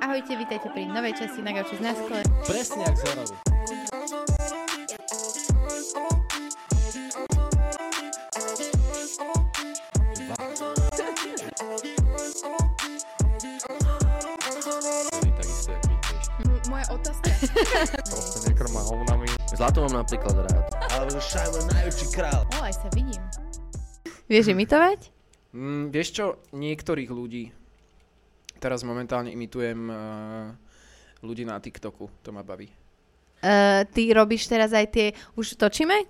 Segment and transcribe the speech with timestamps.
[0.00, 2.24] Ahojte, vítajte pri novej časti na Gauči z Naskole.
[2.48, 3.34] Presne jak z hororu.
[16.72, 17.28] Moja otázka.
[18.08, 19.28] Proste nekrma hovnami.
[19.52, 20.64] Zlato mám napríklad rád.
[20.96, 22.42] Ale je najväčší král.
[22.56, 23.20] O, aj sa vidím.
[24.32, 25.12] Vieš imitovať?
[25.52, 26.24] Mm, vieš čo,
[26.56, 27.52] niektorých ľudí,
[28.62, 29.96] teraz momentálne imitujem uh,
[31.18, 32.70] ľudí na TikToku, to ma baví.
[33.42, 35.06] Uh, ty robíš teraz aj tie...
[35.34, 36.06] Už točíme?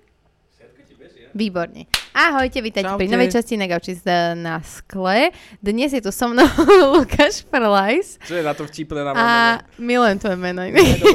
[1.33, 1.89] Výborne.
[2.13, 5.33] Ahojte, vítajte pri novej časti na Gauči z- na skle.
[5.65, 6.45] Dnes je tu so mnou
[6.93, 9.65] Lukáš Frlajs Čo je na to vtipné na a mene?
[9.81, 10.61] milujem tvoje meno.
[10.61, 11.09] Ďakujem.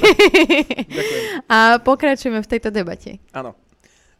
[1.54, 3.22] a pokračujeme v tejto debate.
[3.30, 3.54] Áno.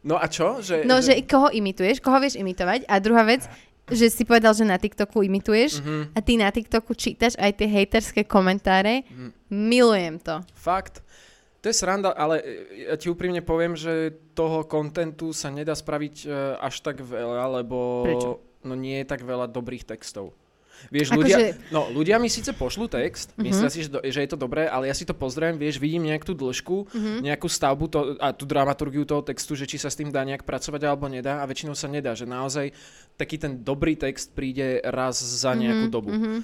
[0.06, 0.62] No a čo?
[0.62, 3.42] Že, No, že koho imituješ, koho vieš imitovať a druhá vec,
[3.90, 6.02] že si povedal, že na TikToku imituješ Mhm.
[6.12, 9.04] a ty na TikToku čítaš aj tie hejterské komentáre.
[9.04, 9.28] Mhm.
[9.48, 10.40] Milujem to.
[10.54, 11.00] Fakt.
[11.58, 12.44] To je sranda, ale e,
[12.84, 18.06] ja ti úprimne poviem, že toho kontentu sa nedá spraviť e, až tak veľa, lebo
[18.06, 18.30] Prečo?
[18.62, 20.30] no nie je tak veľa dobrých textov.
[20.88, 23.42] Vieš, Akože- ľudia, no, ľudia mi síce pošlú text, Mhm.
[23.42, 26.04] myslia si, že, do, že je to dobré, ale ja si to pozriem, vieš, vidím
[26.04, 27.12] nejakú tú dĺžku, Mhm.
[27.22, 30.42] nejakú stavbu to, a tú dramaturgiu toho textu, že či sa s tým dá nejak
[30.42, 32.70] pracovať alebo nedá a väčšinou sa nedá, že naozaj
[33.14, 36.10] taký ten dobrý text príde raz za nejakú Mhm, dobu.
[36.10, 36.38] mhm.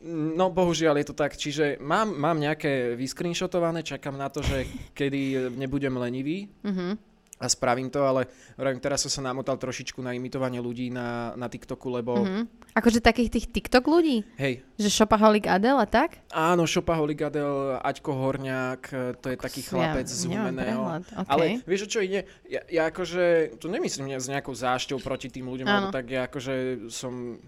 [0.00, 4.62] No bohužiaľ je to tak, čiže mám, mám nejaké vyscreenshotované, čakám na to, že
[4.94, 7.09] kedy nebudem lenivý Mhm.
[7.40, 11.48] A spravím to, ale vravím, teraz som sa namotal trošičku na imitovanie ľudí na, na
[11.48, 12.60] TikToku, lebo Mhm.
[12.70, 14.22] Akože takých tých TikTok ľudí?
[14.36, 16.20] hej, Že Shopaholic Adel a tak?
[16.30, 18.82] áno, Šopaholik Adel, Aťko Horňák,
[19.18, 20.82] to je taký chlapec ja, z Humeného.
[21.02, 21.26] Okay.
[21.26, 22.28] Ale vieš, čo ide?
[22.46, 25.88] Ja, ja akože, to nemyslím ne- s nejakou zášťou proti tým ľuďom, Áno.
[25.88, 26.54] alebo tak ja akože
[26.86, 27.40] som...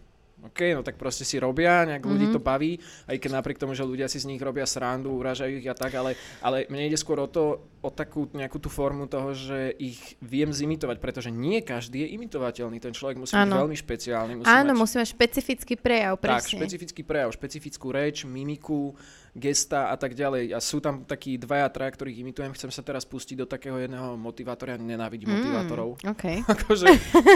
[0.42, 2.34] OK, no tak proste si robia, nejak ľudí Mhm.
[2.34, 2.74] to baví,
[3.06, 5.94] aj keď napriek tomu, že ľudia si z nich robia srandu, uražajú ich a tak,
[5.94, 7.44] ale, ale mne ide skôr o to,
[7.78, 12.78] o takú nejakú tú formu toho, že ich viem zimitovať, pretože nie každý je imitovateľný,
[12.78, 13.58] ten človek musí byť Áno.
[13.60, 14.32] veľmi špeciálny.
[14.36, 16.58] Musí Áno, mať, musí mať špecifický prejav, tak, presne.
[16.58, 18.94] špecifický prejav, špecifickú reč, mimiku,
[19.32, 20.52] gesta a tak ďalej.
[20.52, 22.52] A sú tam takí dvaja, traja, ktorých imitujem.
[22.52, 24.76] Chcem sa teraz pustiť do takého jedného motivátora.
[24.76, 25.96] Ja nenávidím motivátorov.
[26.04, 26.24] OK.
[26.52, 26.86] akože,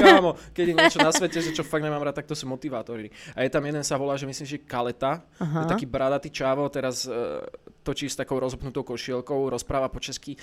[0.04, 3.08] kámo, keď je niečo na svete, že čo fakt nemám rád, tak to sú motivátori.
[3.32, 5.24] A je tam jeden sa volá, že myslím, že Kaleta.
[5.40, 5.64] Aha.
[5.64, 7.40] Je taký bradatý čávo, teraz uh,
[7.80, 10.36] točí s takou rozopnutou košielkou, rozpráva po česky.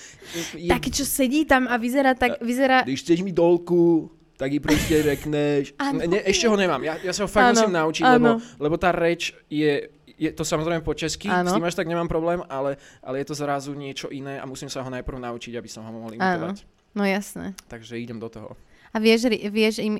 [0.57, 2.81] Je, Taký, čo sedí tam a vyzerá tak, vyzerá...
[2.81, 5.73] Když chceš mi dolku, tak ji proste řekneš.
[5.77, 5.99] Áno.
[6.07, 8.15] Ne, ešte ho nemám, ja, ja sa ho fakt Áno, musím naučiť, áno.
[8.15, 9.87] lebo, lebo tá reč je,
[10.23, 11.51] je to samozrejme po česky, Áno.
[11.51, 14.71] s tým až tak nemám problém, ale, ale je to zrazu niečo iné a musím
[14.71, 16.63] sa ho najprv naučiť, aby som ho mohol imitovať.
[16.93, 17.57] No jasné.
[17.67, 18.53] Takže idem do toho.
[18.93, 19.97] A vieš, vieš im...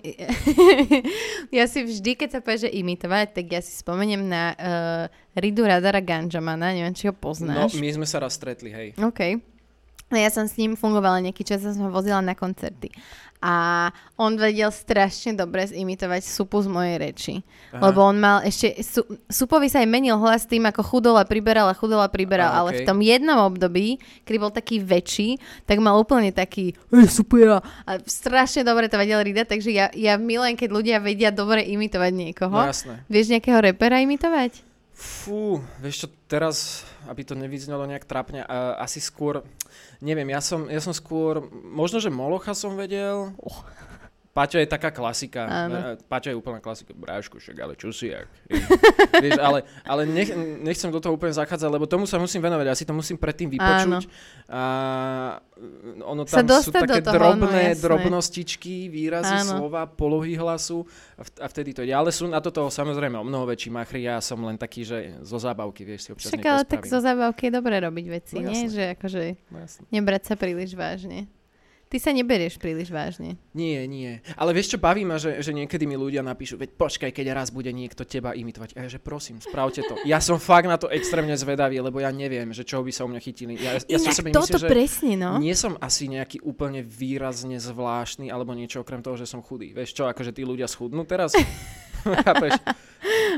[1.58, 5.66] ja si vždy, keď sa povie, že imitovať, tak ja si spomeniem na uh, Ridu
[5.66, 7.74] Radara Ganjamana, neviem, či ho No, poznáš.
[7.74, 8.88] my sme sa raz stretli, hej.
[9.02, 9.42] OK.
[10.14, 12.94] No ja som s ním fungovala nejaký čas, som ho vozila na koncerty.
[13.44, 17.34] A on vedel strašne dobre zimitovať supu z mojej reči.
[17.76, 17.92] Aha.
[17.92, 18.80] Lebo on mal ešte...
[18.80, 22.48] Su, supovi sa aj menil hlas tým, ako chudol a priberal a chudol a priberal.
[22.48, 27.12] Aha, ale v tom jednom období, kedy bol taký väčší, tak mal úplne taký "Ej,
[27.12, 27.60] super.
[27.60, 32.12] A strašne dobre to vedel Rida, takže ja, ja milujem, keď ľudia vedia dobre imitovať
[32.16, 32.56] niekoho.
[32.56, 33.04] No jasné.
[33.12, 34.73] Vieš nejakého repera imitovať?
[35.04, 39.44] Fú, vieš čo, teraz, aby to nevyznelo nejak trápne, a, asi skôr,
[40.00, 43.36] neviem, ja som, ja som skôr, možno, že Molocha som vedel.
[44.34, 45.46] Paťo je taká klasika.
[45.46, 45.94] Áno.
[45.94, 46.90] E, Paťo je úplná klasika.
[46.92, 48.26] Brášku, však, ale čo si jak?
[49.16, 52.66] Vieš, ale, ale nech, nechcem do toho úplne zachádzať, lebo tomu sa musím venovať.
[52.66, 54.10] Ja si to musím predtým vypočuť.
[54.50, 54.62] A
[56.04, 57.84] ono Sa tam sú dostať do také toho, no drobné jasné.
[57.84, 59.62] drobnostičky, výrazy, Áno.
[59.62, 60.82] slova, polohy hlasu
[61.38, 61.94] a, vtedy to ide.
[61.94, 64.02] Ale sú na toto samozrejme o mnoho väčší machry.
[64.04, 66.90] Ja som len taký, že zo zábavky, vieš, si občas Však ale tak spravím.
[66.90, 68.66] zo zábavky je dobré robiť veci, No nie?
[68.66, 69.82] Že akože No, jasné.
[69.90, 71.30] nebrať sa príliš vážne.
[71.94, 73.38] Ty sa neberieš príliš vážne.
[73.54, 74.18] Nie, nie.
[74.34, 77.54] Ale vieš čo, baví ma, že, že niekedy mi ľudia napíšu, veď počkaj, keď raz
[77.54, 78.74] bude niekto teba imitovať.
[78.74, 80.02] A ja, že prosím, spravte to.
[80.02, 83.14] Ja som fakt na to extrémne zvedavý, lebo ja neviem, že čo by sa o
[83.14, 83.62] mňa chytili.
[83.62, 85.38] Ja, ja Inak sebe toto myslím, presne, no.
[85.38, 89.78] nie som asi nejaký úplne výrazne zvláštny alebo niečo okrem toho, že som chudý.
[89.78, 91.38] Vieš čo, akože tí ľudia schudnú teraz?
[92.26, 92.58] Chápeš?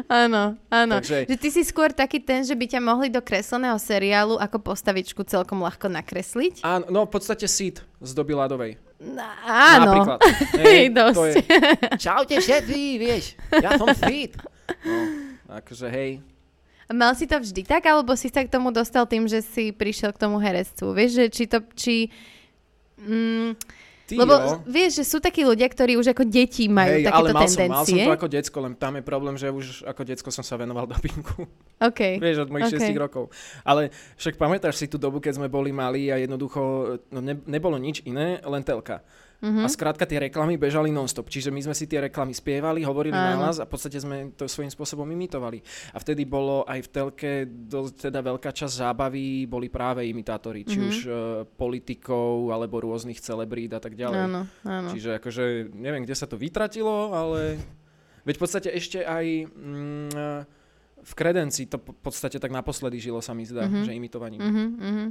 [0.06, 0.96] Áno, áno.
[1.00, 4.60] Takže- Že ty si skôr taký ten, že by ťa mohli do kresleného seriálu ako
[4.60, 6.62] postavičku celkom ľahko nakresliť?
[6.62, 8.76] Áno, no v podstate Sid z doby ľadovej.
[9.00, 9.92] No, áno.
[9.92, 10.20] Napríklad.
[10.66, 11.20] Hej, to dosť.
[11.20, 11.34] je.
[12.08, 14.40] Čaute všetci, vieš, ja som Sid.
[15.46, 16.24] No, akože hej.
[16.86, 20.14] Mal si to vždy tak, alebo si sa k tomu dostal tým, že si prišiel
[20.14, 20.94] k tomu herectvu?
[20.94, 21.96] Vieš, že či to, či...
[23.02, 23.58] Mm,
[24.06, 24.62] Ty Lebo jo.
[24.70, 27.58] vieš, že sú takí ľudia, ktorí už ako deti majú Hej, takéto ale mal som,
[27.58, 27.74] tendencie.
[27.74, 30.56] mal som to ako decko, len tam je problém, že už ako decko som sa
[30.56, 31.50] venoval dubbingu.
[31.82, 32.22] OK.
[32.22, 32.94] Vieš, od mojich Okay.
[32.94, 33.34] 6 rokov.
[33.66, 36.62] Ale však pamätáš si tú dobu, keď sme boli malí a jednoducho
[37.10, 39.02] no ne, nebolo nič iné, len telka.
[39.44, 39.62] Mhm.
[39.62, 41.28] A skrátka tie reklamy bežali non-stop.
[41.28, 43.28] Čiže my sme si tie reklamy spievali, hovorili Áno.
[43.36, 45.60] na nás a v podstate sme to svojím spôsobom imitovali.
[45.92, 50.64] A vtedy bolo aj v telke dosť teda veľká časť zábavy boli práve imitátori.
[50.64, 50.88] Či Mhm.
[50.88, 51.14] už uh,
[51.46, 54.20] politikov, alebo rôznych celebrít a tak ďalej.
[54.24, 54.90] Áno, áno.
[54.90, 57.60] Čiže akože neviem, kde sa to vytratilo, ale
[58.24, 60.10] veď v podstate ešte aj mm,
[61.06, 63.84] v kredenci to v podstate tak naposledy žilo sa mi zdá, Mhm.
[63.84, 64.42] že imitovaním.
[64.42, 65.06] Mhm, mhm.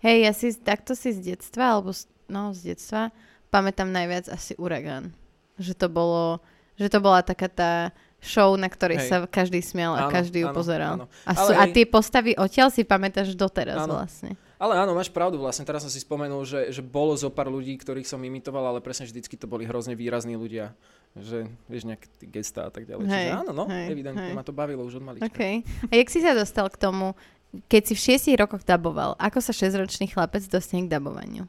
[0.00, 3.10] Hej, ja si takto si z detstva, alebo z, no z detstva,
[3.52, 5.12] pamätám najviac asi Uragán.
[5.60, 6.40] Že to bolo,
[6.80, 9.08] že to bola taká tá show, na ktorej Hej.
[9.10, 10.94] sa každý smial a Áno, každý ju áno, pozeral.
[10.94, 11.06] áno.
[11.26, 13.98] A, sú, a tie postavy odtiaľ si pamätáš doteraz Áno.
[13.98, 14.38] vlastne.
[14.62, 17.74] Ale áno, máš pravdu vlastne, teraz som si spomenul, že, že bolo zo pár ľudí,
[17.74, 20.70] ktorých som imitoval, ale presne vždycky to boli hrozne výrazní ľudia.
[21.18, 23.10] Že, vieš, nejaké gestá a tak ďalej.
[23.10, 24.38] Hej, Čiže áno, no, hej, evidentne hej.
[24.38, 25.26] ma to bavilo už od malička.
[25.28, 25.66] OK.
[25.90, 27.18] A jak si sa dostal k tomu,
[27.66, 31.44] keď si v šiestich rokoch daboval, ako sa šesťročný chlapec dostane k dabovaniu?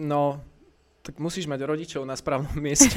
[0.00, 0.40] No,
[1.02, 2.94] tak musíš mať rodičov na správnom mieste.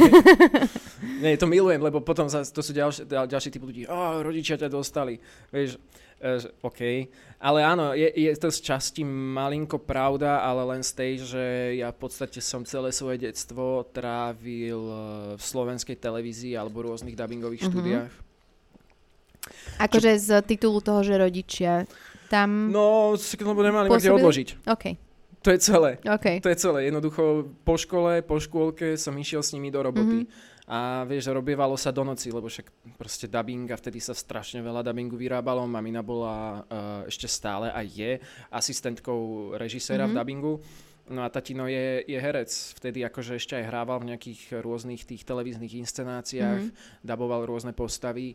[1.17, 3.83] Nie, to milujem, lebo potom zas, to sú ďalšie, ďal- ďalší typ ľudí.
[3.85, 5.17] Oh, rodičia ťa dostali.
[5.49, 5.81] Vieš,
[6.15, 6.81] e, že- OK.
[7.37, 11.43] Ale áno, je, je to z časti malinko pravda, ale len z tej, že
[11.75, 14.95] ja v podstate som celé svoje detstvo trávil e,
[15.33, 17.69] v slovenskej televízii alebo rôznych dubbingových Mhm.
[17.69, 18.13] štúdiách.
[19.77, 21.85] Akože z titulu toho, že rodičia
[22.27, 22.69] tam...
[22.69, 24.65] No, lebo nemali ma kde odložiť.
[24.65, 24.85] OK,
[25.45, 26.01] To je celé.
[26.01, 26.41] OK.
[26.41, 26.89] To je celé.
[26.89, 27.21] Jednoducho
[27.61, 30.25] po škole, po škôlke som išiel s nimi do roboty.
[30.65, 34.81] A vieš, robievalo sa do noci, lebo však proste dubbing a vtedy sa strašne veľa
[34.81, 35.61] dubbingu vyrábalo.
[35.69, 36.65] Mamina bola uh,
[37.05, 38.17] ešte stále a je
[38.49, 40.11] asistentkou režiséra Mhm.
[40.11, 40.53] v dubbingu.
[41.05, 42.49] No a tatino je, je herec.
[42.81, 47.05] Vtedy akože ešte aj hrával v nejakých rôznych tých televíznych inscenáciách, Mhm.
[47.05, 48.33] daboval rôzne postavy.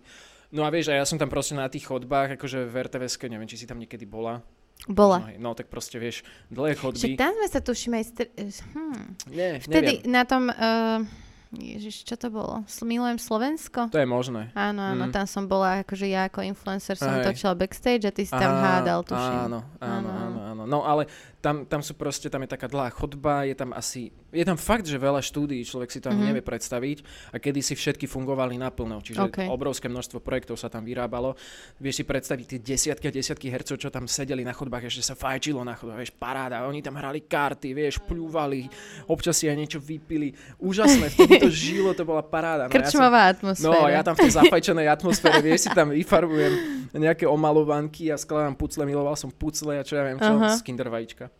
[0.54, 3.50] No a vieš, a ja som tam proste na tých chodbách, akože v rtvs neviem,
[3.50, 4.38] či si tam niekedy bola.
[4.86, 5.18] Bola.
[5.18, 7.08] No, hej, no tak proste vieš, dlhé Však chodby.
[7.14, 8.04] tam sme sa tuším aj...
[8.06, 8.32] Str-
[8.72, 9.02] hm.
[9.28, 10.08] Nie, Vtedy neviem.
[10.08, 10.42] na tom...
[10.48, 11.04] Uh,
[11.50, 12.62] Ježiš, čo to bolo?
[12.80, 13.90] Milujem Slovensko?
[13.90, 14.54] To je možné.
[14.54, 15.12] Áno, áno, Mm.
[15.12, 17.26] tam som bola, akože ja ako influencer som Hej.
[17.26, 19.50] točila backstage a ty si tam Á, hádal, tuším.
[19.50, 20.62] Áno, Áno, áno, áno.
[20.62, 21.10] No ale
[21.40, 24.84] tam, tam sú proste, tam je taká dlhá chodba, je tam asi, je tam fakt,
[24.84, 26.28] že veľa štúdií, človek si to ani Mhm.
[26.28, 26.98] nevie predstaviť
[27.30, 29.38] a kedy si všetky fungovali naplno, čiže OK.
[29.46, 31.34] obrovské množstvo projektov sa tam vyrábalo.
[31.76, 35.14] Vieš si predstaviť tie desiatky a desiatky hercov, čo tam sedeli na chodbách, ešte sa
[35.14, 38.70] fajčilo na chodbách, vieš, paráda, oni tam hrali karty, vieš, pľúvali,
[39.06, 40.30] občas si aj niečo vypili.
[40.56, 42.66] Úžasné, vtedy to žilo, to bola paráda.
[42.66, 43.66] No, ja som- Krčmová atmosféra.
[43.66, 46.52] No, ja tam v tej zafajčenej atmosfére, vieš, si tam vyfarbujem
[46.92, 50.54] nejaké omalovanky a skladám pucle, miloval som pucle a čo ja viem čo, Aha.
[50.54, 51.30] z kinder vajíčka.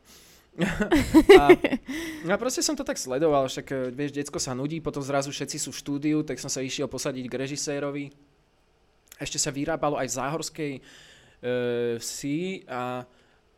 [1.41, 1.45] a,
[2.27, 5.57] a proste som to tak sledoval, však e, vieš, decko sa nudí, potom zrazu všetci
[5.57, 8.11] sú v štúdiu, tak som sa išiel posadiť k režisérovi.
[9.17, 10.81] Ešte sa vyrábalo aj v Záhorskej e,
[12.01, 13.05] vsi a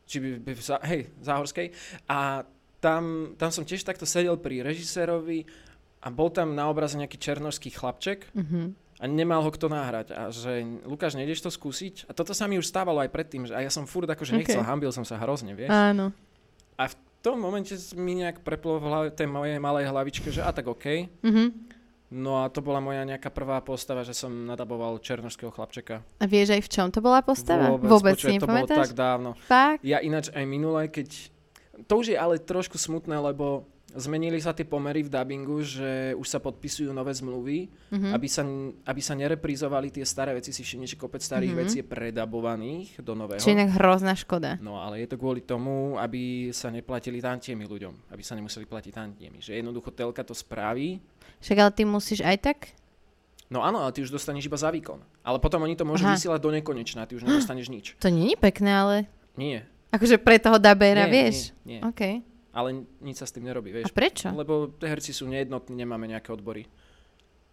[0.03, 0.53] či by, by,
[0.91, 1.67] hej, Záhorskej
[2.07, 2.43] a
[2.83, 5.47] tam, tam som tiež takto sedel pri režisérovi
[6.03, 8.75] a bol tam na obraze nejaký černožský chlapček Mhm.
[8.99, 10.11] a nemal ho kto nahrať.
[10.11, 12.07] A že Lukáš, nejdeš to skúsiť?
[12.07, 14.63] A toto sa mi už stávalo aj predtým, že a ja som furt akože nechcel,
[14.63, 14.67] Ok.
[14.67, 15.71] hambil som sa hrozne, vieš.
[15.71, 16.11] Áno.
[16.83, 20.51] A v tom momente mi nejak preplo v hlave, tej mojej malej hlavičke, že a
[20.51, 21.07] tak OK.
[21.23, 21.79] Mhm.
[22.13, 26.05] No a to bola moja nejaká prvá postava, že som nadaboval černožského chlapčeka.
[26.21, 27.73] A vieš aj v čom to bola postava?
[27.73, 29.33] Vôbec, Vôbec počuj, si to bolo tak dávno.
[29.49, 29.81] Fakt?
[29.81, 31.09] Ja ináč aj minule, keď...
[31.89, 36.27] To už je ale trošku smutné, lebo zmenili sa tie pomery v dubbingu, že už
[36.27, 38.11] sa podpisujú nové zmluvy, Mhm.
[38.11, 38.43] aby, sa,
[38.85, 41.59] aby sa nereprizovali tie staré veci, si všimne, že kopec starých Mhm.
[41.59, 43.39] vecí je predabovaných do nového.
[43.39, 44.57] Čo je inak hrozná škoda.
[44.59, 48.93] No ale je to kvôli tomu, aby sa neplatili tantiemy ľuďom, aby sa nemuseli platiť
[48.93, 49.39] tantiemy.
[49.39, 50.99] Že jednoducho telka to spraví,
[51.39, 52.59] Však ale ty musíš aj tak?
[53.49, 54.97] no áno, ale ty už dostaneš iba za výkon.
[55.21, 56.17] Ale potom oni to môžu Aha.
[56.17, 57.87] vysielať do nekonečna, ty už nedostaneš nič.
[58.01, 58.97] To nie je pekné, ale...
[59.37, 59.69] Nie.
[59.93, 61.53] Akože pre toho dabera, nie, vieš?
[61.69, 61.81] Nie, nie.
[61.85, 62.03] OK.
[62.53, 62.69] Ale
[62.99, 63.91] nič sa s tým nerobí, A vieš.
[63.91, 64.29] prečo?
[64.29, 66.69] Lebo herci sú nejednotní, nemáme nejaké odbory.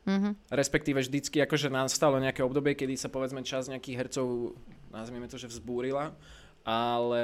[0.03, 0.49] Mhm.
[0.49, 4.55] Respektíve vždycky akože nastalo nejaké obdobie, kedy sa povedzme čas nejakých hercov,
[4.89, 6.11] nazvieme to, že vzbúrila,
[6.61, 7.23] ale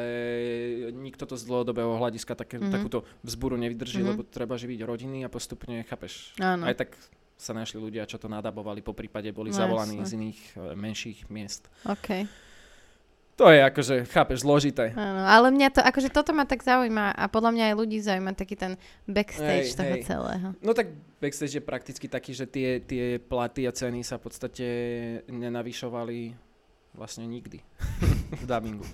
[0.91, 2.61] nikto to z dlhodobého hľadiska také, Mhm.
[2.61, 2.73] mm-hmm.
[2.73, 4.05] takúto vzbúru nevydrží, Mhm.
[4.05, 4.17] mm-hmm.
[4.17, 6.63] lebo treba živiť rodiny a postupne, chápeš, Áno.
[6.63, 6.89] aj tak
[7.35, 11.27] sa našli ľudia, čo to nadabovali, po prípade boli No, zavolaní z iných e, menších
[11.27, 11.67] miest.
[11.83, 12.23] OK.
[13.35, 14.95] To je akože, chápeš, zložité.
[14.95, 18.31] Áno, ale mňa to, akože toto ma tak zaujíma a podľa mňa aj ľudí zaujíma
[18.31, 20.03] taký ten backstage Hej, toho hej.
[20.03, 20.47] celého.
[20.57, 20.87] No tak
[21.19, 24.65] backstage je prakticky taký, že tie, tie platy a ceny sa v podstate
[25.27, 26.31] nenavyšovali
[26.93, 27.59] vlastne nikdy
[28.39, 28.87] v dubbingu.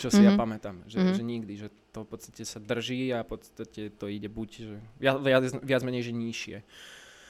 [0.00, 0.40] Čo si ja Mhm.
[0.40, 1.12] pamätám, že, Mhm.
[1.12, 1.52] že nikdy.
[1.58, 5.20] Že to v podstate sa drží a v podstate to ide buď že viac,
[5.60, 6.56] viac menej, že nižšie.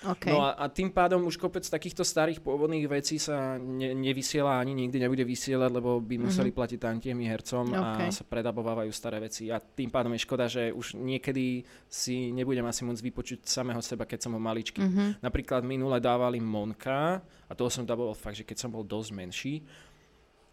[0.04, 0.32] Okay.
[0.36, 4.76] No a, a tým pádom už kopec takýchto starých pôvodných vecí sa ne, nevysiela ani
[4.76, 6.56] nikdy nebude vysielať, lebo by museli Mhm.
[6.56, 8.08] platiť tantiemi hercom Okay.
[8.08, 9.48] a sa predabovávajú staré veci.
[9.48, 14.04] A tým pádom je škoda, že už niekedy si nebudem asi môcť vypočuť samého seba,
[14.04, 14.84] keď som bol maličký.
[14.84, 15.24] Mhm.
[15.24, 19.54] Napríklad minule dávali Monka a toho som daboval fakt, že keď som bol dosť menší.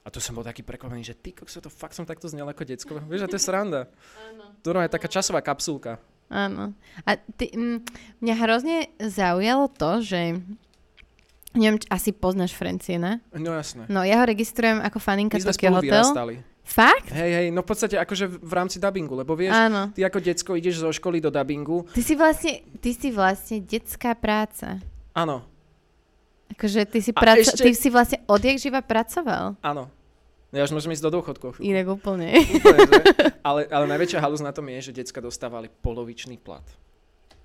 [0.01, 2.65] A tu som bol taký prekvapený, že ty kokso, to fakt som takto znel ako
[2.65, 3.05] decko.
[3.05, 3.86] Vieš, a to je sranda.
[4.65, 6.01] To je taká časová kapsulka.
[6.32, 6.72] Áno.
[7.04, 7.84] A ty, m,
[8.18, 10.40] mňa hrozne zaujalo to, že
[11.52, 13.20] neviem, či asi poznáš Frenciena.
[13.30, 13.84] No jasné.
[13.86, 15.92] No, ja ho registrujem ako faninka My sme spolu Hotel.
[15.92, 16.36] vyrastali.
[16.64, 17.12] Fakt?
[17.12, 19.92] Hej, hej, no v podstate akože v rámci dubbingu, lebo vieš, Áno.
[19.92, 21.84] ty ako decko ideš zo školy do dubbingu.
[21.92, 24.80] Ty si vlastne, ty si vlastne detská práca.
[25.12, 25.44] Áno,
[26.50, 29.56] Akože ty si, praco- ešte- ty si vlastne odjak živa pracoval.
[29.60, 29.88] áno.
[30.51, 31.63] No Ja už môžem ísť do dôchodkov.
[31.63, 32.36] Inak úplne.
[32.36, 33.01] Úplne, že?
[33.39, 36.63] ale, ale najväčšia halus na tom je, že decka dostávali polovičný plat.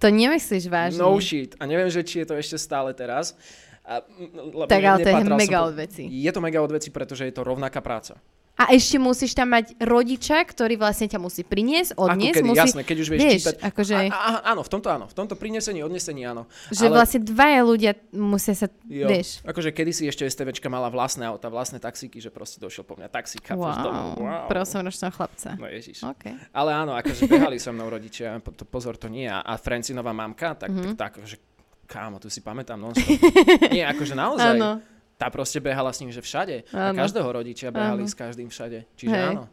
[0.03, 0.99] To nemyslíš vážne.
[1.01, 1.55] No shit.
[1.57, 3.39] A neviem, že či je to ešte stále teraz.
[3.87, 4.03] A,
[4.35, 6.03] lebo Tak ale to je mega odveci.
[6.11, 8.19] Je to mega odveci, pretože je to rovnaká práca.
[8.57, 12.33] A ešte musíš tam mať rodiča, ktorý vlastne ťa musí priniesť, odniesť.
[12.33, 13.57] Ako kedy, musí, jasné, keď už vieš, vieš, čítať.
[13.63, 15.05] akože, A, a, áno, v tomto áno.
[15.05, 16.49] V tomto prinesení, odnesení áno.
[16.71, 19.41] že ale- vlastne dvaja ľudia musia sa, Jo, vieš.
[19.43, 23.53] akože kedysi ešte STVčka mala vlastné auta, vlastné taxíky, že proste došiel po mňa taxíka.
[23.53, 24.03] Wow, domu.
[24.19, 24.49] wow.
[24.49, 25.53] prosomročného chlapca.
[25.55, 26.01] No ježiš.
[26.03, 26.25] OK.
[26.51, 29.25] Ale áno, akože behali so mnou rodičia, po- to, pozor, to nie.
[29.25, 30.81] A, a Francinová mamka, tak, Mhm.
[30.81, 30.97] mm-hmm.
[30.97, 31.37] tak, tak akože,
[31.85, 32.97] kámo, tu si pamätám non
[33.69, 34.57] Nie, akože naozaj.
[34.57, 34.81] Áno.
[35.17, 36.69] Tá proste behala s ním, že všade.
[36.71, 36.99] A Áno.
[36.99, 38.07] každého rodičia behali Áno.
[38.07, 38.85] s každým všade.
[38.95, 39.27] Čiže Hej.
[39.33, 39.45] áno.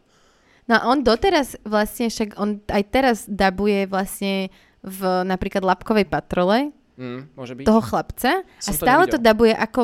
[0.63, 4.47] No a on doteraz vlastne, však on aj teraz dabuje vlastne
[4.79, 7.65] v napríklad Lapkovej patrole Mm, môže byť.
[7.65, 9.25] toho chlapca a Som to stále to nevidel.
[9.25, 9.81] dabuje ako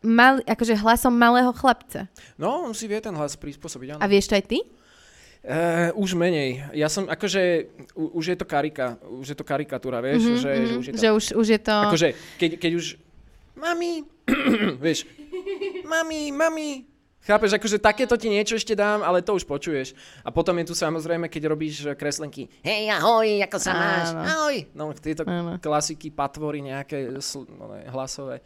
[0.00, 2.06] mal, akože hlasom malého chlapca.
[2.36, 4.00] No, on si vie ten hlas prispôsobiť, áno.
[4.00, 4.62] A vieš to aj ty?
[5.40, 6.62] Uh, už menej.
[6.72, 7.42] Ja som, akože,
[7.92, 10.84] u, už je to karika, už je to karikatúra, vieš, Mhm, že, že mhm, už
[10.84, 10.98] je to...
[10.98, 11.76] že už, už je to...
[11.84, 12.86] Akože, keď, keď už...
[13.54, 13.90] Mami,
[14.84, 15.08] vieš,
[15.84, 16.98] mami, mami.
[17.28, 19.92] Chápeš, akože takéto ti niečo ešte dám, ale to už počuješ.
[20.24, 22.48] A potom je tu samozrejme, keď robíš eh, kreslenky.
[22.64, 24.06] Hej, ahoj, ako sa máš?
[24.16, 24.56] Ahoj.
[24.72, 25.60] No, tieto Áno.
[25.60, 28.40] klasiky, patvory nejaké sl- no, ne, hlasové.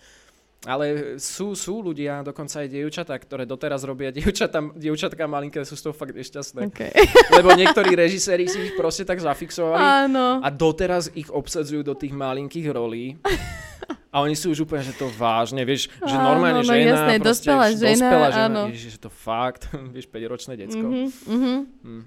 [0.62, 5.91] Ale sú, sú ľudia, dokonca aj dievčatá, ktoré doteraz robia, dievčatá, dievčatka malinké sú z
[5.91, 6.71] toho fakt nešťastné.
[6.71, 6.91] Okay.
[7.39, 10.39] Lebo niektorí režiséri si ich proste tak zafixovali Áno.
[10.39, 13.15] a doteraz ich obsadzujú do tých malinkých rolí.
[14.12, 17.14] A oni sú už úplne, že to vážne, vieš, že Áno, normálne no žena, jasné,
[17.16, 18.62] proste, dospelá že žena, dospelá žena, áno.
[18.69, 19.62] ježiš, že to fakt,
[19.97, 20.85] vieš, 5-ročné decko.
[20.85, 21.54] Mhm, mhm.
[21.81, 22.04] Mm.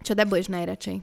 [0.00, 0.96] Čo dabuješ najradšej?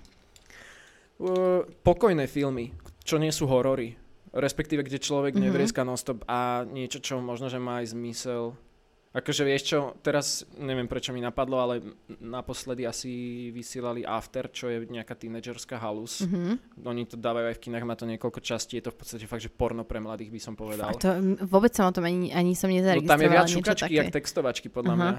[1.20, 2.74] Uh, pokojné filmy,
[3.04, 3.94] čo nie sú horory.
[4.32, 5.38] Respektíve, kde človek Mhm.
[5.38, 5.46] mm-hmm.
[5.52, 8.56] nevrieska non-stop a niečo, čo možno, že má aj zmysel.
[9.12, 11.84] Akože vieš čo, teraz neviem prečo mi napadlo, ale
[12.24, 13.12] naposledy asi
[13.52, 16.24] vysielali After, čo je nejaká tínedžerská halus.
[16.24, 16.80] Mhm.
[16.88, 19.44] Oni to dávajú aj v kinách, má to niekoľko častí, je to v podstate fakt,
[19.44, 20.88] že porno pre mladých by som povedal.
[20.88, 21.12] A to,
[21.44, 23.12] vôbec som o tom ani, ani som No nezaregistrovala.
[23.12, 25.00] tam je viac šukačky, jak textovačky, podľa Aha.
[25.04, 25.14] mňa.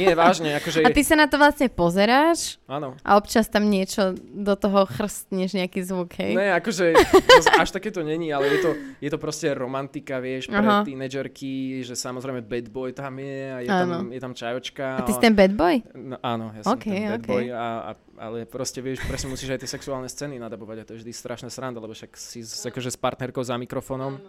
[0.00, 0.80] Nie, vážne, akože...
[0.86, 2.96] A ty sa na to vlastne pozeráš Áno.
[3.04, 6.32] a občas tam niečo do toho chrstneš, nejaký zvuk, hej?
[6.40, 8.70] Ne, akože to až také to není, ale je to,
[9.02, 10.86] je to proste romantika, vieš, pre Aha.
[10.88, 13.90] tínedžerky, že samozrejme bad boy tam je a je, Áno.
[13.90, 14.86] tam, je tam čajočka.
[14.96, 15.82] A ty si ten bad boy?
[15.98, 17.26] No, áno, ja som Ok, ten bad ok.
[17.26, 17.90] boy, a, a,
[18.22, 21.50] ale proste vieš, presne musíš aj tie sexuálne scény nadabovať a to je vždy strašná
[21.50, 24.22] sranda, lebo však si s, akože s partnerkou za mikrofónom.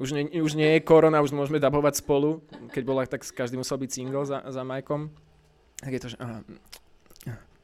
[0.00, 2.40] Už nie, už nie je korona, už môžeme dabovať spolu.
[2.72, 5.12] Keď bola, tak každý musel byť single za, za Majkom.
[5.84, 6.16] Tak je to, že...
[6.16, 6.40] Aha,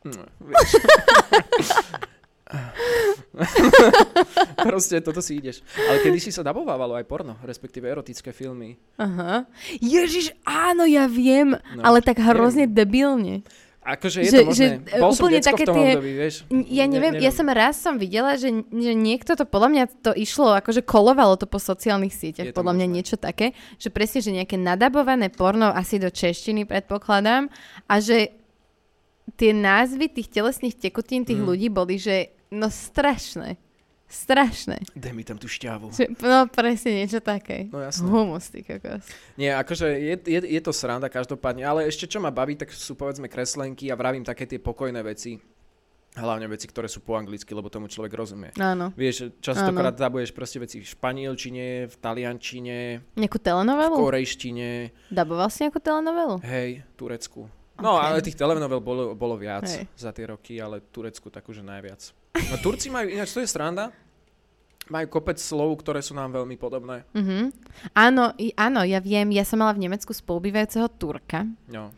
[0.04, 0.70] mm, vieš.
[4.58, 5.60] Proste toto si ideš.
[5.76, 8.78] Ale kedy si sa dabovávalo aj porno, respektíve erotické filmy.
[8.96, 9.44] Aha.
[9.76, 13.42] Ježiš, áno, ja viem, No, ale tak hrozne debilne.
[13.82, 14.66] Akože je Že- to možné.
[14.82, 16.34] že, Bol som úplne decko také v tom tie- období, vieš.
[16.66, 20.10] Ja Ne- neviem, ja som raz som videla, že, že niekto to, podľa mňa to
[20.12, 22.96] išlo, akože kolovalo to po sociálnych sieťach, podľa mňa možné.
[22.98, 27.46] niečo také, že presne, že nejaké nadabované porno, asi do češtiny predpokladám,
[27.86, 28.34] a že
[29.34, 31.46] tie názvy tých telesných tekutín tých Mm.
[31.46, 33.56] ľudí boli, že no strašné.
[34.06, 34.86] Strašné.
[34.94, 35.90] Daj mi tam tú šťavu.
[35.90, 37.66] Že, no presne niečo také.
[37.74, 38.06] No jasné.
[38.06, 39.02] Humus, ty kokos.
[39.34, 42.94] Nie, akože je, je, je to sranda každopádne, ale ešte čo ma baví, tak sú
[42.94, 45.42] povedzme kreslenky a vravím také tie pokojné veci.
[46.16, 48.48] Hlavne veci, ktoré sú po anglicky, lebo tomu človek rozumie.
[48.56, 48.88] Áno.
[48.96, 52.78] Vieš, častokrát dabuješ proste veci v španielčine, v taliančine,
[53.20, 53.94] Nejakú v telenovelu?
[54.00, 54.70] korejštine,
[55.12, 56.40] Daboval si nejakú telenovelu?
[56.40, 57.50] hej, turecku.
[57.76, 58.04] No, Ok.
[58.08, 59.84] ale tých telenovel bolo, bolo viac Hej.
[59.92, 62.08] za tie roky, ale Turecku tak už najviac.
[62.36, 63.90] No Turci majú, ináč to je sranda,
[64.86, 67.02] majú kopec slov, ktoré sú nám veľmi podobné.
[67.12, 67.50] Mhm.
[67.92, 71.42] Áno, i, áno, ja viem, ja som mala v Nemecku spolubývajúceho Turka.
[71.66, 71.90] No.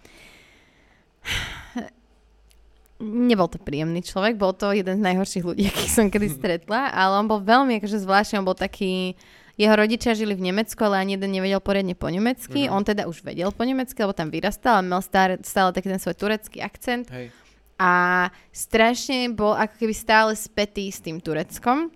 [2.99, 7.23] nebol to príjemný človek, bol to jeden z najhorších ľudí, akých som kedy stretla, ale
[7.23, 9.15] on bol veľmi akože zvláštny, on bol taký,
[9.55, 12.75] jeho rodičia žili v Nemecku, ale ani jeden nevedel poriadne po nemecky, Mhm.
[12.75, 16.03] on teda už vedel po nemecky, lebo tam vyrastal a mal stále, stále taký ten
[16.03, 17.31] svoj turecký akcent Hej.
[17.79, 21.95] A strašne bol ako keby stále spätý s tým Tureckom.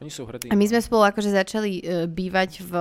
[0.00, 0.48] Oni sú hrdí.
[0.48, 2.72] A my sme spolu akože začali uh, bývať v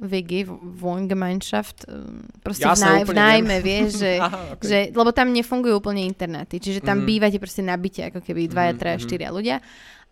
[0.00, 4.64] WG, v Wohngemeinschaft, um, proste Jasné, v, náj, v nájme, vieš, že, Aha, okay.
[4.64, 7.06] že, lebo tam nefungujú úplne internáty, čiže tam Mhm.
[7.06, 9.04] bývate proste na byte, ako keby dvaja, Mhm, traja, mhm.
[9.04, 9.56] štyria ľudia.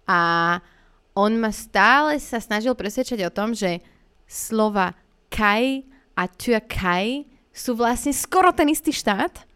[0.04, 0.18] A
[1.16, 3.80] on ma stále sa snažil presvedčať o tom, že
[4.28, 4.92] slova
[5.32, 9.48] Kaj a Türkei sú vlastne skoro ten istý štát.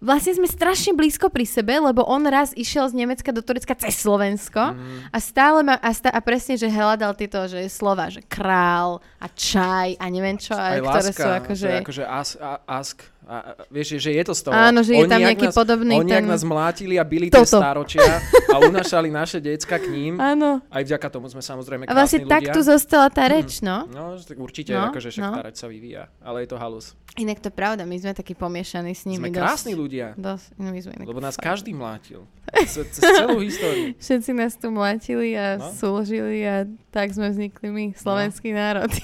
[0.00, 4.00] Vlastne sme strašne blízko pri sebe, lebo on raz išiel z Nemecka do Turecka cez
[4.00, 8.24] Slovensko Mm, a stále ma, a, stá, a presne, že hľadal tieto že slova, že
[8.24, 11.68] král a čaj a neviem čo, aj a, ktoré láska, sú akože...
[11.68, 13.04] je akože as, a, ask.
[13.30, 14.50] A, a, vieš, že je to z toho.
[14.52, 17.46] Áno, že je tam jak nejaký nás, podobný Oni ten- nás mlátili a byli tie
[17.46, 18.18] staročia
[18.50, 20.18] a unašali naše decka k ním.
[20.18, 20.58] Áno.
[20.66, 23.86] Aj vďaka tomu sme samozrejme A vlastne krásni tak tu zostala tá reč, no.
[23.86, 25.30] No, tak určite, No, akože však no.
[25.32, 26.10] tá reč sa vyvíja.
[26.18, 26.98] Ale je to halus.
[27.12, 29.38] Inak to pravda, my sme takí pomiešaní s nimi Sme dosť.
[29.40, 30.14] krásni ľudia.
[30.14, 31.46] Dosť, no my sme Lebo nás fakt.
[31.46, 32.26] každý mlátil.
[32.66, 33.94] Cez, celú históriu.
[33.94, 35.70] Všetci nás tu mlatili a No.
[35.70, 38.90] súložili a tak sme vznikli my, slovenský národ.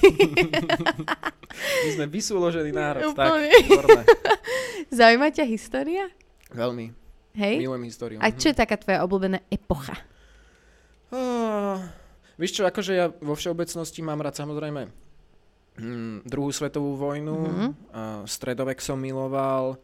[1.57, 3.11] My sme vysúložený národ.
[3.11, 3.49] Úplne.
[3.49, 4.05] Tak.
[4.89, 6.07] Zaujíma ťa história?
[6.49, 6.95] Veľmi.
[7.35, 7.55] Hej?
[7.59, 8.17] Milujem históriu.
[8.17, 9.93] A čo je taká tvoja obľúbená epocha?
[11.07, 11.93] Ah,
[12.35, 14.89] vieš čo, akože ja vo všeobecnosti mám rád samozrejme
[15.77, 17.67] mm, druhú svetovú vojnu, Mhm.
[17.93, 19.77] a stredovek som miloval,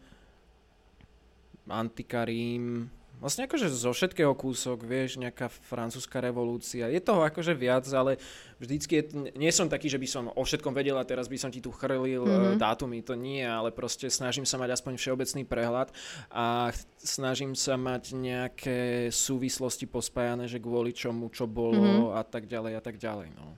[1.64, 2.90] Antika Rím,
[3.24, 6.92] vlastne akože zo všetkého kúsok, vieš, nejaká francúzska revolúcia.
[6.92, 8.20] Je toho akože viac, ale
[8.60, 9.04] vždycky je,
[9.40, 11.72] nie som taký, že by som o všetkom vedel a teraz by som ti tu
[11.72, 12.28] chrlil Mhm.
[12.28, 12.60] mm-hmm.
[12.60, 15.88] dátumy, to nie, ale proste snažím sa mať aspoň všeobecný prehľad
[16.28, 21.88] a snažím sa mať nejaké súvislosti pospájané, že kvôli čomu, čo bolo Mhm.
[21.88, 22.20] mm-hmm.
[22.20, 23.32] a tak ďalej a tak ďalej.
[23.40, 23.56] No.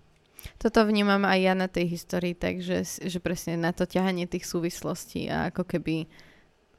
[0.61, 5.25] Toto vnímam aj ja na tej histórii, takže že presne na to ťahanie tých súvislostí
[5.25, 6.05] a ako keby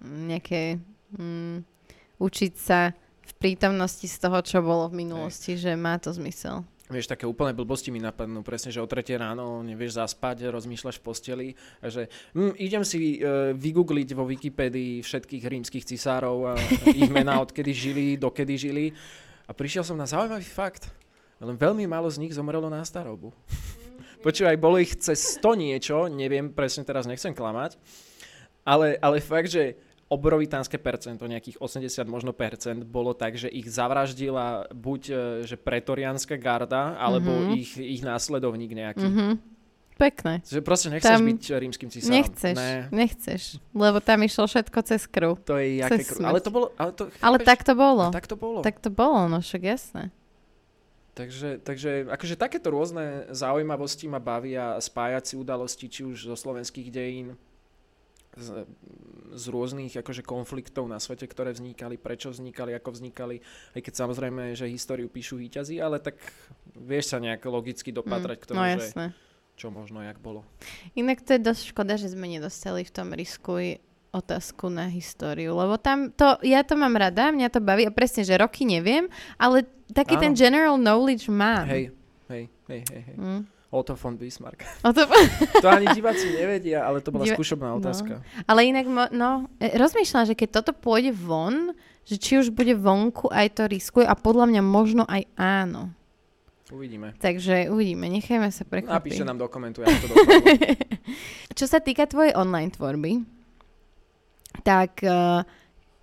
[0.07, 0.79] nejaké
[1.19, 1.76] mm,
[2.19, 2.95] učiť sa
[3.27, 6.63] v prítomnosti z toho, čo bolo v minulosti, že má to zmysel.
[6.87, 11.05] Vieš, také úplné blbosti mi napadnú, presne, že o 3 ráno nevieš zaspať, rozmýšľaš v
[11.05, 11.49] posteli
[11.83, 16.53] a že hm, idem si uh, vygoogliť vo Wikipédii všetkých rímskych cisárov a
[17.03, 18.95] ich mená, odkedy žili, dokedy žili
[19.47, 20.87] a prišiel som na zaujímavý fakt.
[21.43, 23.35] Len veľmi málo z nich zomrelo na starobu.
[24.23, 27.75] Počúvaj, bolo ich cez 100 niečo, neviem, presne teraz nechcem klamať,
[28.63, 29.75] ale, ale fakt, že
[30.07, 36.39] obrovitánske percento, nejakých 80 možno percent, bolo tak, že ich zavraždila buď e, že pretorianská
[36.39, 37.51] garda, alebo Mhm.
[37.55, 39.03] ich, ich následovník nejaký.
[39.03, 39.29] Mhm.
[39.97, 40.45] Pekné.
[40.45, 42.21] Že proste nechceš Tam byť rímským cisárom.
[42.21, 43.43] Nechceš, Ne, nechceš,
[43.73, 45.41] lebo tam išlo všetko cez krv.
[45.41, 46.05] to je jaké...
[46.05, 46.21] Kru...
[46.21, 46.67] Ale to bolo...
[46.77, 48.05] Ale, to, Ale tak to bolo.
[48.05, 48.61] A tak to bolo.
[48.61, 50.13] Tak to bolo, no však jasné.
[51.17, 56.93] Takže, takže akože takéto rôzne zaujímavosti ma bavia spájať si udalosti, či už zo slovenských
[56.93, 57.41] dejín,
[58.37, 58.69] z,
[59.33, 63.41] z rôznych akože konfliktov na svete, ktoré vznikali, prečo vznikali, ako vznikali,
[63.73, 66.21] aj keď samozrejme, že históriu píšu výťazí, ale tak
[66.77, 69.07] vieš sa nejak logicky dopatrať k tomu, no že jasné.
[69.57, 70.45] čo možno jak bolo.
[70.93, 73.81] Inak to je dosť škoda, že sme nedostali v tom riskuj
[74.13, 78.25] otázku na históriu, lebo tam to, ja to mám rada, mňa to baví a presne,
[78.25, 80.23] že roky neviem, ale taký Áno.
[80.29, 81.69] ten general knowledge mám.
[81.69, 81.93] Hej,
[82.33, 83.17] hej, hej, hej, hej.
[83.17, 83.43] Mm.
[83.71, 84.63] Otto von Bismarck.
[84.87, 87.83] O to, ani diváci nevedia, ale to bola Diva- skúšobná no.
[87.83, 88.23] otázka.
[88.47, 91.75] ale inak, no, e, rozmýšľam, že keď toto pôjde von,
[92.07, 95.91] že či už bude vonku, aj to riskuje a podľa mňa možno aj áno.
[96.71, 97.15] Uvidíme.
[97.19, 98.99] Takže uvidíme, nechajme sa prekvapiť.
[98.99, 100.15] Napíšte nám do komentu, ako to.
[101.59, 103.23] Čo sa týka tvojej online tvorby,
[104.67, 105.47] tak uh,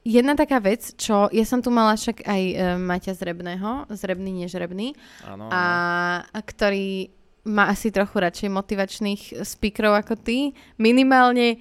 [0.08, 4.96] jedna taká vec, čo ja som tu mala však aj uh, Maťa Zrebného, Zrebný nežrebný,
[5.28, 5.64] Áno, a,
[6.32, 7.12] a ktorý
[7.44, 10.56] má asi trochu radšej motivačných speakerov ako ty.
[10.80, 11.60] Minimálne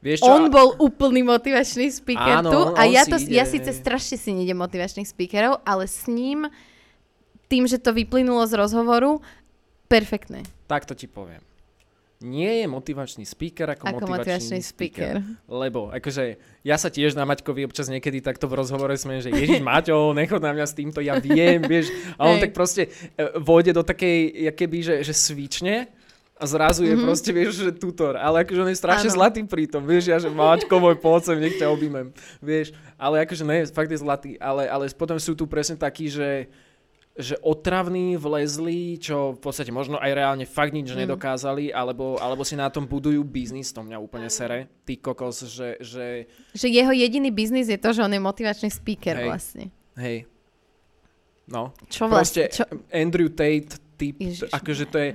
[0.00, 3.44] Vieš čo, on bol úplný motivačný speaker Áno, tu a on ja, si to, ja
[3.44, 3.52] ide.
[3.52, 6.48] síce strašne si nejdem motivačných speakerov, ale s ním,
[7.52, 9.20] tým, že to vyplynulo z rozhovoru,
[9.92, 10.46] perfektné.
[10.64, 11.44] takto ti poviem.
[12.20, 15.24] Nie je motivačný speaker ako, Ako motivačný speaker.
[15.48, 19.64] Lebo, akože, ja sa tiež na Maťkovi občas niekedy takto v rozhovore sme, že Ježiš
[19.64, 21.88] Maťo, nechod na mňa s týmto, ja viem, vieš.
[22.20, 22.44] A on Hej.
[22.44, 22.82] tak proste
[23.16, 25.88] e, vôjde do takej, keby, že, že svične
[26.36, 27.04] a zrazu je Mhm.
[27.04, 28.16] proste, vieš, že tutor.
[28.16, 29.16] Ale akože on je strašne Áno.
[29.16, 32.76] zlatý pri tom, vieš, ja, že Maťko, môj poď sem, nech ťa objímem, vieš.
[33.00, 34.30] Ale akože ne, fakt je zlatý.
[34.36, 36.52] Ale, ale potom sú tu presne takí, že
[37.18, 41.04] že otravní, vlezli, čo v podstate možno aj reálne fakt nič Mm.
[41.04, 45.76] nedokázali, alebo, alebo si na tom budujú biznis, to mňa úplne sere, ty kokos, že,
[45.82, 49.26] že Že jeho jediný biznis je to, že on je motivačný speaker Hej.
[49.26, 49.64] vlastne.
[49.98, 50.24] hej,
[51.50, 52.56] no, Čo proste vlastne?
[52.56, 52.64] Čo?
[52.94, 54.48] Andrew Tate typ, Ježiš.
[54.48, 55.10] akože to je,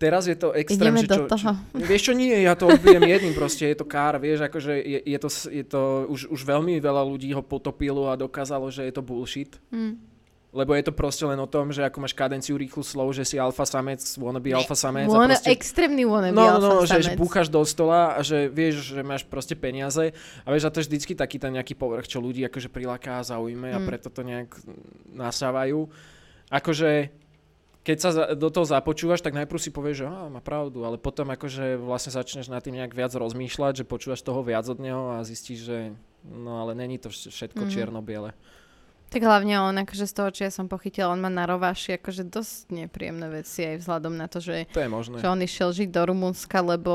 [0.00, 1.50] teraz je to extrém, Ideme že do čo, toho.
[1.52, 4.98] Čo, vieš čo, nie, ja to odbijem jedným, proste je to kár, vieš, akože je,
[5.04, 8.92] je to, je to už, už veľmi veľa ľudí ho potopilo a dokázalo, že je
[8.96, 9.60] to bullshit.
[9.68, 10.00] Mm.
[10.48, 13.36] Lebo je to proste len o tom, že ako máš kadenciu rýchlu slov, že si
[13.36, 15.04] alfa samec, wannabe alfa samec.
[15.06, 17.20] Wanna, proste, extrémny wannabe no, no, alfa no, že, že samec.
[17.20, 20.88] búchaš do stola a že vieš, že máš proste peniaze a vieš, a to je
[20.88, 23.86] vždycky taký ten nejaký povrch, čo ľudí akože priláká a zaujme a Mm.
[23.86, 24.48] preto to nejak
[25.12, 25.84] nasávajú.
[26.48, 27.12] Akože
[27.84, 31.28] keď sa do toho započúvaš, tak najprv si povieš, že á, má pravdu, ale potom
[31.28, 35.24] akože vlastne začneš nad tým nejak viac rozmýšľať, že počúvaš toho viac od neho a
[35.24, 35.78] zistíš, že
[36.22, 37.70] no ale není to vš- všetko Mhm.
[37.70, 38.32] čierno-biele.
[39.08, 42.28] Tak hlavne on, akože z toho, čo ja som pochytila, on má na rováši akože
[42.28, 45.16] dosť nepríjemné veci aj vzhľadom na to, že, To je možné.
[45.16, 46.92] že on išiel žiť do Rumunska, lebo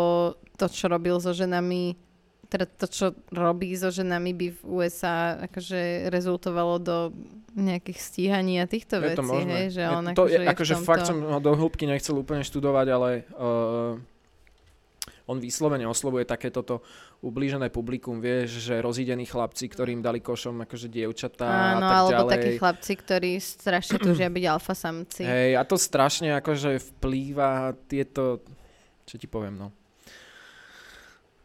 [0.54, 1.98] to, čo robil so ženami,
[2.48, 6.98] teda to, čo robí so ženami, by v USA akože rezultovalo do
[7.54, 9.54] nejakých stíhaní a týchto Je to vecí, možné.
[9.58, 10.86] hej, že Je on to, akože, je, je v akože tomto...
[10.86, 13.98] fakt som ho do hĺbky nechcel úplne študovať, ale uh,
[15.24, 16.76] on vyslovene oslovuje takéto to
[17.24, 22.12] ublížené publikum, vieš, že rozídení chlapci, ktorým dali košom akože dievčatá Áno, a tak alebo
[22.12, 22.34] ďalej.
[22.36, 25.24] takí chlapci, ktorí strašne túžia byť alfa samci.
[25.24, 28.44] Hej, a to strašne akože vplýva tieto,
[29.08, 29.72] čo ti poviem, no.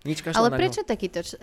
[0.07, 1.23] Nič Ale prečo takýto...
[1.23, 1.39] Č...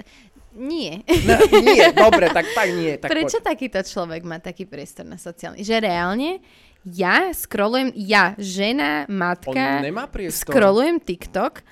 [0.56, 1.04] Nie.
[1.28, 2.95] No, nie, dobre, tak, tak nie.
[2.95, 3.48] Tak Prečo poď.
[3.52, 5.60] takýto človek má taký priestor na sociálny?
[5.60, 6.39] Že reálne
[6.86, 10.54] ja scrollujem, ja, žena, On matka, nemá priestor.
[10.54, 11.65] scrollujem TikTok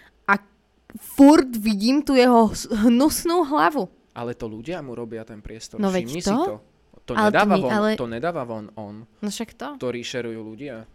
[0.95, 2.49] furt vidím tu jeho
[2.83, 3.89] hnusnú hlavu.
[4.13, 5.77] Ale to ľudia mu robia ten priestor.
[5.77, 6.29] No veď Všimni to?
[6.29, 6.55] si to.
[7.03, 8.95] To Ale to nedáva, nie- von, ale- to nedáva von on.
[9.19, 9.67] No však to.
[9.75, 10.87] To rešerujú ľudia.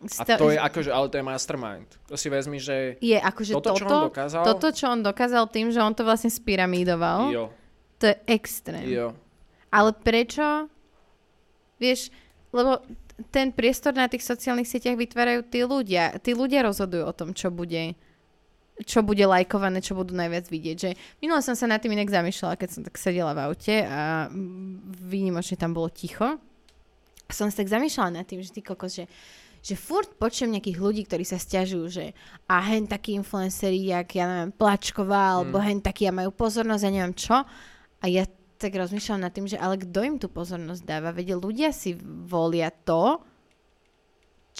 [0.00, 1.88] A Sta- to je akože, ale to je mastermind.
[2.06, 5.44] To si vezmi, že je akože toto, toto, čo on dokázal, toto, čo on dokázal
[5.46, 7.44] tým, že on to vlastne spyramidoval, jo,
[7.96, 8.84] to je extrém.
[8.88, 9.12] jo.
[9.68, 10.72] Ale prečo?
[11.76, 12.08] Vieš,
[12.50, 12.80] lebo
[13.28, 16.16] ten priestor na tých sociálnych sieťach vytvárajú tí ľudia.
[16.18, 17.92] Tí ľudia rozhodujú o tom, čo bude
[18.84, 20.76] čo bude lajkované, čo budú najviac vidieť.
[20.76, 20.90] Že
[21.20, 24.28] minule som sa nad tým inak zamýšľala, keď som tak sedela v aute a
[25.04, 26.40] výnimočne tam bolo ticho.
[27.26, 29.04] A som sa tak zamýšľala nad tým, že ty kokos, že,
[29.62, 32.04] že furt počujem nejakých ľudí, ktorí sa stiažujú, že
[32.50, 35.64] a hen takí influenceri, jak ja neviem, Plačková, alebo Mm.
[35.64, 37.36] hen takí a majú pozornosť a neviem čo.
[38.00, 38.26] A ja
[38.60, 41.16] tak rozmýšľam nad tým, že ale kto im tú pozornosť dáva?
[41.16, 43.24] Veď ľudia si volia to,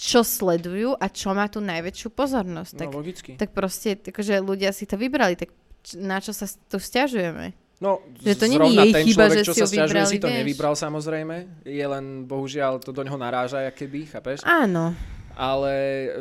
[0.01, 2.73] čo sledujú a čo má tú najväčšiu pozornosť.
[2.73, 3.31] Tak, No logicky.
[3.37, 5.53] tak proste, akože ľudia si to vybrali, tak
[5.93, 7.53] na čo sa tu stiažujeme?
[7.77, 10.29] No, Že to zrovna jej ten chyba, človek, že čo si sa stiažuje, si to
[10.29, 10.37] vieš.
[10.41, 11.35] nevybral samozrejme.
[11.65, 14.41] Je len, bohužiaľ, to do neho naráža, aké by, chápeš?
[14.41, 14.93] Áno.
[15.33, 15.73] Ale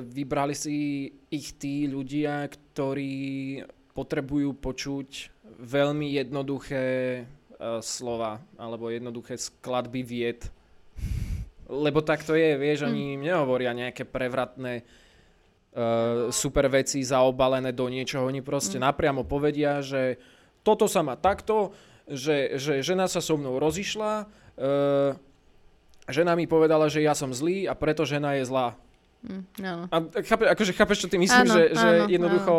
[0.04, 0.76] vybrali si
[1.28, 3.60] ich tí ľudia, ktorí
[3.92, 5.08] potrebujú počuť
[5.60, 6.84] veľmi jednoduché
[7.20, 10.40] uh, slova alebo jednoduché skladby vied.
[11.70, 17.86] Lebo tak to je, vieš, oni im nehovoria nejaké prevratné uh, super veci zaobalené do
[17.86, 18.26] niečoho.
[18.26, 20.18] Oni proste napriamo povedia, že
[20.66, 21.70] toto sa má takto,
[22.10, 25.14] že, že žena sa so mnou rozišla, uh,
[26.10, 28.74] žena mi povedala, že ja som zlý a preto žena je zlá.
[29.20, 29.84] Hm, áno.
[29.92, 32.54] A chápe, akože chápeš, čo ty myslím, Áno, že, že áno, jednoducho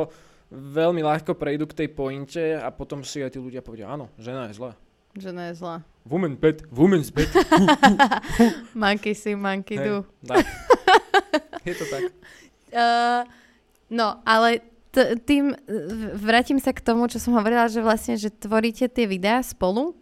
[0.52, 4.48] veľmi ľahko prejdú k tej pointe a potom si aj tí ľudia povedia, áno, žena
[4.52, 4.76] je zlá.
[5.14, 5.76] Žena je zlá.
[6.02, 7.30] Woman bad, woman's bad.
[8.74, 10.06] Monkey see, monkey do.
[10.24, 10.46] tak.
[11.68, 12.02] Je to tak.
[12.74, 13.22] Uh,
[13.88, 15.54] no, ale t- tým,
[16.16, 19.94] vrátim sa k tomu, čo som hovorila, že vlastne, že tvoríte tie videá spolu,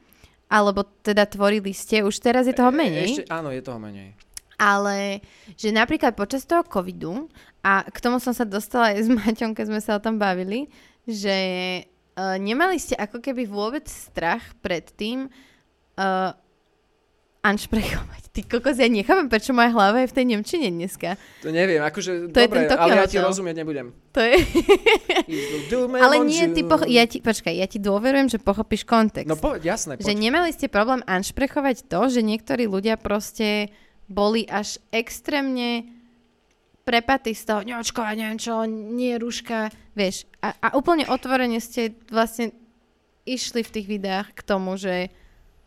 [0.47, 4.15] alebo teda tvorili ste, už teraz je toho E- menej, Ešte, áno, je toho menej.
[4.55, 5.19] ale
[5.59, 7.27] že napríklad počas toho covidu,
[7.59, 10.71] a k tomu som sa dostala aj s Maťom, keď sme sa o tom bavili,
[11.03, 11.35] že
[12.19, 16.35] uh, nemali ste ako keby vôbec strach pred tým uh,
[17.39, 18.29] anšprechovať.
[18.29, 21.15] Ty kokos, ja nechápem, prečo moja hlava je v tej Nemčine dneska.
[21.41, 23.87] To neviem, akože, To je dobre, Tokyo ale ja ti rozumieť nebudem.
[24.13, 24.35] To je...
[25.97, 29.25] Ale nie, ty poch- ja ti, počkaj, ja ti dôverujem, že pochopíš kontext.
[29.25, 30.19] No povedz, jasné, že poď.
[30.19, 33.73] nemali ste problém anšprechovať to, že niektorí ľudia proste
[34.05, 35.98] boli až extrémne
[36.89, 40.25] prepatí z toho, neočkovať, neviem čo, nie rúška, vieš.
[40.41, 42.49] A, a úplne otvorene ste vlastne
[43.29, 45.13] išli v tých videách k tomu, že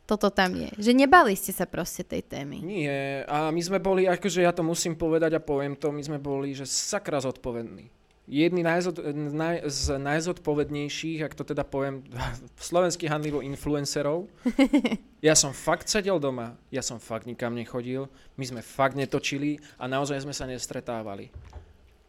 [0.02, 0.74] toto tam je.
[0.82, 2.58] Že nebali ste sa proste tej témy.
[2.58, 6.18] Nie, a my sme boli, akože ja to musím povedať a poviem to, my sme
[6.18, 8.01] boli, že sakra zodpovední.
[8.26, 12.06] Jedni najzod, naj, z najzodpovednejších, ak to teda poviem,
[12.70, 14.26] slovenských handlivo influencerov.
[15.22, 19.86] Ja som fakt sedel doma, ja som fakt nikam nechodil, my sme fakt netočili a
[19.86, 21.30] naozaj sme sa nestretávali.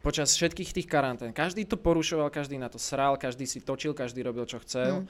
[0.02, 1.30] Počas všetkých tých karantén.
[1.30, 5.06] Každý to porušoval, každý na to sral, každý si točil, každý robil, čo chcel.
[5.06, 5.08] Mm.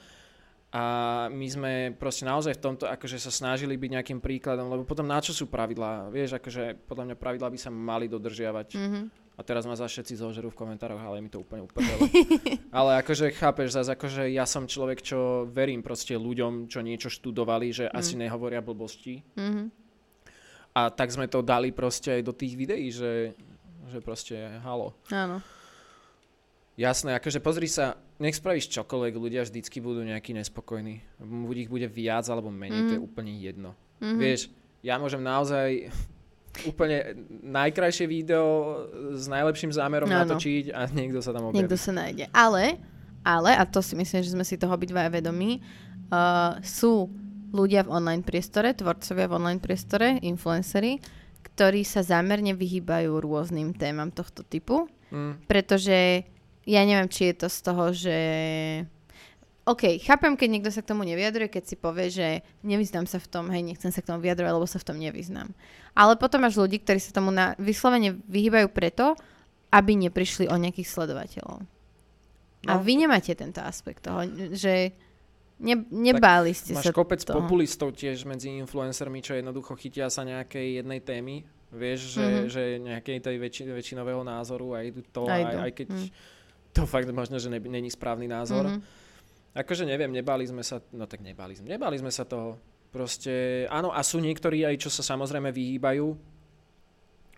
[0.76, 0.84] A
[1.32, 5.24] my sme proste naozaj v tomto akože sa snažili byť nejakým príkladom, lebo potom na
[5.24, 6.12] čo sú pravidlá?
[6.12, 8.68] Vieš, akože podľa mňa pravidlá by sa mali dodržiavať.
[8.76, 9.23] Mm-hmm.
[9.34, 12.06] A teraz ma za všetci zožerú v komentároch, ale mi to úplne uprdelo.
[12.78, 17.74] ale akože chápeš, zase akože ja som človek, čo verím proste ľuďom, čo niečo študovali,
[17.74, 17.94] že mm.
[17.98, 19.26] asi nehovoria blbosti.
[19.34, 19.66] Mm-hmm.
[20.78, 23.34] A tak sme to dali proste aj do tých videí, že,
[23.90, 24.94] že proste halo.
[25.10, 25.42] Áno.
[26.74, 31.02] Jasné, akože pozri sa, nech spravíš čokoľvek, ľudia vždycky budú nejakí nespokojní.
[31.22, 32.86] Buď ich bude viac alebo menej, mm.
[32.86, 33.06] to je mhm.
[33.10, 33.74] úplne jedno.
[33.98, 34.18] Mm-hmm.
[34.18, 34.40] Vieš,
[34.86, 35.90] ja môžem naozaj
[36.62, 38.46] úplne najkrajšie video
[39.10, 41.66] s najlepším zámerom no, natočiť a niekto sa tam objaví.
[41.66, 42.24] Niekto sa nájde.
[42.30, 42.78] Ale,
[43.26, 45.58] ale, a to si myslím, že sme si toho obidva vedomí,
[46.14, 47.10] uh, sú
[47.54, 50.98] ľudia v online priestore, tvorcovia v online priestore, influencery,
[51.54, 55.46] ktorí sa zámerne vyhýbajú rôznym témam tohto typu, mm.
[55.46, 56.26] pretože
[56.66, 58.18] ja neviem, či je to z toho, že
[59.64, 63.28] OK, chápem, keď niekto sa k tomu nevyjadruje, keď si povie, že nevyznám sa v
[63.32, 65.48] tom, hej, nechcem sa k tomu vyjadrovať, lebo sa v tom nevyznám.
[65.96, 69.16] Ale potom máš ľudí, ktorí sa tomu na, vyslovene vyhýbajú preto,
[69.72, 71.64] aby neprišli o nejakých sledovateľov.
[71.64, 72.68] No.
[72.68, 74.92] A vy nemáte tento aspekt toho, že
[75.56, 77.40] ne, nebáli ste máš sa kopec toho.
[77.40, 81.40] populistov tiež medzi influencermi, čo jednoducho chytia sa nejakej jednej témy,
[81.72, 82.48] vieš, že, mm-hmm.
[82.52, 86.08] že nejakej tej väčši, väčšinového názoru a idú to, aj, aj, aj keď mm.
[86.76, 88.68] to fakt možno, že ne, není správny názor.
[88.68, 89.03] Mm-hmm
[89.54, 92.58] Akože neviem, nebali sme sa, no tak nebali sme, nebali sme sa toho.
[92.90, 96.14] Proste, áno, a sú niektorí aj, čo sa samozrejme vyhýbajú,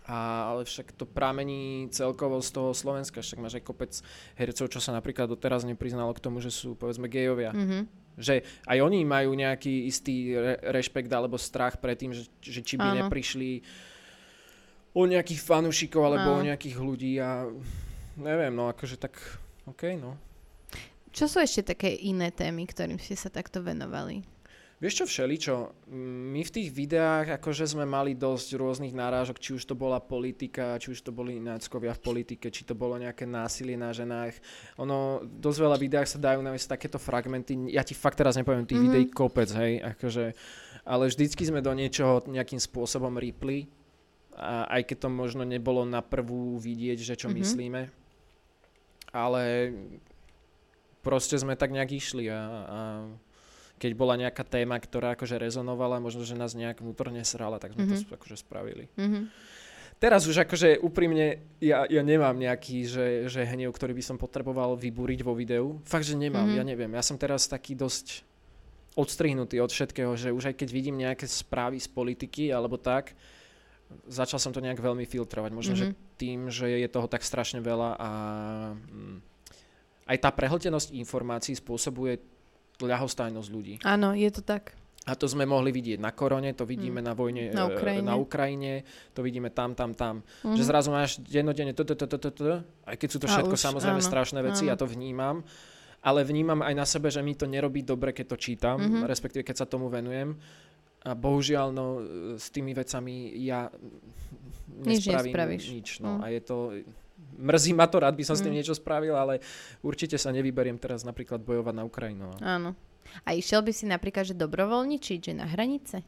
[0.06, 3.92] a, ale však to pramení celkovo z toho Slovenska, však máš aj kopec
[4.38, 7.50] hercov, čo sa napríklad doteraz nepriznalo k tomu, že sú povedzme gejovia.
[7.50, 7.82] Mm-hmm.
[8.16, 8.34] Že
[8.70, 12.88] aj oni majú nejaký istý re- rešpekt alebo strach pred tým, že, že či by
[12.94, 12.96] Áno.
[13.04, 13.66] neprišli
[14.94, 16.40] o nejakých fanúšikov alebo Áno.
[16.40, 17.50] o nejakých ľudí a
[18.16, 19.18] neviem, no akože tak,
[19.66, 20.14] OK, no.
[21.16, 24.20] Čo sú ešte také iné témy, ktorým ste sa takto venovali?
[24.76, 25.88] Vieš čo, všeličo.
[25.96, 30.76] My v tých videách akože sme mali dosť rôznych nárážok, či už to bola politika,
[30.76, 34.36] či už to boli náckovia v politike, či to bolo nejaké násilie na ženách.
[34.76, 37.72] Ono, dosť veľa videách sa dajú nájsť takéto fragmenty.
[37.72, 38.92] Ja ti fakt teraz nepoviem, tých mm-hmm.
[38.92, 40.36] videí kopec, hej, akože,
[40.84, 43.72] ale vždycky sme do niečoho nejakým spôsobom ripli,
[44.36, 47.40] a aj keď to možno nebolo na prvú vidieť, že čo mm-hmm.
[47.40, 47.82] myslíme.
[49.16, 49.72] Ale
[51.06, 52.78] proste sme tak nejak išli a, a
[53.78, 57.86] keď bola nejaká téma, ktorá akože rezonovala, možno, že nás nejak vnútorne srala, tak sme
[57.86, 58.10] mm-hmm.
[58.10, 58.90] to akože spravili.
[58.98, 59.24] Mm-hmm.
[59.96, 64.76] Teraz už akože úprimne ja, ja nemám nejaký, že, že hnev, ktorý by som potreboval
[64.76, 65.80] vybúriť vo videu.
[65.88, 66.58] Fakt, že nemám, mm-hmm.
[66.60, 66.92] ja neviem.
[66.92, 68.26] Ja som teraz taký dosť
[68.96, 73.12] odstrihnutý od všetkého, že už aj keď vidím nejaké správy z politiky alebo tak,
[74.08, 75.52] začal som to nejak veľmi filtrovať.
[75.52, 75.92] Možno, mm-hmm.
[75.92, 78.10] že tým, že je toho tak strašne veľa a...
[78.88, 79.35] Mm,
[80.06, 82.22] aj tá prehltenosť informácií spôsobuje
[82.78, 83.74] ľahostajnosť ľudí.
[83.82, 84.78] Áno, je to tak.
[85.06, 87.06] A to sme mohli vidieť na korone, to vidíme mm.
[87.06, 88.06] na vojne na e, Ukrajine.
[88.10, 88.72] na Ukrajine,
[89.14, 90.26] to vidíme tam, tam, tam.
[90.42, 90.58] Mm.
[90.58, 92.44] Že zrazu máš dennodenne to, to, to, to, to, to,
[92.82, 95.46] aj keď sú to všetko samozrejme strašné veci, ja to vnímam,
[96.02, 99.06] ale vnímam aj na sebe, že mi to nerobí dobre, keď to čítam, mm-hmm.
[99.06, 100.34] respektíve keď sa tomu venujem.
[101.06, 102.02] A bohužiaľ, no,
[102.34, 103.70] s tými vecami ja
[104.82, 105.70] nespravím nič.
[105.70, 106.18] nič no.
[106.18, 106.20] Mm.
[106.22, 106.56] A je to,
[107.36, 108.40] mrzí ma to, rád by som mm.
[108.40, 108.58] s tým mm.
[108.58, 109.44] niečo spravil, ale
[109.84, 112.24] určite sa nevyberiem teraz napríklad bojovať na Ukrajinu.
[112.32, 112.36] No.
[112.42, 112.70] Áno.
[113.22, 116.02] A išiel by si napríklad, že dobrovoľničiť, že na hranice?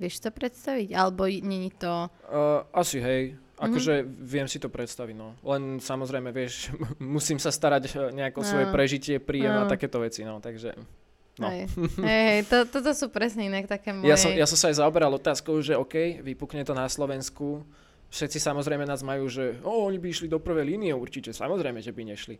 [0.00, 0.96] Vieš to predstaviť?
[0.96, 2.08] Alebo není to...
[2.30, 3.36] Uh, asi hej.
[3.60, 4.24] Akože mm-hmm.
[4.24, 5.36] viem si to predstaviť, no.
[5.44, 8.48] Len samozrejme, vieš, musím sa starať eh, nejako no.
[8.48, 9.68] svoje prežitie, príjem no.
[9.68, 10.40] a takéto veci, no.
[10.40, 10.72] Takže...
[11.40, 11.48] No.
[11.48, 11.72] Hej,
[12.04, 14.08] hej to, toto sú presne inak také moje...
[14.08, 17.64] Ja som, ja som sa aj zaoberal otázkou, že OK, vypukne to na Slovensku,
[18.10, 21.94] všetci samozrejme nás majú, že o, oni by išli do prvej línie určite, samozrejme, že
[21.94, 22.34] by nešli.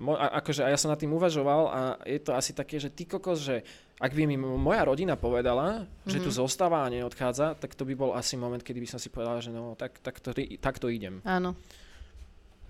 [0.00, 3.04] A, akože, a ja som nad tým uvažoval a je to asi také, že ty
[3.04, 3.60] kokos, že
[4.00, 6.10] ak by mi moja rodina povedala, mm-hmm.
[6.10, 6.38] že tu mhm.
[6.42, 9.52] zostáva a neodchádza, tak to by bol asi moment, kedy by som si povedal, že
[9.52, 11.20] no, tak, tak, to, tak to idem.
[11.28, 11.54] Áno.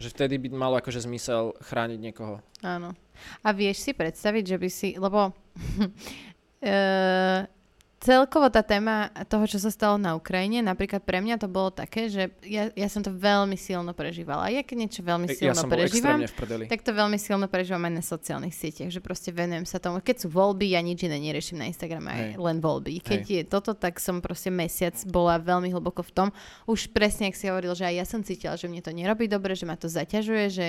[0.02, 2.42] Že vtedy by malo akože zmysel chrániť niekoho.
[2.66, 2.98] Áno.
[3.46, 7.46] A vieš si predstaviť, že by si, lebo uh,
[8.02, 12.10] celkovo tá téma toho, čo sa stalo na Ukrajine, napríklad pre mňa to bolo také,
[12.10, 14.50] že ja, ja som to veľmi silno prežívala.
[14.50, 16.18] Ja keď niečo veľmi silno ja prežívam,
[16.66, 20.02] tak to veľmi silno prežívam aj na sociálnych sieťach, že proste venujem sa tomu.
[20.02, 22.32] Keď sú voľby, ja nič iné neriešim na Instagrame, aj Hej.
[22.42, 22.98] len voľby.
[22.98, 23.34] Keď Hej.
[23.38, 26.28] je toto, tak som proste mesiac bola veľmi hlboko v tom.
[26.66, 29.54] Už presne, ak si hovoril, že aj ja som cítila, že mne to nerobí dobre,
[29.54, 30.66] že ma to zaťažuje, že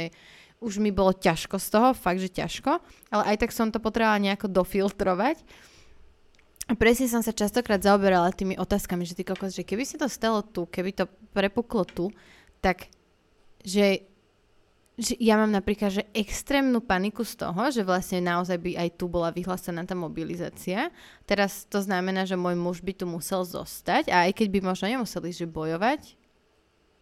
[0.62, 2.80] už mi bolo ťažko z toho, fakt, že ťažko,
[3.12, 5.43] ale aj tak som to potrebovala nejako dofiltrovať.
[6.63, 10.08] A presne som sa častokrát zaoberala tými otázkami, že ty kokos, že keby si to
[10.08, 12.08] stalo tu, keby to prepuklo tu,
[12.63, 12.88] tak
[13.67, 14.08] že,
[14.95, 19.12] že ja mám napríklad že extrémnu paniku z toho, že vlastne naozaj by aj tu
[19.12, 20.88] bola vyhlásená tá mobilizácia.
[21.28, 24.88] Teraz to znamená, že môj muž by tu musel zostať a aj keď by možno
[24.88, 26.15] nemuseli že bojovať,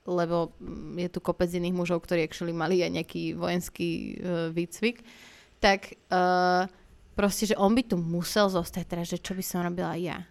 [0.09, 5.05] lebo mm, je tu kopec iných mužov, ktorí actually mali aj nejaký vojenský uh, výcvik,
[5.61, 6.65] tak uh,
[7.15, 10.25] proste, že on by tu musel zostať teraz, že čo by som robila ja.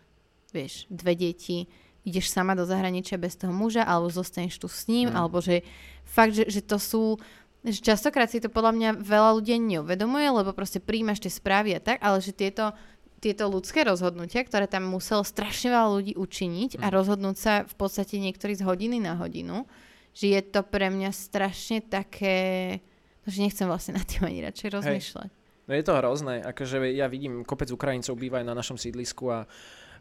[0.50, 1.70] Vieš, dve deti,
[2.02, 5.16] ideš sama do zahraničia bez toho muža, alebo zostaneš tu s ním, mm.
[5.16, 5.62] alebo že
[6.02, 7.20] fakt, že, že to sú
[7.60, 11.80] že častokrát si to podľa mňa veľa ľudí neuvedomuje, lebo proste príjmaš tie správy a
[11.84, 12.72] tak, ale že tieto
[13.20, 16.92] tieto ľudské rozhodnutia, ktoré tam muselo strašne veľa ľudí učiniť a mhm.
[16.96, 19.68] rozhodnúť sa v podstate niektorí z hodiny na hodinu,
[20.16, 22.80] že je to pre mňa strašne také,
[23.28, 25.30] že nechcem vlastne na tým ani radšej rozmýšľať.
[25.30, 25.39] Hej.
[25.70, 29.46] No je to hrozné, akože ja vidím, kopec Ukrajincov býva aj na našom sídlisku a,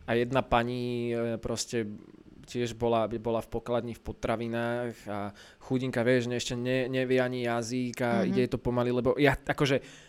[0.09, 1.85] a jedna pani e, proste
[2.49, 5.29] tiež bola, bola v pokladni v potravinách a
[5.61, 8.29] chudinka, vieš, ešte ne, nevie ani jazyk a mm-hmm.
[8.33, 10.08] ide to pomaly, lebo ja akože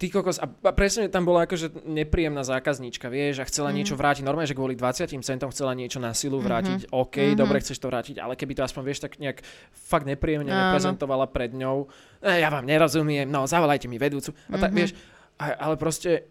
[0.00, 3.76] Ty kokos, a presne tam bola akože nepríjemná zákazníčka, vieš, a chcela mm.
[3.76, 4.24] niečo vrátiť.
[4.24, 6.44] Normálne, že kvôli 20 centom chcela niečo na silu mhm.
[6.48, 6.80] vrátiť.
[6.88, 7.00] Mm-hmm.
[7.04, 7.36] OK, mm-hmm.
[7.36, 9.44] dobre, chceš to vrátiť, ale keby to aspoň, vieš, tak nejak
[9.76, 10.72] fakt nepríjemne Áno.
[10.72, 11.84] neprezentovala pred ňou.
[12.24, 14.32] E, ja vám nerozumiem, no, zavolajte mi vedúcu.
[14.48, 14.78] A tak, mm-hmm.
[14.80, 14.96] vieš,
[15.36, 16.24] ale proste,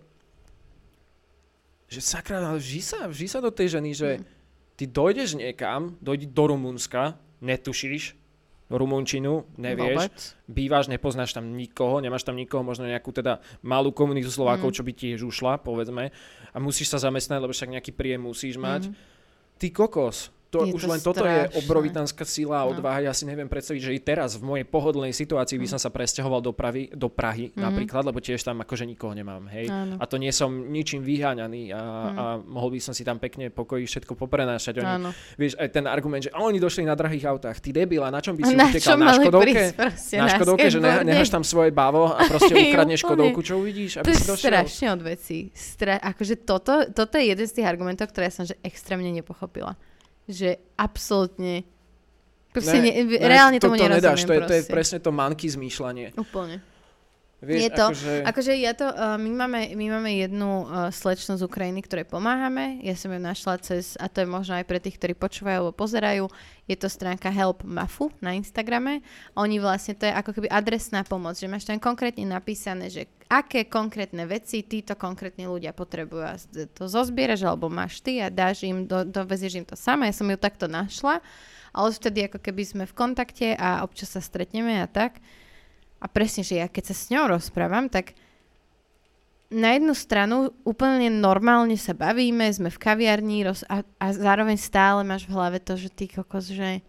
[1.86, 4.24] že sakra, ale vží sa, vží sa do tej ženy, že mm.
[4.82, 8.18] ty dojdeš niekam, dojdi do Rumunska, netušíš,
[8.70, 10.18] rumunčinu, nevieš, Vôbec.
[10.46, 14.76] bývaš, nepoznáš tam nikoho, nemáš tam nikoho, možno nejakú teda malú komunitu Slovákov, mm.
[14.78, 16.14] čo by tiež ušla, povedzme,
[16.54, 18.88] a musíš sa zamestnať, lebo však nejaký príjem musíš mať.
[18.88, 18.94] Mm.
[19.60, 21.14] Ty kokos, to, je už to len strašné.
[21.14, 22.74] toto je obrovitánska sila a no.
[22.74, 23.06] odvaha.
[23.06, 23.06] No.
[23.06, 25.74] Ja si neviem predstaviť, že i teraz v mojej pohodlnej situácii by mm.
[25.78, 27.62] som sa presťahoval do, Prahy, do Prahy mm.
[27.62, 29.46] napríklad, lebo tiež tam akože nikoho nemám.
[29.54, 29.70] Hej?
[29.70, 32.18] A to nie som ničím vyháňaný a, mm.
[32.18, 34.82] a mohol by som si tam pekne pokoji všetko poprenášať.
[34.82, 37.62] Oni, vieš, aj ten argument, že oni došli na drahých autách.
[37.62, 38.98] Ty debil, a na čom by si na utekal?
[38.98, 39.64] Na Škodovke?
[40.18, 44.02] Na Škodovke, že ne, necháš tam svoje bavo a proste ukradneš Škodovku, čo uvidíš?
[44.02, 45.54] Aby to je si strašne od veci.
[45.54, 49.78] Stra- akože toto, toto je jeden z tých argumentov, ktoré som že extrémne nepochopila
[50.30, 51.65] že absolútne
[52.50, 54.02] Proste ne, ne, reálne to, tomu to nerozumiem.
[54.02, 56.18] Nedáš, to, je, to je presne to manky zmýšľanie.
[56.18, 56.65] Úplne.
[57.39, 58.13] Vieš, je to, akože...
[58.28, 62.84] akože ja to, uh, my, máme, my máme jednu uh, slečnu z Ukrajiny, ktorej pomáhame,
[62.84, 65.71] ja som ju našla cez, a to je možno aj pre tých, ktorí počúvajú alebo
[65.71, 66.28] pozerajú,
[66.67, 68.99] je to stránka Help Mafu na Instagrame.
[69.39, 73.71] Oni vlastne, to je ako keby adresná pomoc, že máš tam konkrétne napísané, že aké
[73.71, 76.36] konkrétne veci títo konkrétni ľudia potrebujú a
[76.75, 80.12] to zozbieraš alebo máš ty a dáš im, do, dovezieš im to sama.
[80.12, 81.23] Ja som ju takto našla,
[81.71, 85.23] ale vtedy ako keby sme v kontakte a občas sa stretneme a tak.
[86.00, 88.16] A presne, že ja keď sa s ňou rozprávam, tak
[89.50, 95.02] na jednu stranu úplne normálne sa bavíme, sme v kaviarni roz, a, a zároveň stále
[95.02, 96.86] máš v hlave to, že ty kokos, že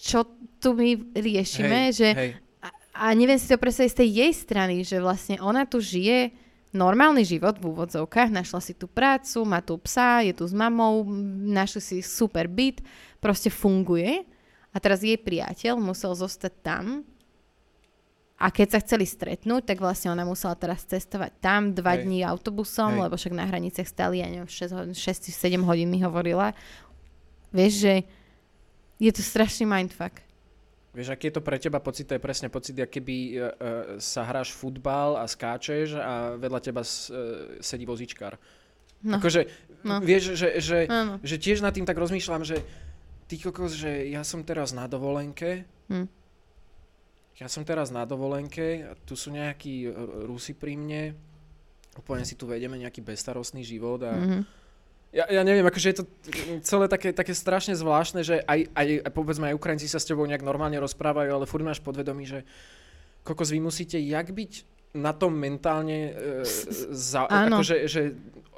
[0.00, 0.24] čo
[0.58, 2.30] tu my riešime, hej, že hej.
[2.64, 6.32] A, a neviem si to predstaviť z tej jej strany, že vlastne ona tu žije
[6.72, 11.04] normálny život v úvodzovkách, našla si tú prácu, má tu psa, je tu s mamou,
[11.44, 12.80] našli si super byt,
[13.20, 14.24] proste funguje
[14.72, 16.84] a teraz jej priateľ musel zostať tam
[18.38, 22.06] a keď sa chceli stretnúť, tak vlastne ona musela teraz cestovať tam dva Hej.
[22.06, 23.02] dní autobusom, Hej.
[23.10, 24.94] lebo však na hraniciach stali, ja neviem, 6-7
[25.66, 26.54] hodín mi hovorila.
[27.50, 27.94] Vieš, že
[29.02, 30.22] je to strašný mindfuck.
[30.94, 32.06] Vieš, aký je to pre teba pocit?
[32.06, 33.38] To je presne pocit, ako keby uh,
[33.98, 38.38] sa hráš futbal a skáčeš a vedľa teba s, uh, sedí vozičkár.
[39.02, 39.18] No.
[39.18, 39.46] Akože,
[39.82, 39.98] no.
[40.02, 41.22] vieš, že, že, no.
[41.22, 42.62] že tiež nad tým tak rozmýšľam, že
[43.28, 46.08] ty kokos, že ja som teraz na dovolenke, hm.
[47.36, 49.92] ja som teraz na dovolenke, tu sú nejakí
[50.24, 51.02] Rusi pri mne,
[52.00, 54.42] úplne si tu vedeme nejaký bestarostný život a mm-hmm.
[55.12, 56.04] ja, ja neviem, akože je to
[56.62, 60.24] celé také, také strašne zvláštne, že aj, aj, aj povedzme aj Ukrajinci sa s tebou
[60.24, 62.46] nejak normálne rozprávajú, ale furt máš podvedomí, že
[63.26, 66.44] kokos, vy musíte jak byť na tom mentálne e,
[66.92, 68.16] za, akože, že,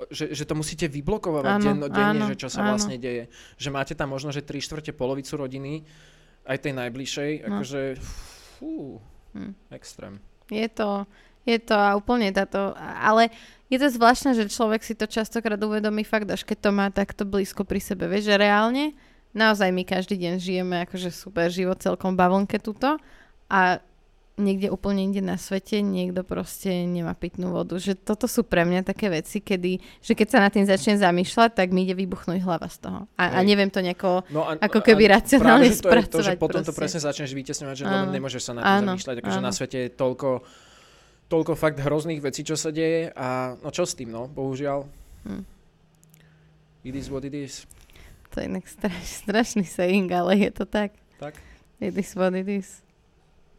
[0.09, 2.75] že, že to musíte vyblokovať denne, áno, že čo sa áno.
[2.75, 3.27] vlastne deje.
[3.59, 5.83] Že máte tam možno, že tri štvrte polovicu rodiny,
[6.47, 7.61] aj tej najbližšej, no.
[7.61, 7.83] akože
[8.59, 8.99] fú,
[9.37, 9.53] hm.
[9.75, 10.23] extrém.
[10.51, 11.07] Je to,
[11.47, 13.31] je to a úplne táto, ale
[13.71, 17.23] je to zvláštne, že človek si to častokrát uvedomí fakt, až keď to má takto
[17.23, 18.11] blízko pri sebe.
[18.11, 18.99] Vieš, že reálne,
[19.31, 22.99] naozaj my každý deň žijeme akože super život celkom bavlnke tuto
[23.47, 23.79] a
[24.41, 27.77] niekde úplne inde na svete niekto proste nemá pitnú vodu.
[27.77, 31.55] Že toto sú pre mňa také veci, kedy, že keď sa na tým začne zamýšľať,
[31.55, 33.01] tak mi ide vybuchnúť hlava z toho.
[33.21, 36.03] A, a neviem to nejako No a, ako keby a racionálne práve, že to je
[36.09, 36.81] to, že spracovať potom to proste.
[36.81, 38.09] presne začneš vytesňovať, že Áno.
[38.09, 38.13] áno.
[38.17, 40.31] nemôžeš sa na tým Áno, zamýšľať, akože na svete je toľko,
[41.29, 44.89] toľko fakt hrozných vecí, čo sa deje a no čo s tým, no, bohužiaľ.
[45.29, 45.45] Hm.
[46.89, 47.69] It is what it is.
[48.33, 50.95] To je inak straš, strašný saying, ale je to tak.
[51.19, 51.35] Tak?
[51.83, 52.81] It is what it is.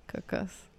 [0.08, 0.71] Kokos.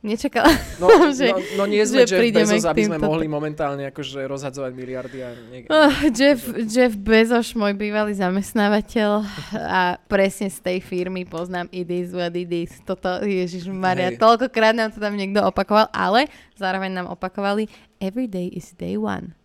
[0.00, 0.48] Nečakala
[0.80, 4.72] No, Že- no, no nie sme že Jeff Bezos, aby sme mohli momentálne akože rozhadzovať
[4.72, 5.68] miliardy a nie...
[5.68, 9.20] Oh, Jeff, Jeff Bezos, môj bývalý zamestnávateľ
[9.60, 12.80] a presne z tej firmy poznám It is what it is.
[12.88, 14.24] Toto, Ježiš Maria, Hej.
[14.24, 17.68] toľkokrát nám to tam niekto opakoval, ale zároveň nám opakovali
[18.00, 19.36] Every day is day one.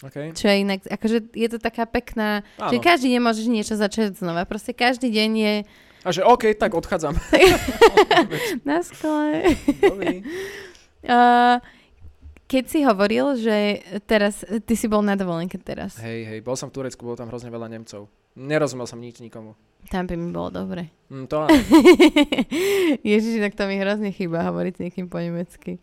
[0.00, 0.32] Okay.
[0.32, 2.72] Čo je inak, akože je to taká pekná, Áno.
[2.72, 4.48] že každý deň môžeš niečo začať znova.
[4.48, 5.54] Proste každý deň je
[6.00, 7.12] A že OK, tak odchádzam.
[8.68, 9.42] na skole.
[11.00, 11.56] Uh,
[12.44, 16.68] keď si hovoril, že teraz, ty si bol na dovolenke teraz, Hej, hej, bol som
[16.68, 18.04] v Turecku, bolo tam hrozne veľa Nemcov.
[18.36, 19.56] Nerozumel som nič nikomu.
[19.88, 20.92] tam by mi bolo dobre.
[21.08, 21.56] Mm, to áno.
[23.00, 25.80] Ježiš, tak to mi hrozne chýba hovoriť s niekým po nemecky.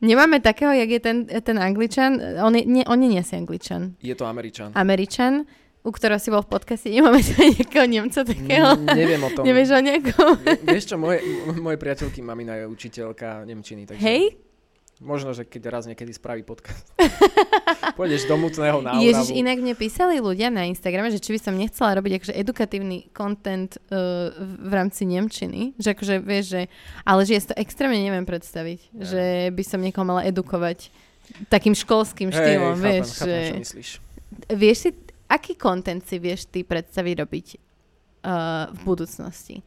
[0.00, 3.94] Nemáme takého, jak je ten, ten angličan, on je, nie, on nie je asi angličan,
[4.00, 4.72] Je to Američan.
[4.74, 5.44] američan,
[5.80, 8.76] u ktorého si bol v podcaste, nemáme tu nejakého Nemca takého.
[8.84, 9.48] Neviem o tom.
[9.48, 10.30] Nevieš o nejakom?
[10.44, 11.24] Vie- Vieš čo, moje,
[11.56, 14.36] moje priateľky mamina je učiteľka Nemčiny, takže Hej?
[15.00, 16.84] možno, že keď raz niekedy spraví podcast.
[17.98, 21.56] Pôjdeš do mutného na Ježiš, inak mne písali ľudia na Instagrame, že či by som
[21.56, 25.72] nechcela robiť akože edukatívny content uh, v rámci Nemčiny.
[25.80, 26.62] Že akože, vieš, že...
[27.08, 28.80] Ale že ja si to extrémne neviem predstaviť.
[28.92, 29.04] Ja.
[29.08, 29.24] Že
[29.56, 30.92] by som niekoho mala edukovať
[31.48, 33.16] takým školským štýlom, vieš.
[33.16, 33.48] chápem, chápem, že...
[33.48, 33.88] čo myslíš.
[34.50, 34.90] Vieš si,
[35.30, 37.46] aký content si vieš ty predstaviť robiť
[38.26, 39.62] uh, v budúcnosti?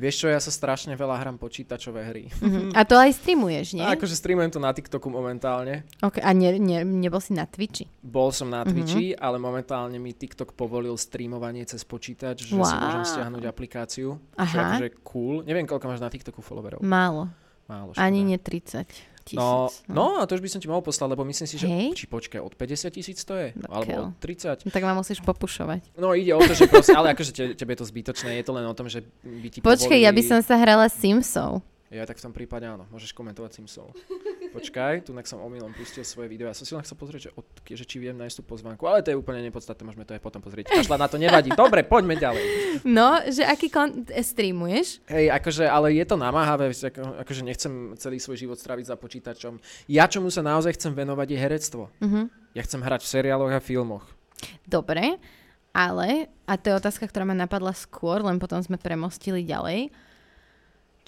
[0.00, 2.24] Vieš čo, ja sa strašne veľa hrám počítačové hry.
[2.30, 2.70] Uh-huh.
[2.78, 3.82] A to aj streamuješ, nie?
[3.84, 5.82] A akože streamujem to na TikToku momentálne.
[5.98, 6.22] Okay.
[6.22, 7.90] A ne, ne, nebol si na Twitchi?
[8.00, 8.62] Bol som na.
[8.62, 12.80] Twitchi, ale momentálne mi TikTok povolil streamovanie cez počítač, že si Wow.
[12.80, 14.16] môžem stiahnuť aplikáciu.
[14.16, 14.78] Čo je Aha.
[14.78, 15.42] akože cool.
[15.42, 16.80] Neviem, koľko máš na TikToku followerov.
[16.86, 17.26] Málo.
[17.66, 17.90] Málo.
[17.92, 18.06] škoda.
[18.06, 18.86] Ani ne 30
[19.30, 19.38] tisíc.
[19.38, 21.70] No, no, a to už by som ti mohol poslať, lebo myslím si, že...
[21.70, 21.94] Hej.
[21.94, 23.54] Či počkaj, od 50 tisíc to je?
[23.54, 24.66] No, Alebo od 30?
[24.66, 25.94] No, tak ma musíš popušovať.
[25.94, 28.52] No ide o to, že proste, ale akože te, tebe je to zbytočné, je to
[28.52, 30.06] len o tom, že by ti Počkaj, povolili...
[30.06, 31.62] ja by som sa hrala Simsov.
[31.90, 33.90] Ja tak v tom prípade áno, môžeš komentovať Simsov.
[34.50, 36.50] Počkaj, tu som omylom pustil svoje video.
[36.50, 39.00] Ja som si len chcel pozrieť, že, od, že či viem nájsť tú pozvánku, ale
[39.06, 40.74] to je úplne nepodstatné, môžeme to aj potom pozrieť.
[40.74, 41.54] Kašľa na to nevadí.
[41.54, 42.44] Dobre, poďme ďalej.
[42.82, 45.06] No, že aký kon- e, streamuješ?
[45.06, 49.62] Hej, akože, ale je to namáhavé, ako, akože nechcem celý svoj život stráviť za počítačom.
[49.86, 51.82] Ja čomu sa naozaj chcem venovať je herectvo.
[52.02, 52.26] Uh-huh.
[52.56, 54.04] Ja chcem hrať v seriáloch a filmoch.
[54.66, 55.20] Dobre,
[55.70, 60.09] ale, a to je otázka, ktorá ma napadla skôr, len potom sme premostili ďalej.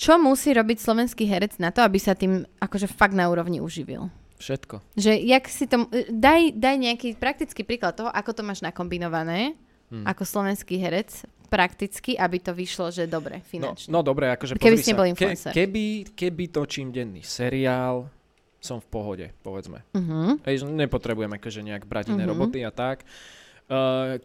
[0.02, 4.10] Čo musí robiť slovenský herec na to, aby sa tým akože fakt na úrovni uživil?
[4.34, 4.82] Všetko.
[4.98, 5.86] Že jak si to...
[6.10, 9.54] Daj, daj nejaký praktický príklad toho, ako to máš nakombinované
[9.92, 10.08] Hm.
[10.08, 11.12] ako slovenský herec
[11.46, 13.92] prakticky, aby to vyšlo, že dobre, No, finančne.
[13.92, 15.52] no dobre, akože Keby si nebol influencer.
[15.52, 18.08] keby, keby točím denný seriál,
[18.56, 19.84] som v pohode, povedzme.
[19.92, 20.40] Uh-huh.
[20.42, 22.30] Hej, že nepotrebujem akože nejak brať iné Mhm.
[22.32, 23.04] roboty a tak.
[23.04, 23.41] Uh,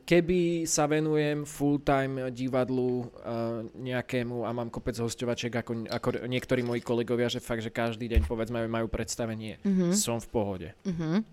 [0.03, 6.83] keby sa venujem full-time divadlu uh, nejakému a mám kopec hostovačiek ako, ako niektorí moji
[6.83, 9.91] kolegovia, že fakt, že každý deň povedzme majú predstavenie, Uh-huh.
[9.95, 10.69] som v pohode.
[10.83, 11.23] Uh-huh.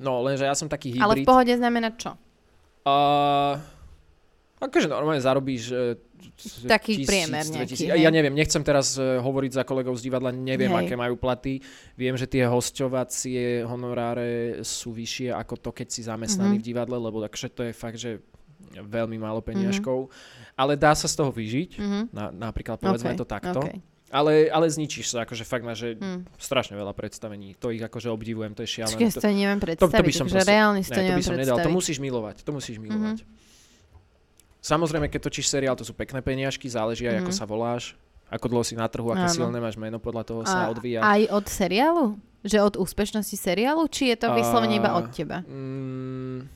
[0.00, 1.28] No, lenže ja som taký Ale v hybrid.
[1.28, 2.18] pohode znamená čo?
[2.82, 3.60] Uh,
[4.62, 5.98] akože normálne zarobíš t-
[6.64, 7.88] Taký tisíc, priemer nejaký, tisíc.
[7.88, 7.98] hej?
[7.98, 10.80] Ja neviem, nechcem teraz uh, hovoriť za kolegov z divadla, neviem, Hej.
[10.80, 11.58] aké majú platy.
[11.92, 16.60] Viem, že tie hosťovacie honoráre sú vyššie ako to, keď si zamestnaný Mhm.
[16.60, 18.22] v divadle, lebo akože to je fakt, že
[18.72, 20.08] veľmi málo peniažkov.
[20.54, 22.04] Ale dá sa z toho vyžiť, Uh-huh.
[22.08, 23.60] na, napríklad povedzme Okay, to takto.
[23.60, 23.82] okay.
[24.08, 26.28] Ale, ale zničíš sa, akože fakt máš, Hm.
[26.36, 27.56] strašne veľa predstavení.
[27.56, 28.92] To ich akože obdivujem, to je šialené.
[29.02, 31.02] Si To- to neviem to, predstaviť, to by som takže proste, reálne si to ne,
[31.02, 31.48] to by som nedal.
[31.50, 31.74] To predstaviť.
[31.74, 32.36] musíš milovať.
[32.38, 32.84] To musíš Mhm.
[32.84, 33.18] milovať.
[34.62, 37.36] Samozrejme, keď točíš seriál, to sú pekné peniažky, záleží aj, ako Mhm.
[37.36, 37.82] sa voláš,
[38.26, 39.34] ako dlho si na trhu, aké Áno.
[39.36, 41.02] silné máš meno, podľa toho sa A odvíja.
[41.02, 42.04] aj od seriálu?
[42.40, 43.86] Že od úspešnosti seriálu?
[43.86, 45.42] Či je to vyslovene iba od teba?
[45.44, 46.50] Mm,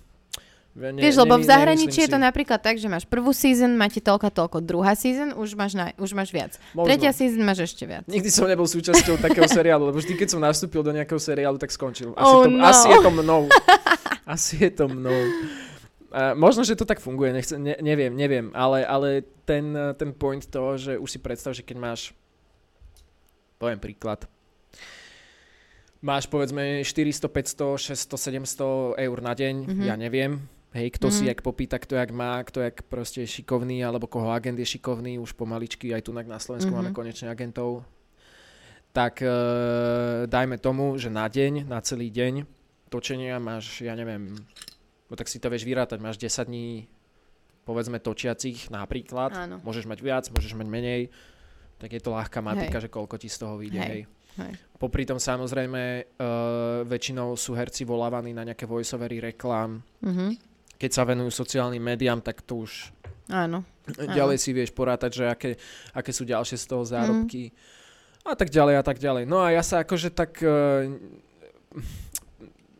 [0.75, 2.23] ne, Vieš, lebo v zahraničí je to si.
[2.23, 6.11] napríklad tak, že máš prvú season, máte toľko toľko, druhá season, už máš, na, už
[6.13, 6.59] máš viac.
[6.73, 6.91] Možno.
[6.91, 8.03] Tretia season máš ešte viac.
[8.05, 11.71] Nikdy som nebol súčasťou takého seriálu, lebo vždy, keď som nastúpil do nejakého seriálu, tak
[11.71, 12.13] skončil.
[12.13, 12.63] Asi, Oh to, no.
[12.63, 13.43] asi je to mnou.
[14.27, 15.21] Asi je to mnou.
[16.07, 19.09] Uh, možno, že to tak funguje, nechce, ne, neviem, neviem, ale, ale
[19.43, 22.01] ten, ten point toho, že už si predstav, že keď máš,
[23.59, 24.25] poviem príklad,
[25.99, 29.67] máš povedzme 400, 500, 600, 700 eur na deň, Mhm.
[29.67, 29.87] mm-hmm.
[29.91, 30.33] ja neviem,
[30.73, 31.17] hej, kto mm-hmm.
[31.19, 31.31] si Mhm.
[31.35, 35.19] jak popíta, kto jak má, kto jak proste je šikovný, alebo koho agent je šikovný,
[35.19, 36.77] už pomaličky aj tu na Slovensku Mhm.
[36.79, 36.93] mm-hmm.
[36.93, 37.83] máme konečne agentov.
[38.97, 39.29] tak e,
[40.25, 42.49] dajme tomu, že na deň, na celý deň
[42.89, 44.33] točenia máš, ja neviem,
[45.07, 46.91] no tak si to vieš vyrátať, máš 10 dní
[47.67, 49.57] povedzme točiacich napríklad, Áno.
[49.67, 51.03] môžeš mať viac, môžeš mať menej,
[51.83, 52.87] tak je to ľahká matika, Hej.
[52.87, 53.83] že koľko ti z toho vyjde.
[53.83, 53.91] Hej.
[53.91, 54.03] Hej.
[54.37, 54.53] Hej.
[54.77, 59.83] Popri tom samozrejme uh, väčšinou sú herci volávaní na nejaké voiceovery reklám.
[60.05, 60.39] Mhm.
[60.77, 62.93] Keď sa venujú sociálnym médiám, tak to už
[63.33, 63.65] Áno.
[63.89, 65.51] ďalej si vieš porátať, že aké,
[65.97, 67.51] aké sú ďalšie z toho zárobky.
[67.51, 68.29] Mhm.
[68.29, 69.25] A tak ďalej a tak ďalej.
[69.25, 70.39] No a ja sa akože tak...
[70.45, 71.01] Uh,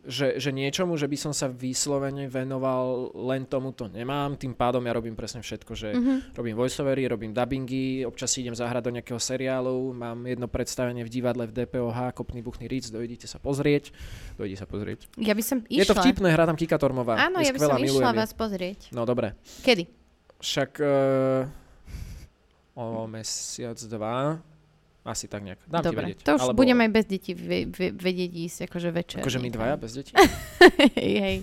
[0.07, 4.91] že, že niečomu, že by som sa vyslovene venoval len tomuto nemám, tým pádom ja
[4.91, 6.33] robím presne všetko, že Mhm.
[6.33, 11.11] robím voiceovery, robím dubbingy, občas si idem zahrať do nejakého seriálu, mám jedno predstavenie v
[11.11, 13.91] divadle v DPOH, Kopný buchný Ritz, dojdite sa pozrieť,
[14.33, 15.11] dojdi sa pozrieť.
[15.17, 15.91] Ja by som Je išla.
[15.91, 17.19] to vtipné, hrá tam Kika Tormová.
[17.19, 18.79] Áno, je ja by skvelá, som išla vás pozrieť.
[18.89, 19.83] No dobre, Kedy?
[20.37, 21.43] však uh,
[22.73, 24.37] o mesiac, dva,
[25.07, 25.63] asi tak nejak.
[25.63, 26.17] Dám ti Dobre, vedieť.
[26.21, 29.19] to už Alebo- budeme aj bez detí ve- ve- vedieť ísť, akože večer.
[29.19, 30.11] Akože my dvaja bez detí?
[30.99, 31.37] hej, hej.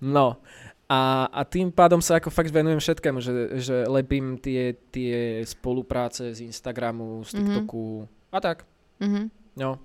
[0.00, 0.36] No,
[0.84, 6.28] a, a tým pádom sa ako fakt venujem všetkému, že, že lepím tie, tie spolupráce
[6.30, 7.36] z Instagramu, z Mhm.
[7.36, 7.86] TikToku
[8.30, 8.68] a tak.
[8.98, 9.30] Mhm.
[9.54, 9.78] No.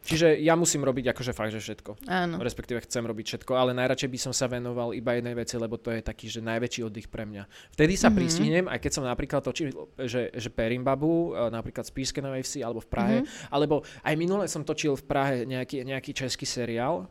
[0.00, 2.08] Čiže ja musím robiť akože fakt, že všetko.
[2.08, 2.40] Áno.
[2.40, 5.92] Respektíve chcem robiť všetko, ale najradšej by som sa venoval iba jednej veci, lebo to
[5.92, 7.44] je taký, že najväčší oddych pre mňa.
[7.76, 8.16] Vtedy sa Mhm.
[8.16, 9.68] pristihnem, aj keď som napríklad točil,
[10.00, 13.52] že, že Perimbabu, e, napríklad z Píšske Novej Vsi, alebo v Prahe, Mhm.
[13.52, 17.04] alebo aj minule som točil v Prahe nejaký, nejaký český seriál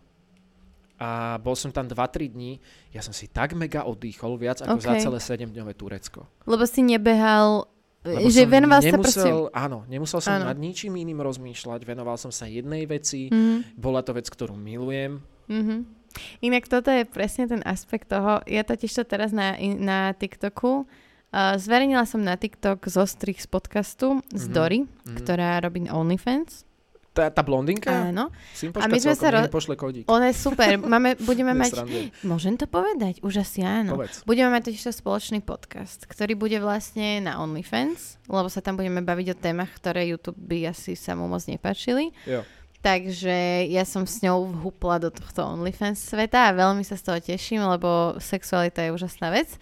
[1.00, 2.60] a bol som tam 2-3 dní,
[2.92, 5.00] ja som si tak mega oddychol, viac ako za OK.
[5.00, 6.28] celé 7-dňové Turecko.
[6.44, 7.70] Lebo si nebehal,
[8.00, 9.30] Lebo že venoval sa nemusel, proste...
[9.52, 10.48] Áno, nemusel som Áno.
[10.48, 13.76] nad ničím iným rozmýšľať, venoval som sa jednej veci, Mhm.
[13.76, 15.20] bola to vec, ktorú milujem.
[15.48, 16.00] Mhm.
[16.42, 21.56] Inak toto je presne ten aspekt toho, ja totiž to teraz na, na TikToku, uh,
[21.56, 24.54] zverejnila som na TikTok zostrih z podcastu z Mhm.
[24.54, 25.16] Dory, Mhm.
[25.18, 26.66] ktorá robí OnlyFans.
[27.10, 27.90] Tá, tá blondinka?
[27.90, 28.30] Áno.
[28.78, 30.06] A my sme sa ro- pošle kódik.
[30.06, 30.78] Ona je super.
[30.78, 31.82] Máme, budeme mať...
[32.22, 33.20] Môžem to povedať?
[33.26, 33.98] Už asi áno.
[33.98, 34.22] Povedz.
[34.30, 39.02] Budeme mať totiž to spoločný podcast, ktorý bude vlastne na OnlyFans, lebo sa tam budeme
[39.02, 42.14] baviť o témach, ktoré YouTube by asi sa mu moc nepáčili.
[42.30, 42.46] Jo.
[42.80, 47.20] Takže ja som s ňou vhupla do tohto OnlyFans sveta a veľmi sa z toho
[47.20, 49.60] teším, lebo sexualita je úžasná vec.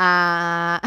[0.00, 0.80] A,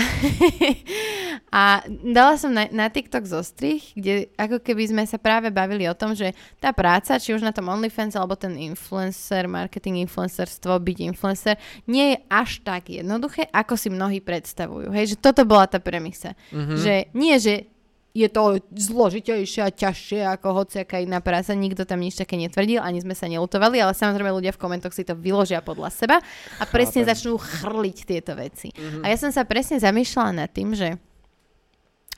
[1.54, 5.94] a dala som na, na TikTok zostrih, kde ako keby sme sa práve bavili o
[5.94, 10.98] tom, že tá práca, či už na tom OnlyFans alebo ten influencer, marketing influencerstvo, byť
[11.14, 14.90] influencer, nie je až tak jednoduché, ako si mnohí predstavujú.
[14.90, 16.34] Hej, že toto bola tá premisa.
[16.50, 16.74] Mhm.
[16.82, 17.70] Že nie, že
[18.14, 21.58] je to zložitejšie a ťažšie ako hociaká iná práca.
[21.58, 25.02] Nikto tam nič také netvrdil, ani sme sa neutovali, ale samozrejme ľudia v komentoch si
[25.02, 26.18] to vyložia podľa seba
[26.62, 27.10] a presne Chápem.
[27.10, 28.70] začnú chrliť tieto veci.
[28.70, 29.02] Mhm.
[29.02, 31.02] A ja som sa presne zamýšľala nad tým, že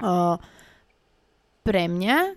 [0.04, 0.36] o,
[1.64, 2.36] pre mňa,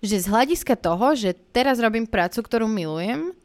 [0.00, 3.36] že z hľadiska toho, že teraz robím prácu, ktorú milujem,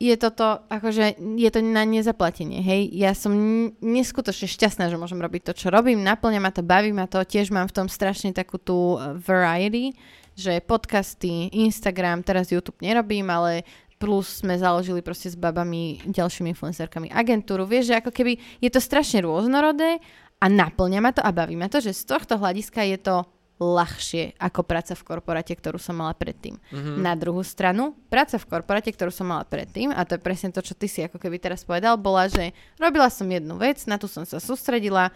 [0.00, 2.88] je toto, akože je to na nezaplatenie, hej.
[2.96, 3.36] Ja som
[3.84, 7.52] neskutočne šťastná, že môžem robiť to, čo robím, naplňa ma to, baví ma to, tiež
[7.52, 9.92] mám v tom strašne takú tú uh, variety,
[10.32, 13.68] že podcasty, Instagram, teraz YouTube nerobím, ale
[14.00, 17.68] plus sme založili proste s babami, ďalšími influencerkami agentúru.
[17.68, 20.00] Vieš, že ako keby je to strašne rôznorodé
[20.40, 23.28] a naplňa ma to a baví ma to, že z tohto hľadiska je to
[23.60, 26.56] ľahšie ako práca v korporáte, ktorú som mala predtým.
[26.72, 27.04] Mhm.
[27.04, 30.64] Na druhú stranu, práca v korporáte, ktorú som mala predtým, a to je presne to,
[30.64, 34.08] čo ty si ako keby teraz povedal, bola, že robila som jednu vec, na tú
[34.08, 35.12] som sa sústredila,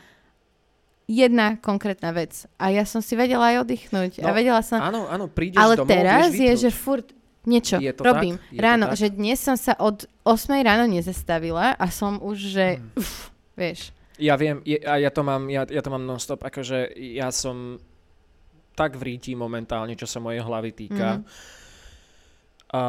[1.04, 2.48] jedna konkrétna vec.
[2.56, 4.24] A ja som si vedela aj oddychnúť.
[4.24, 4.80] a No, vedela som...
[4.80, 7.12] Áno, áno, prídeš Ale domov, teraz je, že furt
[7.44, 8.40] niečo Je to robím.
[8.40, 8.48] tak?
[8.52, 8.96] Je to ráno, tak?
[8.96, 12.66] že dnes som sa od 8 ráno nezastavila a som už, že...
[12.80, 12.96] Hmm.
[12.96, 13.92] Uf, vieš.
[14.16, 17.82] Ja viem, a ja to mám, ja, ja to mám non-stop, akože ja som
[18.74, 21.18] tak v ríti momentálne, čo sa mojej hlavy týka.
[21.18, 21.24] Mhm.
[22.74, 22.82] A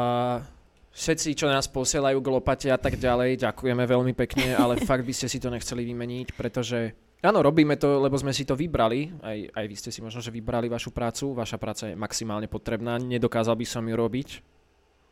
[0.96, 5.14] všetci, čo nás posielajú k lopate a tak ďalej, ďakujeme veľmi pekne, ale fakt by
[5.14, 9.38] ste si to nechceli vymeniť, pretože áno, robíme to, lebo sme si to vybrali, aj,
[9.54, 13.54] aj vy ste si možno, že vybrali vašu prácu, vaša práca je maximálne potrebná, nedokázal
[13.54, 14.55] by som ju robiť.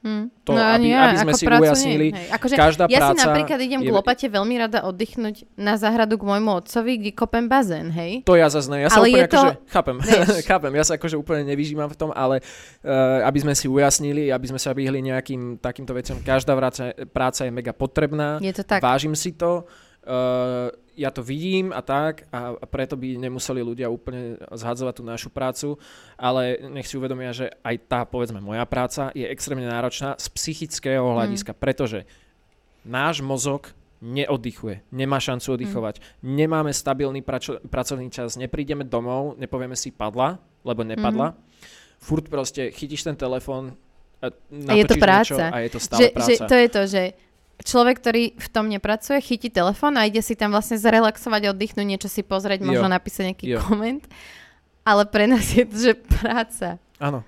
[0.03, 0.27] Hm.
[0.43, 2.19] To, ani aby- aby sme si prácu ujasnili, nie.
[2.19, 2.27] Hej.
[2.35, 6.19] Akože Každá ja si práca napríklad idem je- k lopate veľmi rada oddychnúť na záhradu
[6.19, 8.19] k môjmu otcovi, kde kopem bazén, hej?
[8.23, 8.83] To ja zase ne.
[8.83, 9.95] Ja sa Ale úplne je to- akože, chápem,
[10.51, 12.43] chápem, ja sa akože úplne nevyžívam v tom, ale
[12.83, 17.41] uh, aby sme si ujasnili, aby sme sa vyhli nejakým takýmto veciam, každá práca, práca
[17.41, 18.83] je mega potrebná, Je to tak.
[18.83, 19.63] vážim si to,
[20.03, 25.03] uh, ja to vidím a tak a, a preto by nemuseli ľudia úplne zhadzovať tú
[25.03, 25.75] našu prácu,
[26.15, 31.01] ale nech si uvedomia, že aj tá, povedzme, moja práca je extrémne náročná z psychického
[31.03, 31.13] Mm.
[31.15, 32.05] hľadiska, pretože
[32.81, 39.89] náš mozog neoddychuje, nemá šancu oddychovať, nemáme stabilný pračo- pracovný čas, neprídeme domov, nepovieme si
[39.89, 41.33] padla, lebo nepadla.
[41.97, 43.79] Furt proste chytíš ten telefón,
[44.19, 44.27] a
[44.67, 45.35] A je to práca.
[45.35, 46.27] niečo a je to stále Že, práca.
[46.27, 47.03] že to je to, že
[47.63, 52.09] človek, ktorý v tom nepracuje, chytí telefón a ide si tam vlastne zrelaxovať, oddychnúť, niečo
[52.11, 52.93] si pozrieť, možno Jo.
[52.93, 53.59] napísať nejaký Jo.
[53.63, 54.03] koment.
[54.83, 56.75] Ale pre nás je to, že práca.
[56.99, 57.23] Áno.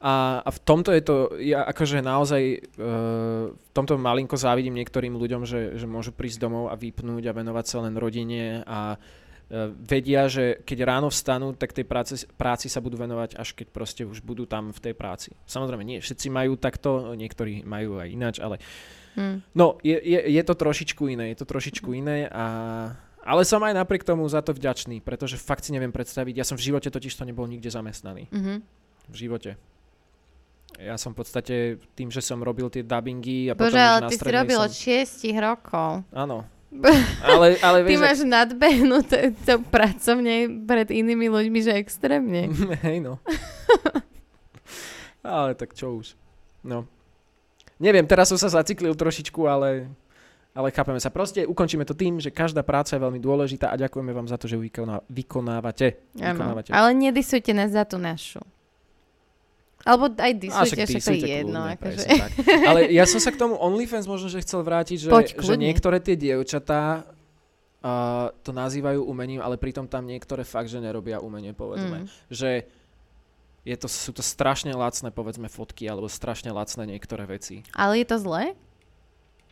[0.00, 2.42] A, a v tomto je to, ja akože naozaj
[2.80, 7.36] uh, v tomto malinko závidím niektorým ľuďom, že, že môžu prísť domov a vypnúť a
[7.36, 12.72] venovať sa len rodine a uh, vedia, že keď ráno vstanú, tak tej práci, práci
[12.72, 15.36] sa budú venovať, až keď proste už budú tam v tej práci.
[15.44, 18.56] Samozrejme, nie všetci majú takto, niektorí majú aj ináč, ale
[19.18, 19.42] Hm.
[19.54, 22.44] no, je, je, je to trošičku iné, je to trošičku iné a
[23.20, 26.56] ale som aj napriek tomu za to vďačný, pretože fakt si neviem predstaviť, ja som
[26.56, 28.54] v živote totiž to nebol nikde zamestnaný Mhm.
[29.10, 29.50] v živote.
[30.78, 34.16] Ja som v podstate tým, že som robil tie dubbingy a Bože, potom ale ty
[34.16, 34.66] si robil som...
[34.70, 35.90] od 6 rokov.
[36.14, 36.46] Áno.
[37.26, 42.46] Ale, ale Ty vieš, máš nadbehnuté to pracovne pred inými ľuďmi, že extrémne.
[42.86, 43.18] Hej no.
[45.26, 46.14] ale tak čo už.
[46.62, 46.86] No.
[47.80, 49.88] Neviem, teraz som sa zaciklil trošičku, ale,
[50.52, 51.08] ale chápeme sa.
[51.08, 54.44] Proste ukončíme to tým, že každá práca je veľmi dôležitá a ďakujeme vám za to,
[54.44, 55.96] že ju vykoná, vykonávate.
[56.20, 56.36] Áno.
[56.36, 56.70] vykonávate.
[56.76, 58.44] Ale nedisujte nás za tú našu.
[59.80, 61.64] Alebo aj disujte, však to je jedno.
[61.64, 62.04] kľudne, Akože.
[62.04, 62.30] tak.
[62.68, 65.10] Ale ja som sa k tomu OnlyFans možno, že chcel vrátiť, že,
[65.40, 67.08] že niektoré tie dievčatá
[67.80, 72.04] uh, to nazývajú umením, ale pritom tam niektoré fakt, že nerobia umenie, povedzme.
[72.04, 72.08] Mm.
[72.28, 72.50] Že
[73.64, 77.60] je to, sú to strašne lacné, povedzme, fotky, alebo strašne lacné niektoré veci.
[77.76, 78.56] Ale je to zlé?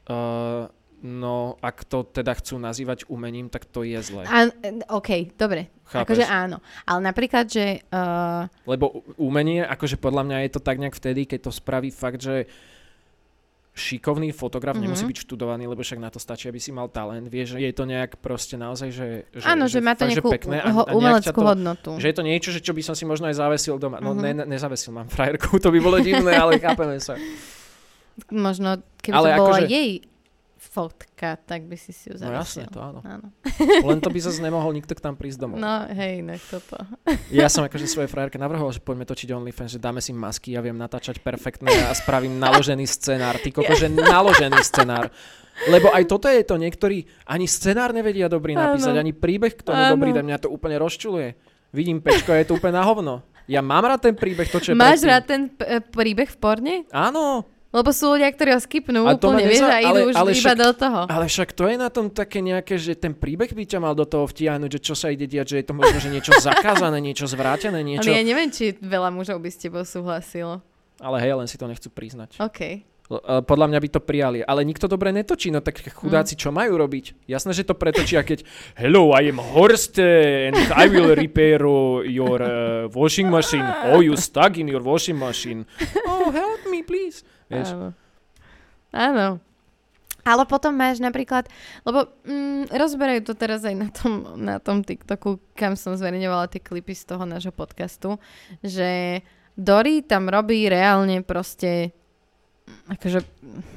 [0.09, 0.73] Uh,
[1.05, 4.25] no, ak to teda chcú nazývať umením, tak to je zlé.
[4.25, 4.49] A,
[4.97, 5.69] OK, dobre.
[5.85, 6.05] Chápeš?
[6.05, 6.65] Akože áno.
[6.89, 7.85] Ale napríklad, že...
[7.93, 12.25] Uh, Lebo umenie, akože podľa mňa je to tak nejak vtedy, keď to spraví fakt,
[12.25, 12.49] že
[13.79, 14.83] šikovný fotograf Mhm.
[14.83, 17.25] nemusí byť študovaný, lebo však na to stačí, aby si mal talent.
[17.25, 20.19] Vieš, že je to nejak proste naozaj, že, že áno, že, má to fakt, že
[20.19, 21.91] nejakú pekné a, a umeleckú to, hodnotu.
[21.95, 23.97] Že je to niečo, že čo by som si možno aj zavesil doma.
[23.99, 24.21] No Mhm.
[24.21, 27.15] ne, ne, nezavesil, mám frajerku, to by bolo divné, ale chápeme sa.
[28.29, 28.69] Možno,
[28.99, 29.91] keby Ale to bola akože- jej
[30.69, 32.63] fotka, tak by si si ju No zavesil.
[32.63, 33.01] jasne, to áno.
[33.01, 33.27] áno.
[33.83, 35.57] Len to by zase nemohol nikto k tam prísť domov.
[35.57, 36.77] No hej, no toto.
[37.29, 40.61] Ja som akože svojej frajerke navrhol, že poďme točiť OnlyFans, že dáme si masky, ja
[40.61, 43.37] viem natáčať perfektné a spravím naložený scenár.
[43.37, 45.09] Ty koko, že naložený scenár.
[45.65, 49.01] Lebo aj toto je to, niektorí ani scenár nevedia dobrý napísať, Áno.
[49.01, 49.93] ani príbeh k tomu Áno.
[49.93, 51.35] dobrý, tak mňa to úplne rozčuluje.
[51.69, 53.27] Vidím pečko, je to úplne na hovno.
[53.45, 55.09] Ja mám rád ten príbeh, to čo je Máš predtým.
[55.09, 56.75] rád ten p- príbeh v porne?
[56.89, 60.31] Áno, Lebo sú ľudia, ktorí ho skipnú A úplne, vieš, a idú ale- už ale
[60.33, 61.01] iba však- do toho.
[61.05, 64.09] ale však to je na tom také nejaké, že ten príbeh by ťa mal do
[64.09, 67.29] toho vtiahnuť, že čo sa ide diať, že je to možno, že niečo zakázané, niečo
[67.29, 68.09] zvrátené, niečo...
[68.09, 70.65] Ale ja neviem, či veľa mužov by s tebou súhlasilo.
[70.97, 72.41] Ale hej, len si to nechcú priznať.
[72.41, 72.61] OK.
[73.09, 76.77] E, Podľa mňa by to prijali, ale nikto dobre netočí, no tak chudáci čo majú
[76.77, 77.29] robiť?
[77.29, 78.49] Jasné, že to pretočia, keď
[78.81, 81.61] Hello, I am Horst and I will repair
[82.09, 83.65] your uh, washing machine.
[83.93, 85.69] Oh, you stuck in your washing machine.
[86.09, 87.21] Oh, help me, please.
[87.49, 87.69] Vieš?
[87.75, 87.89] Áno.
[88.93, 89.29] Áno.
[90.29, 91.49] Ale potom máš napríklad,
[91.89, 96.61] lebo mm, rozberajú to teraz aj na tom, na tom TikToku, kam som zverejňovala tie
[96.61, 98.21] klipy z toho nášho podcastu,
[98.61, 99.21] že
[99.59, 101.91] Dory tam robí reálne proste,
[102.87, 103.25] akože,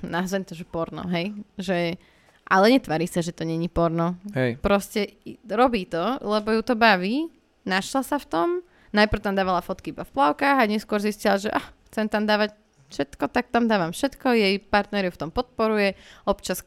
[0.06, 1.34] nazvem to, že porno, hej?
[1.58, 1.98] Že,
[2.46, 4.22] ale netvarí sa, že to není porno.
[4.38, 4.62] Hej.
[4.62, 5.18] Proste
[5.50, 7.34] robí to, lebo ju to baví,
[7.66, 8.48] našla sa v tom,
[8.94, 12.54] najprv tam dávala fotky iba v plavkách a neskôr zistila, že ah, chcem tam dávať
[12.92, 15.96] všetko, tak tam dávam všetko, jej partner ju v tom podporuje,
[16.28, 16.60] občas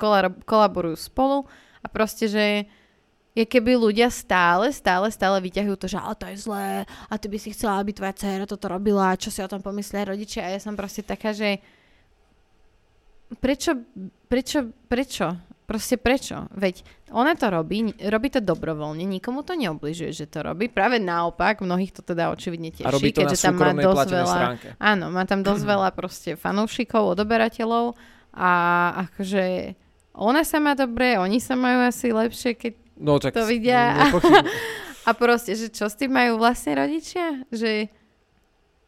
[0.49, 1.45] kolaborujú spolu
[1.85, 2.65] a proste, že
[3.35, 7.27] je keby ľudia stále, stále, stále vyťahujú to, že ale to je zlé a ty
[7.27, 10.55] by si chcela, aby tvoja dcera toto robila, čo si o tom pomyslia rodičia a
[10.55, 11.59] ja som proste taká, že
[13.43, 13.75] prečo,
[14.31, 15.35] prečo, prečo?
[15.65, 16.45] Proste prečo?
[16.53, 20.69] Veď ona to robí, robí to dobrovoľne, nikomu to neobližuje, že to robí.
[20.69, 24.09] Práve naopak, mnohých to teda očividne teší, A robí to na keďže tam má dosť
[24.11, 24.35] veľa...
[24.35, 24.67] stránke.
[24.77, 27.97] Áno, má tam dosť veľa proste fanúšikov, odoberateľov
[28.31, 28.51] a
[29.05, 29.73] akože
[30.15, 34.07] ona sa má dobre, oni sa majú asi lepšie, keď No tak to vidia.
[34.07, 34.47] nepochyb-
[35.09, 37.43] a proste, že čo s tým majú vlastne rodičia?
[37.49, 37.91] Že,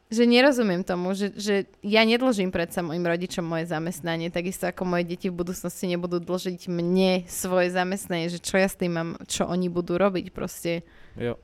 [0.06, 5.02] že nerozumiem tomu, že, že ja nedlžím predsa mojim rodičom moje zamestnanie, takisto ako moje
[5.02, 9.50] deti v budúcnosti nebudú dlžiť mne svoje zamestnanie, že čo ja s tým mám, čo
[9.50, 10.86] oni budú robiť proste.
[11.18, 11.34] Jo.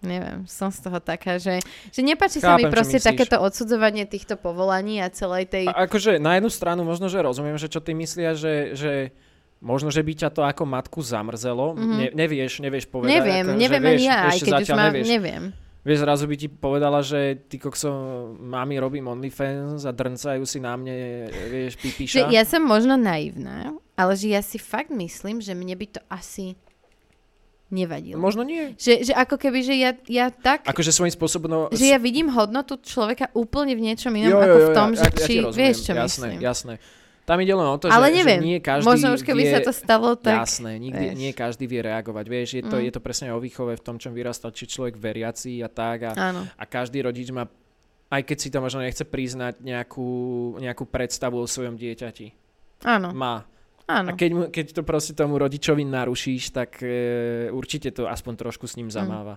[0.00, 1.60] Neviem, som z toho taká, že,
[1.92, 5.68] že nepáči sa mi Chápem, proste takéto odsudzovanie týchto povolaní a celej tej...
[5.68, 9.12] A akože na jednu stranu možno, že rozumiem, že čo ty myslia, že, že
[9.60, 11.76] možno, že by ťa to ako matku zamrzelo.
[11.76, 11.96] Mhm.
[12.00, 13.12] Ne, nevieš, nevieš povedať.
[13.12, 15.08] neviem, ako, neviem ani ja, aj keď už mám, nevieš.
[15.08, 15.44] neviem.
[15.80, 17.88] Vieš, zrazu by ti povedala, že ty kokso,
[18.34, 20.92] mami robím OnlyFans a drncajú si na mne,
[21.48, 22.18] vieš, Že pipíša.
[22.28, 26.52] ja som možno naivná, Ale že ja si fakt myslím, že mne by to asi
[27.68, 28.18] nevadilo.
[28.18, 28.74] Možno nie.
[28.74, 30.66] Že, že ako keby, že ja, ja tak...
[30.66, 31.46] Akože svojím spôsobom...
[31.46, 34.70] No, že ja vidím hodnotu človeka úplne v niečom inom, Jo, jo, ako jo, v
[34.74, 35.54] tom, ja- že ja- ja či rozumiem.
[35.56, 36.34] vieš, čo jasné, myslím.
[36.42, 36.72] Jasné,
[37.22, 39.52] Tam ide len o to, Ale že, neviem, že nie každý Možno už keby vie,
[39.52, 40.42] sa to stalo, tak...
[40.42, 41.16] Jasné, nikdy, vieš.
[41.16, 42.24] nie každý vie reagovať.
[42.26, 42.84] Vieš, je to, Mm.
[42.84, 45.98] je to presne o výchove v tom, čom vyrastal, či človek veriaci a tak.
[46.06, 46.42] A, Áno.
[46.44, 47.46] a každý rodič má,
[48.08, 50.08] aj keď si to možno nechce priznať, nejakú,
[50.58, 52.34] nejakú predstavu o svojom dieťati.
[52.82, 53.46] Áno, Má.
[53.86, 54.10] áno.
[54.10, 58.66] A keď, mu, keď to proste tomu rodičovi narušíš, tak e, určite to aspoň trošku
[58.66, 58.96] s ním Mm.
[58.96, 59.34] zamáva.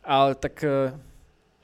[0.00, 0.94] Ale tak e,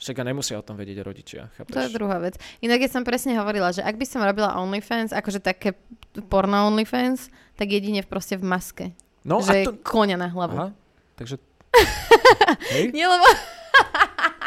[0.02, 1.46] však a nemusia o tom vedieť rodičia.
[1.54, 1.70] Chápeš?
[1.70, 2.34] To je druhá vec.
[2.58, 5.78] Inak ja som presne hovorila, že ak by som robila OnlyFans, akože také
[6.26, 8.86] porno OnlyFans, tak jedine v- proste v maske.
[9.22, 9.78] no že a to...
[9.78, 10.56] koňa na hlavu.
[10.58, 10.68] Aha,
[11.14, 11.38] takže...
[12.74, 12.90] Hej?
[12.90, 13.22] Nie, lebo...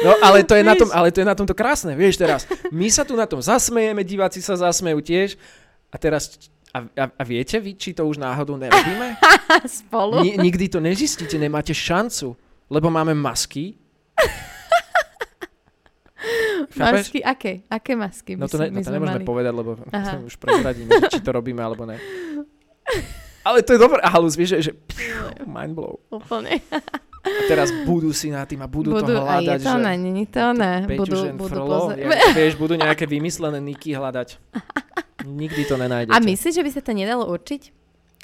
[0.00, 2.48] No ale to, je na tom, ale to je na tomto krásne, vieš teraz.
[2.72, 5.36] My sa tu na tom zasmejeme, diváci sa zasmejú tiež.
[5.92, 6.40] A teraz,
[6.72, 9.20] a, a, a viete vy, či to už náhodou nerobíme?
[9.84, 10.24] Spolu.
[10.24, 12.32] Ni, nikdy to nezistíte, nemáte šancu,
[12.72, 13.76] lebo máme masky.
[16.78, 17.66] Masky, aké?
[17.66, 18.38] Aké masky?
[18.38, 19.26] No to, ne, no to nemôžeme mali?
[19.26, 20.22] povedať, lebo Aha.
[20.22, 21.98] už prezradíme, či to robíme alebo ne.
[23.46, 24.72] Ale to je dobré, halus, vieš, že, že
[25.48, 25.96] mind blow.
[26.12, 26.60] Úplne.
[27.20, 29.76] A teraz budú si na tým a budú, Budú, to a je hľadať, to že...
[29.76, 30.70] ona, není to ona.
[30.88, 34.40] Budú, budú frlo, pozor- jak, vieš, budú nejaké vymyslené niky hľadať.
[35.40, 36.16] Nikdy to nenájdete.
[36.16, 37.62] A myslíš, že by sa to nedalo určiť?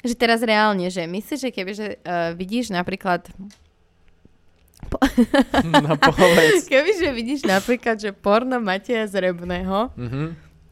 [0.01, 3.29] Že teraz reálne, že myslíš, že keby že, uh, vidíš napríklad...
[5.83, 6.65] No povedz.
[6.65, 10.23] Keby, že vidíš napríklad, že porno Mateja Zrebného Mhm.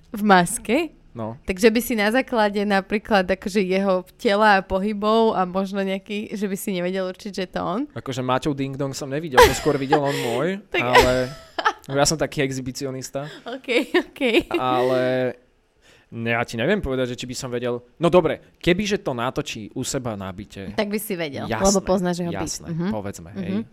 [0.10, 0.78] v maske,
[1.12, 1.40] No.
[1.42, 6.44] takže by si na základe napríklad akože jeho tela a pohybov a možno nejaký, že
[6.44, 7.82] by si nevedel určiť, že to on.
[7.90, 11.32] Akože Maťov Ding Dong som nevidel, to skôr videl on môj, Tak- ale
[11.90, 14.22] ja som taký exhibicionista, OK, OK.
[14.52, 15.36] ale
[16.10, 17.80] ne, ja ti neviem povedať, že či by som vedel.
[17.96, 21.80] No dobre, kebyže to natočí u seba na byte, Tak by si vedel, jasné, lebo
[21.82, 22.40] poznáš jeho byt.
[22.42, 22.88] jasné, Mhm.
[22.90, 23.64] povedzme, hej.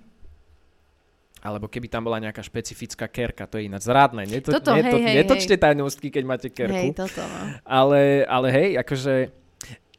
[1.42, 1.44] Mhm.
[1.44, 4.22] Alebo keby tam bola nejaká špecifická kerka, to je ináč zrádne.
[4.22, 6.70] Neto, Toto, neto, hej, hej, netočte tajnostky, keď máte kerku.
[6.72, 7.40] Hej, toto no.
[7.66, 9.14] Ale, ale hej, akože...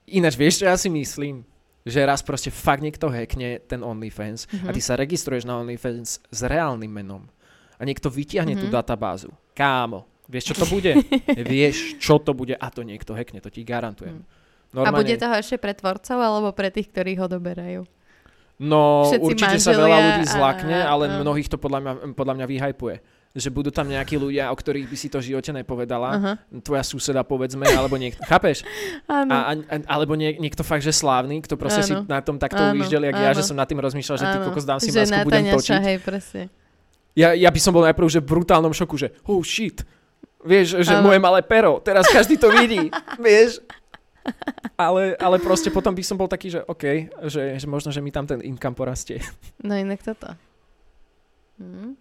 [0.05, 1.43] Ináč, vieš, čo ja si myslím?
[1.83, 4.67] Že raz proste fakt niekto hackne ten OnlyFans Mhm.
[4.67, 7.27] a ty sa registruješ na OnlyFans s reálnym menom
[7.75, 8.73] a niekto vytiahne tú Mhm.
[8.73, 9.27] databázu.
[9.51, 10.95] Kámo, vieš, čo to bude?
[11.43, 14.23] vieš, čo to bude a to niekto hackne, to ti garantujem.
[14.23, 14.79] Mhm.
[14.79, 17.83] A bude toho ešte pre tvorcov alebo pre tých, ktorí ho doberajú?
[18.63, 22.33] No, všetci určite sa veľa ľudí a- zlakne, ale a- mnohých to podľa mňa, podľa
[22.39, 22.97] mňa vyhajpuje.
[23.33, 26.09] Že budú tam nejakí ľudia, o ktorých by si to v živote nepovedala.
[26.13, 26.31] Aha.
[26.61, 28.21] Tvoja suseda, povedzme, alebo niekto.
[28.29, 28.61] Chápeš?
[29.09, 29.33] Áno.
[29.33, 32.05] A, a, alebo nie, niekto fakt, že slávny, kto proste si Áno.
[32.05, 33.37] na tom takto ujíždel, jak ja, áno.
[33.37, 34.45] že som nad tým rozmýšľal, že ty Áno.
[34.47, 35.81] kokos dám si že masku, budem točiť.
[35.81, 36.41] hej, presne.
[37.17, 39.81] Ja, ja by som bol najprv že v brutálnom šoku, že oh shit,
[40.45, 41.09] vieš, že Áno.
[41.09, 43.65] moje malé pero, teraz každý to vidí, vieš.
[44.73, 46.83] Ale, ale proste potom by som bol taký, že OK,
[47.29, 49.21] že, že možno, že mi tam ten income porastie.
[49.61, 50.33] No inak toto.
[51.61, 51.95] Hm.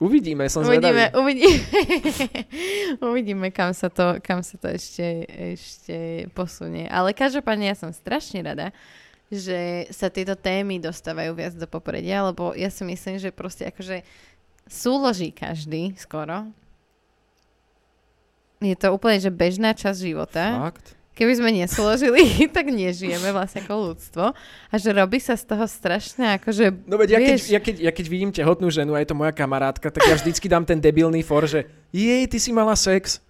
[0.00, 1.20] Uvidíme, som Uvidíme, zvedavý.
[1.20, 1.60] uvidíme,
[3.12, 6.88] uvidíme kam, sa to, kam sa to ešte, ešte posunie.
[6.88, 8.72] Ale každopádne ja som strašne rada,
[9.28, 14.00] že sa tieto témy dostávajú viac do popredia, lebo ja si myslím, že proste akože
[14.64, 16.48] súloží každý skoro.
[18.60, 20.68] Je to úplne, že bežná časť života.
[20.68, 21.00] Fakt?
[21.16, 22.24] Keby sme nesúložili,
[22.56, 24.24] tak nežijeme vlastne ako ľudstvo.
[24.68, 26.88] A že robí sa z toho strašne akože...
[26.88, 29.16] No veď ja keď, vieš, ja, keď, ja keď vidím tehotnú ženu a je to
[29.16, 33.20] moja kamarátka, tak ja vždycky dám ten debilný for, že jej, ty si mala sex.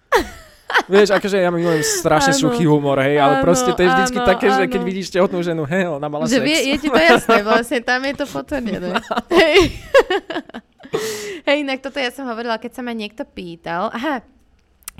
[0.87, 2.41] Vieš, akože ja milujem strašne Áno.
[2.47, 4.71] suchý humor, hej, ale Áno, proste to je vždycky áno, také, že áno.
[4.71, 6.47] keď vidíš tehotnú ženu, hej, ona mala že sex.
[6.47, 8.95] vie, je ti to jasné, vlastne tam je to potvrdené.
[9.31, 9.59] Hej.
[11.47, 14.19] Hej, inak toto ja som hovorila, keď sa ma niekto pýtal, aha,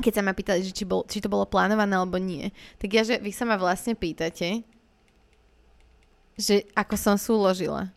[0.01, 3.01] keď sa ma pýtali, že či, bol, či to bolo plánované alebo nie, tak ja,
[3.01, 4.65] že vy sa ma vlastne pýtate,
[6.33, 7.93] že ako som súložila.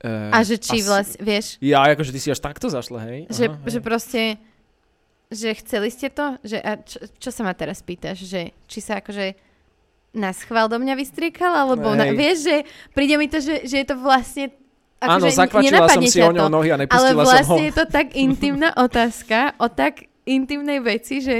[0.00, 3.18] Eh, A že či asi- vlastne, vieš, Ja, akože ty si až takto zašla, hej?
[3.28, 3.84] že, Aha, že hej.
[3.84, 4.22] proste,
[5.28, 6.38] že chceli ste to?
[6.42, 8.18] Že, a čo, čo sa ma teraz pýtaš?
[8.20, 9.38] Že, či sa akože
[10.12, 11.54] na schvál do mňa vystriekal?
[11.56, 12.56] Alebo na, vieš, že
[12.90, 14.50] príde mi to, že, že je to vlastne
[14.98, 17.22] Áno, akože zakvačila som si o ňou nohy a Ale nepustila som ho.
[17.24, 21.36] vlastne je to tak intimná otázka o tak intimnej veci, že...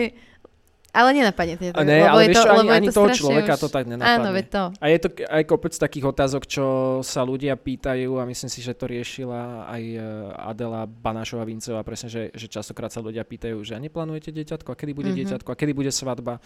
[0.93, 1.65] Ale nenapadne to.
[1.73, 3.61] A ne, lebo ale je vieš to, ani, lebo ani to toho človeka už...
[3.61, 4.29] to tak Áno, nenapadne.
[4.29, 4.63] veď to.
[4.77, 6.65] A je to aj kopec takých otázok, čo
[7.01, 10.05] sa ľudia pýtajú a myslím si, že to riešila aj eh,
[10.45, 14.77] Adela Banášová Vincová, presne, že, že častokrát sa ľudia pýtajú, že a neplánujete dieťatko, a
[14.77, 15.17] kedy bude Mhm.
[15.17, 16.45] dieťatko, a kedy bude svadba.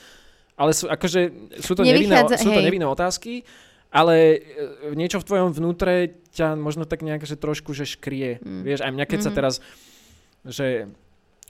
[0.54, 1.20] Ale sú, akože,
[1.58, 3.42] sú, to, nevinné, sú to nevinné otázky,
[3.90, 4.40] ale eh,
[4.94, 8.38] niečo v tvojom vnútre ťa možno tak nejak, že trošku, že škrie.
[8.38, 8.62] Mm.
[8.62, 9.36] Vieš, aj mňa keď sa Mhm.
[9.42, 9.54] teraz,
[10.46, 10.86] že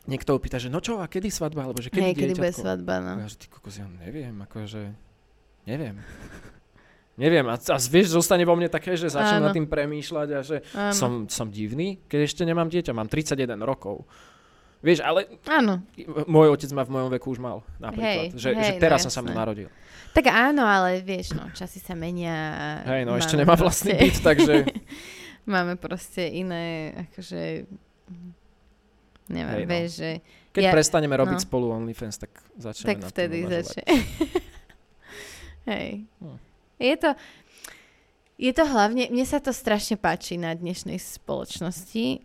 [0.07, 2.95] niekto opýta, že no čo, a kedy svadba, alebo že kedy Hej, kedy bude svadba,
[3.03, 3.13] no.
[3.23, 4.83] Ja, že ty kokos, ja neviem, akože,
[5.67, 6.03] neviem.
[7.17, 9.49] Neviem, a, a vieš, zostane vo mne také, že začnem Áno.
[9.49, 10.93] nad tým premýšľať a že Áno.
[10.93, 14.05] som, som divný, keď ešte nemám dieťa, mám 31 rokov.
[14.85, 15.81] Vieš, ale Áno.
[16.29, 18.37] môj otec ma v mojom veku už mal, napríklad.
[18.37, 19.73] Hej, že, hej, že no teraz som sa mu narodil.
[20.13, 22.85] Tak áno, ale vieš, no, časy sa menia.
[22.85, 24.69] Hej, no ešte nemá vlastný byt, takže
[25.57, 27.65] máme proste iné, akože...
[29.27, 29.70] Neviem, Hej, no.
[29.70, 30.11] vieš, že...
[30.55, 31.47] keď Ja- prestaneme robiť no.
[31.47, 33.83] spolu OnlyFans, tak začneme tak vtedy začne.
[35.70, 35.89] Hej.
[36.22, 36.39] Hm.
[36.79, 37.11] Je to...
[38.37, 42.20] Je to hlavne, mne sa to strašne páči na dnešnej spoločnosti,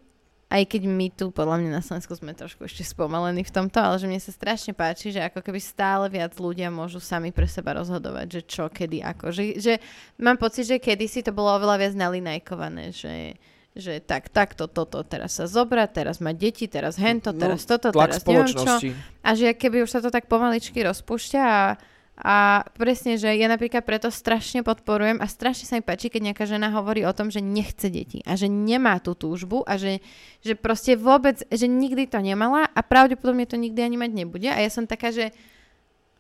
[0.51, 3.95] aj keď my tu podľa mňa na Slovensku sme trošku ešte spomalení v tomto, ale
[3.95, 7.79] že mne sa strašne páči, že ako keby stále viac ľudia môžu sami pre seba
[7.79, 9.31] rozhodovať, že čo, kedy, ako.
[9.31, 9.73] Že, že
[10.19, 13.39] mám pocit, že kedysi to bolo oveľa viac nalinajkované, že
[13.71, 17.95] že tak, takto, toto, teraz sa zobrať, teraz mať deti, teraz hento, No, teraz toto,
[17.95, 18.75] Tlak teraz neviem čo.
[19.23, 21.79] A že keby už sa to tak pomaličky rozpúšťa a,
[22.19, 22.35] a
[22.75, 26.67] presne, že ja napríklad preto strašne podporujem a strašne sa mi páči, keď nejaká žena
[26.75, 30.03] hovorí o tom, že nechce deti a že nemá tú túžbu a že,
[30.43, 34.59] že proste vôbec, že nikdy to nemala a pravdepodobne to nikdy ani mať nebude a
[34.59, 35.31] ja som taká, že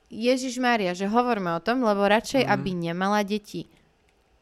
[0.07, 2.51] Ježiš Mária, že hovorme o tom, lebo radšej, Mhm.
[2.51, 3.67] aby nemala deti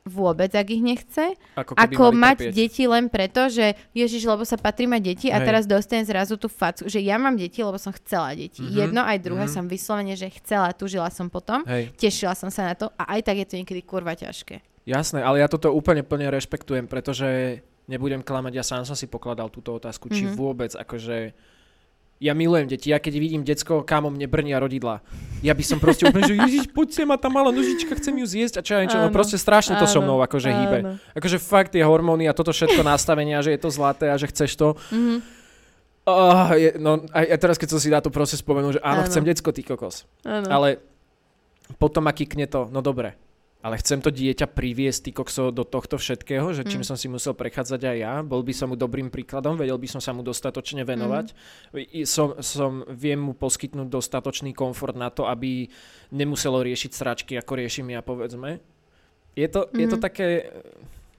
[0.09, 2.51] vôbec, ak ich nechce, Ako, ako mať trpieť.
[2.51, 5.45] deti len preto, že Ježiš, lebo sa patrí mať deti a Hej.
[5.45, 8.59] teraz dostanem zrazu tú facu, že ja mám deti, lebo som chcela deti.
[8.59, 9.53] Mhm, Jedno aj druhé mhm.
[9.53, 13.21] som vyslovene, že chcela, tužila som potom, Hej, tešila som sa na to a aj
[13.21, 14.59] tak je to niekedy kurva ťažké.
[14.83, 19.47] jasné, ale ja toto úplne plne rešpektujem, pretože nebudem klamať, ja sám som si pokladal
[19.47, 20.33] túto otázku, či Mhm.
[20.33, 21.37] vôbec akože
[22.19, 24.99] ja milujem deti, ja keď vidím decko, kámo mne brnia rodidla.
[25.39, 28.27] Ja by som proste úplne, že Ježiš, poď sem, má tá malá nožička, chcem ju
[28.27, 30.77] zjesť a čo ja niečo, no proste strašne to so áno, mnou akože hýbe.
[30.83, 30.91] áno.
[31.15, 34.59] Akože fakt tie hormóny a toto všetko nastavenia, že je to zlaté a že chceš
[34.59, 34.75] to.
[34.91, 35.39] Mhm.
[36.09, 39.05] Oh, je, no, aj, aj teraz, keď som si na to proste spomenul, že áno,
[39.05, 39.07] Áno.
[39.07, 40.09] chcem decko, ty kokos.
[40.25, 40.49] Áno.
[40.49, 40.81] Ale
[41.77, 43.13] potom ma kikne to, no dobre,
[43.59, 46.87] ale chcem to dieťa priviesť ty kokso do tohto všetkého, že čím Mm.
[46.87, 49.99] som si musel prechádzať aj ja, bol by som mu dobrým príkladom, vedel by som
[49.99, 51.35] sa mu dostatočne venovať,
[51.75, 55.67] I, som, som, viem mu poskytnúť dostatočný komfort na to, aby
[56.09, 58.63] nemuselo riešiť sračky, ako riešim ja, povedzme.
[59.35, 60.03] Je to, je to Mhm.
[60.03, 60.27] také,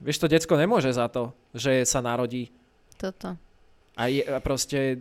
[0.01, 2.49] vieš, to decko nemôže za to, že sa narodí
[2.97, 3.37] Toto.
[3.93, 4.97] a, je, a proste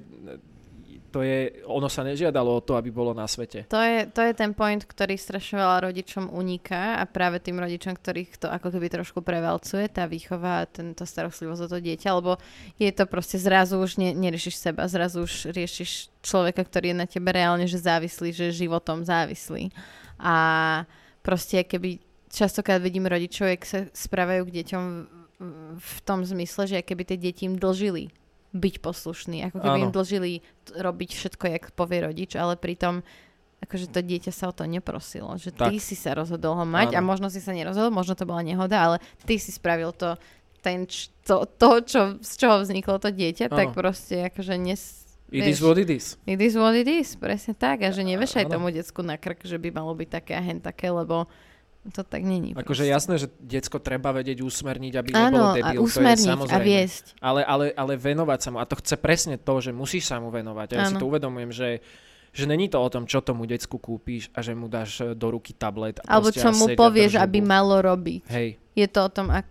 [1.11, 3.67] to je, ono sa nežiadalo o to, aby bolo na svete.
[3.67, 7.99] To je, to je ten point, ktorý strašne veľa rodičom uniká a práve tým rodičom,
[7.99, 12.39] ktorých to ako keby trošku prevalcuje, tá výchova a tento starostlivosť o to dieťa, lebo
[12.79, 17.07] je to proste zrazu už ne, neriešiš seba, zrazu už riešiš človeka, ktorý je na
[17.11, 19.75] tebe reálne že závislý, že životom závislý.
[20.23, 20.37] A
[21.27, 21.99] proste keby
[22.31, 24.85] častokrát vidím rodičov, jak sa správajú k deťom
[25.81, 28.13] v tom zmysle, že keby tie deti im dlžili
[28.51, 29.85] byť poslušný, ako keby Áno.
[29.89, 30.33] im dlžili
[30.75, 33.07] robiť všetko, jak povie rodič, ale pritom
[33.61, 35.85] akože to dieťa sa o to neprosilo, že ty Tak.
[35.85, 37.13] si sa rozhodol ho mať a Áno.
[37.13, 38.97] možno si sa nerozhodol, možno to bola nehoda, ale
[39.29, 40.17] ty si spravil to,
[40.65, 40.89] ten,
[41.23, 43.77] to, to čo, z čoho vzniklo to dieťa, tak Áno.
[43.77, 46.19] proste akože nes, It vieš, is what it is.
[46.27, 47.87] It is what it is, presne tak.
[47.87, 48.59] A že nevešaj Áno.
[48.59, 51.31] tomu decku na krk, že by malo byť také a hen také, lebo
[51.89, 52.53] to tak není.
[52.53, 56.29] Akože jasné, že decko treba vedieť usmerniť, aby Áno, nebolo a debil, to je usmerniť
[56.29, 56.65] a samozrejme.
[56.69, 57.05] viesť.
[57.25, 60.29] Ale, ale, ale venovať sa mu, a to chce presne to, že musíš sa mu
[60.29, 60.69] venovať.
[60.71, 61.01] A ja si Áno.
[61.01, 61.69] to uvedomujem, že
[62.31, 65.35] že není to o tom, čo tomu decku kúpíš a že mu dáš e, do
[65.35, 65.99] ruky tablet.
[66.07, 68.23] A Alebo čo mu povieš, aby malo robiť.
[68.31, 69.51] Hej, Je to o tom, ak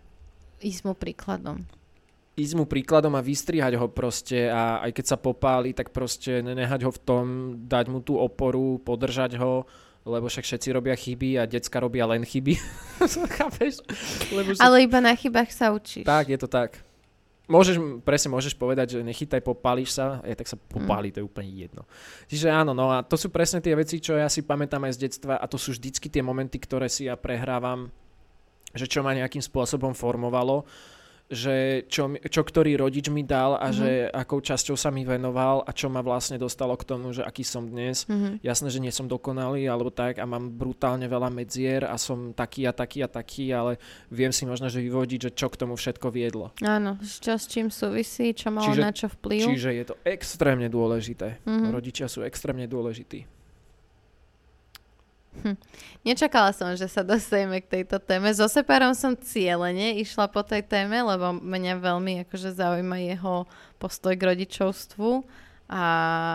[0.64, 1.68] ísť mu príkladom.
[2.40, 6.88] ísť mu príkladom a vystrihať ho proste a aj keď sa popáli, tak proste nenehať
[6.88, 7.24] ho v tom,
[7.68, 9.68] dať mu tú oporu, podržať ho,
[10.08, 12.56] lebo však všetci robia chyby a decka robia len chyby.
[13.38, 13.84] Chápeš?
[14.32, 14.60] Lebo že...
[14.64, 16.08] Ale iba na chybách sa učíš.
[16.08, 16.80] Tak, je to tak.
[17.50, 21.50] Môžeš, presne môžeš povedať, že nechytaj, popáliš sa, aj tak sa popáli, to je úplne
[21.50, 21.82] jedno.
[22.30, 25.10] Čiže áno, no a to sú presne tie veci, čo ja si pamätám aj z
[25.10, 27.90] detstva a to sú vždycky tie momenty, ktoré si ja prehrávam,
[28.78, 30.62] že čo ma nejakým spôsobom formovalo,
[31.30, 33.74] že čo, čo ktorý rodič mi dal a Mhm.
[33.74, 37.46] že akou časťou sa mi venoval a čo ma vlastne dostalo k tomu, že aký
[37.46, 38.10] som dnes.
[38.10, 38.42] Mhm.
[38.42, 42.66] Jasné, že nie som dokonalý alebo tak a mám brutálne veľa medzier a som taký
[42.66, 43.78] a taký a taký, ale
[44.10, 46.50] viem si možno, že vyvodiť, že čo k tomu všetko viedlo.
[46.60, 49.46] Áno, čo s čím súvisí, čo malo Čiže- na čo vplyv.
[49.54, 51.46] Čiže je to extrémne dôležité.
[51.46, 51.70] Mhm.
[51.70, 53.39] Rodičia sú extrémne dôležití.
[56.04, 58.28] Nečakala som, že sa dostaneme k tejto téme.
[58.36, 63.48] So Separom som cieľene išla po tej téme, lebo mňa veľmi akože zaujíma jeho
[63.80, 65.24] postoj k rodičovstvu
[65.70, 65.86] a,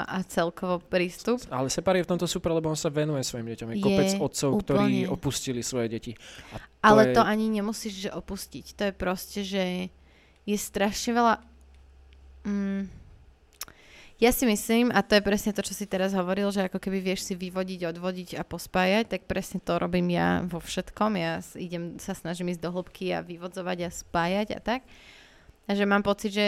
[0.06, 1.42] a celkovo prístup.
[1.50, 3.68] Ale Separ je v tomto super, lebo on sa venuje svojim deťom.
[3.74, 5.10] Je Je, kopec otcov, ktorí úplne.
[5.10, 6.12] opustili svoje deti.
[6.54, 7.14] A to Ale je...
[7.18, 8.78] to ani nemusíš že opustiť.
[8.78, 9.90] To je proste, že
[10.46, 11.34] je strašne veľa...
[12.46, 12.86] Mm,
[14.14, 17.02] Ja si myslím, a to je presne to, čo si teraz hovoril, že ako keby
[17.02, 21.18] vieš si vyvodiť, odvodiť a pospájať, tak presne to robím ja vo všetkom.
[21.18, 24.86] Ja idem, sa snažím ísť do hĺbky a vyvodzovať a spájať a tak.
[25.64, 26.46] A že mám pocit, že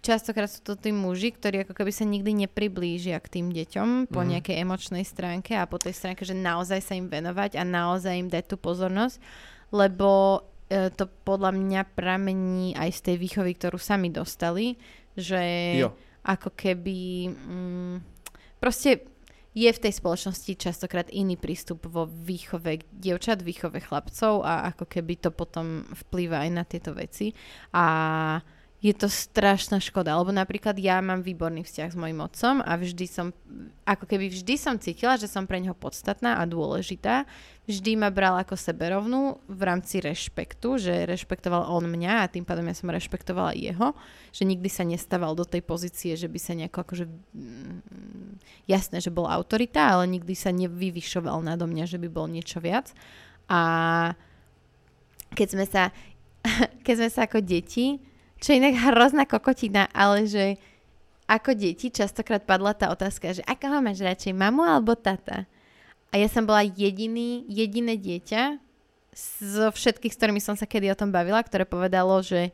[0.00, 4.24] častokrát sú to tí muži, ktorí ako keby sa nikdy nepriblížia k tým deťom po
[4.24, 4.28] Mhm.
[4.32, 8.28] nejakej emočnej stránke a po tej stránke, že naozaj sa im venovať a naozaj im
[8.32, 9.20] dať tú pozornosť,
[9.70, 14.74] lebo e, to podľa mňa pramení aj z tej výchovy, ktorú sami dostali,
[15.14, 15.38] že
[15.78, 15.94] Jo.
[16.26, 17.96] Ako keby mm,
[18.58, 19.06] proste
[19.56, 25.16] je v tej spoločnosti častokrát iný prístup vo výchove dievčat, výchove chlapcov a ako keby
[25.16, 27.32] to potom vplýva aj na tieto veci.
[27.72, 27.86] A
[28.84, 33.06] je to strašná škoda, lebo napríklad ja mám výborný vzťah s mojim otcom a vždy
[33.08, 33.32] som,
[33.88, 37.24] ako keby vždy som cítila, že som pre neho podstatná a dôležitá.
[37.66, 42.62] Vždy ma bral ako seberovnú v rámci rešpektu, že rešpektoval on mňa a tým pádom
[42.70, 43.90] ja som rešpektovala jeho,
[44.30, 47.76] že nikdy sa nestával do tej pozície, že by sa nejako akože mm,
[48.70, 52.94] jasné, že bol autorita, ale nikdy sa nevyvyšoval nado mňa, že by bol niečo viac.
[53.50, 54.14] A
[55.34, 55.90] keď sme sa,
[56.86, 57.98] keď sme sa ako deti,
[58.38, 60.54] čo inak hrozná kokotina, ale že
[61.26, 65.50] ako deti častokrát padla tá otázka, že ako ho máš radšej, mamu alebo tata?
[66.10, 68.58] A ja som bola jediný, jediné dieťa
[69.40, 72.52] zo všetkých, s ktorými som sa kedy o tom bavila, ktoré povedalo, že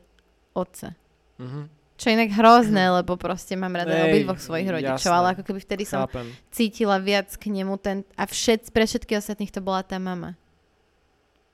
[0.53, 0.95] otca.
[1.37, 1.69] Mhm.
[1.93, 5.13] Čo je inak hrozné, lebo proste mám rada Ej, obidvoch svojich rodičov, jasné.
[5.13, 6.25] ale ako keby vtedy som Chápem.
[6.49, 8.01] cítila viac k nemu ten...
[8.17, 10.33] A všet, pre všetkých ostatných to bola tá mama.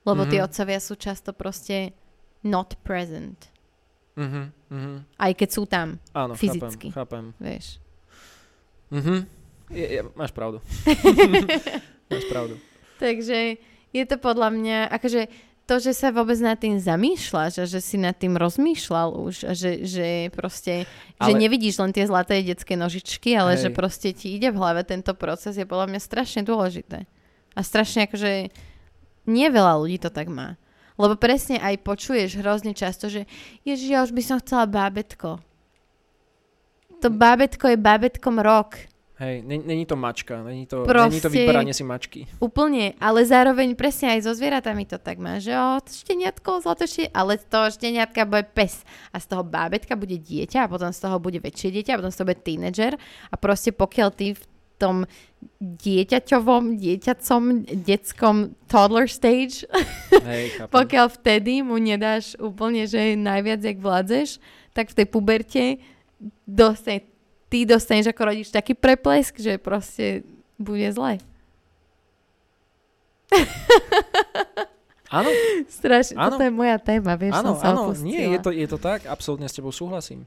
[0.02, 0.32] Lebo mm-hmm.
[0.32, 0.44] tí Mhm.
[0.48, 1.92] otcovia sú často proste
[2.40, 3.52] not present.
[4.16, 4.42] Mhm,
[4.72, 4.92] mhm.
[5.20, 6.88] Aj keď sú tam, Áno, Fyzicky.
[6.88, 7.36] chápem, chápem.
[7.36, 7.76] vieš.
[8.90, 9.28] Mhm.
[9.70, 10.58] Je, je, máš pravdu.
[12.12, 12.58] máš pravdu.
[12.98, 13.56] Takže
[13.94, 15.30] je to podľa mňa, akože
[15.70, 19.54] to, že sa vôbec nad tým zamýšľaš a že si nad tým rozmýšľal už a
[19.54, 20.82] že, že proste,
[21.14, 21.30] ale...
[21.30, 23.62] že nevidíš len tie zlaté detské nožičky, ale Hej.
[23.62, 27.06] že proste ti ide v hlave tento proces je podľa mňa strašne dôležité.
[27.54, 28.50] A strašne akože
[29.30, 30.58] nie veľa ľudí to tak má.
[30.98, 33.30] Lebo presne aj počuješ hrozne často, že
[33.62, 35.38] ježiš, ja už by som chcela bábetko.
[36.98, 38.89] To bábetko je bábetkom rok.
[39.20, 42.24] Hej, není to mačka, není to, Proste- není to vyberanie si mačky.
[42.40, 46.88] Úplne, ale zároveň presne aj so zvieratami to tak má, že o, to šteniatko, zlaté
[46.88, 48.80] šte- ale z toho šteniatka bude pes.
[49.12, 52.08] A z toho bábetka bude dieťa a potom z toho bude väčšie dieťa a potom
[52.08, 52.96] z toho bude tínedžer.
[53.28, 54.42] A proste pokiaľ ty v
[54.80, 55.04] tom
[55.60, 57.42] dieťaťovom, dieťacom,
[57.84, 59.68] detskom toddler stage,
[60.32, 64.40] Hej, pokiaľ vtedy mu nedáš úplne, že najviac, jak vládzeš,
[64.72, 65.64] tak v tej puberte
[66.48, 67.09] dostane,
[67.50, 70.22] ty dostaneš ako rodič taký preplesk, že proste
[70.54, 71.18] bude zle.
[75.10, 75.26] Áno,
[75.66, 76.30] Strašne, Áno.
[76.32, 78.06] toto je moja téma, vieš, áno, som sa áno, opustila.
[78.06, 80.22] nie, je to, je to tak, absolútne s tebou súhlasím.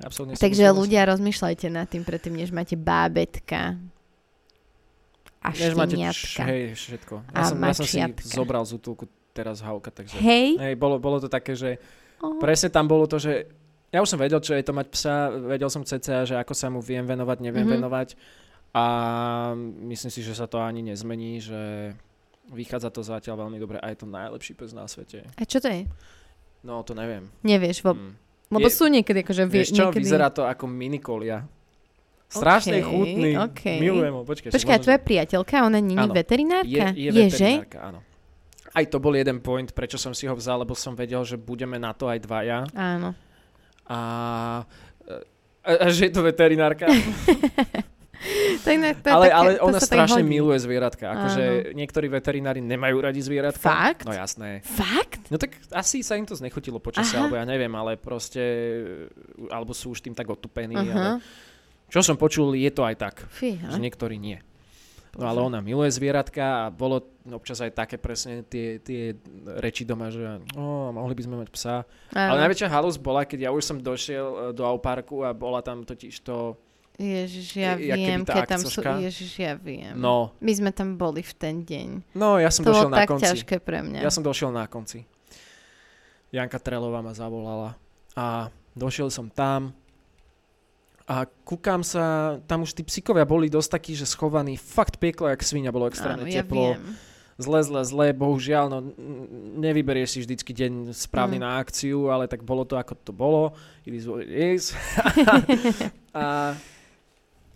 [0.00, 0.80] Absolútne Takže súhlasím.
[0.80, 3.76] ľudia, rozmýšľajte nad tým predtým, než máte bábetka
[5.38, 7.14] a Než máte š- hej, všetko.
[7.28, 10.16] Ja, A som, ja som si zobral z útulku teraz Hauka, takže...
[10.16, 10.56] Hej?
[10.56, 11.76] Hej, bolo, bolo to také, že
[12.16, 12.40] Oh.
[12.40, 13.44] presne tam bolo to, že
[13.94, 16.66] ja už som vedel, čo je to mať psa, vedel som cca, že ako sa
[16.66, 17.70] mu viem venovať, neviem Mhm.
[17.70, 17.76] mm-hmm.
[17.78, 18.08] venovať
[18.72, 18.84] a
[19.86, 21.94] myslím si, že sa to ani nezmení, že
[22.46, 25.22] vychádza to zatiaľ veľmi dobre a je to najlepší pes na svete.
[25.30, 25.86] A čo to je?
[26.60, 27.30] No, to neviem.
[27.40, 27.94] Nevieš, vo...
[27.94, 28.12] Mm.
[28.50, 30.00] lebo Je- sú niekedy, akože vie, Vieš čo, niekedy...
[30.02, 31.46] vyzerá to ako minikolia.
[32.26, 33.30] Strašne Okej, chutný.
[33.38, 33.78] okej.
[33.78, 34.22] Milujem ho.
[34.22, 36.86] Počkaj, si Počkaj, možno- tvoja priateľka, ona není veterinárka?
[36.90, 37.20] Je, je že?
[37.30, 38.00] veterinárka, áno.
[38.74, 41.78] Aj to bol jeden point, prečo som si ho vzal, lebo som vedel, že budeme
[41.78, 42.66] na to aj dvaja.
[42.74, 43.14] Áno.
[43.88, 43.98] A,
[45.64, 46.88] a, a že je to veterinárka.
[48.64, 51.04] To inak- to ale, také, ale to ona tak strašne miluje zvieratka.
[51.12, 53.60] Akože niektorí veterinári nemajú radi zvieratka.
[53.60, 54.08] Fakt?
[54.08, 54.64] No jasné.
[54.64, 55.28] Fakt?
[55.28, 58.40] No tak asi sa im to znechutilo počasie, alebo ja neviem, ale proste,
[59.52, 60.72] alebo sú už tým tak otupení.
[60.72, 61.12] Ale Aha.
[61.92, 63.68] čo som počul, je to aj tak, Fíha.
[63.68, 64.40] že niektorí nie.
[65.14, 69.14] No ale ona miluje zvieratka a bolo občas aj také presne tie, tie
[69.62, 71.76] reči doma, že oh, mohli by sme mať psa.
[72.10, 72.42] Ale Áno.
[72.42, 76.18] najväčšia halus bola, keď ja už som došiel e, do Auparku a bola tam totiž
[76.26, 76.58] to,
[76.94, 78.78] Ježiš, ja jak viem, keď tam sú...
[78.78, 79.98] Ježiš, ja viem.
[79.98, 82.14] no, My sme tam boli v ten deň.
[82.14, 83.24] no ja som to došiel na tak konci.
[83.26, 83.98] ťažké pre mňa.
[83.98, 85.02] Ja som došiel na konci.
[86.30, 87.74] Janka Trelová ma zavolala
[88.14, 88.46] a
[88.78, 89.74] došiel som tam
[91.04, 95.44] a kúkam sa, tam už tí psíkovia boli dosť takí, že schovaní, fakt pieklo jak
[95.44, 96.76] svinia, bolo extrémne Áno, ja teplo.
[96.76, 96.82] viem.
[97.34, 98.78] Zle, zle, zle, bohužiaľ, no
[99.58, 101.42] nevyberieš si vždycky deň správny Mm.
[101.42, 103.52] na akciu, ale tak bolo to, ako to bolo.
[103.82, 104.70] It is what it is.
[106.14, 106.54] a,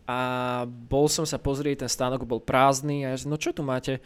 [0.03, 0.18] a
[0.66, 4.03] bol som sa pozrieť, ten stánok bol prázdny a ja že, no čo tu máte?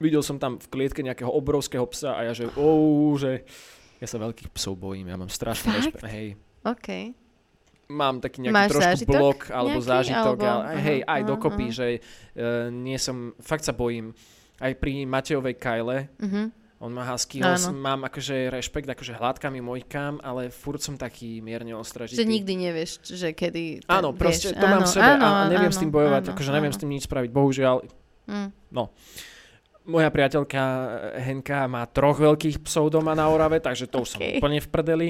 [0.00, 3.44] Videl som tam v klietke nejakého obrovského psa a ja že, ou, že
[4.00, 6.04] ja sa veľkých psov bojím, ja mám strašný rešpekt.
[6.08, 6.88] Hej, OK.
[7.88, 10.36] Mám taký nejaký Máš trošku zážitok blok alebo nejaký, zážitok.
[10.36, 11.74] alebo- ale, hej, aj aha, dokopy, aha.
[11.74, 12.00] že uh,
[12.68, 14.10] nie som, fakt sa bojím.
[14.56, 16.42] Aj pri Matejovej Kyle, Mhm.
[16.76, 17.40] on má husky,
[17.72, 22.18] mám akože rešpekt, akože hladkám i mojkám, ale furt som taký mierne ostražitý.
[22.18, 23.84] Že nikdy nevieš, že kedy...
[23.86, 26.22] Áno, vieš, proste to áno, mám v sebe áno, a neviem s áno, tým bojovať,
[26.22, 26.76] áno, akože neviem áno.
[26.76, 27.30] s tým nič spraviť.
[27.30, 27.76] Bohužiaľ,
[28.26, 28.50] Mm.
[29.86, 30.80] moja priateľka eh,
[31.22, 35.08] Henka má troch veľkých psov doma na Orave, takže to už som úplne v prdeli.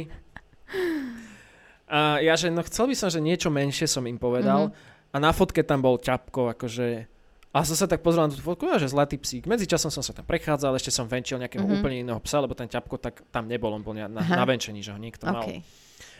[1.87, 4.72] A ja, že no chcel by som, že niečo menšie som im povedal Mhm.
[5.09, 7.07] a na fotke tam bol ťapko, akože
[7.49, 9.45] a som sa tak pozrel na tú fotku, že zlatý psík.
[9.45, 11.72] Medzičasom som sa tam prechádzal, ešte som venčil nejakého Mhm.
[11.74, 14.78] úplne iného psa, lebo ten ťapko tak tam nebol, on bol na, na, na venčení,
[14.78, 15.41] že ho niekto mal.
[15.43, 15.62] OK.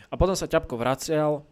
[0.07, 1.43] A potom sa ťapko vracial,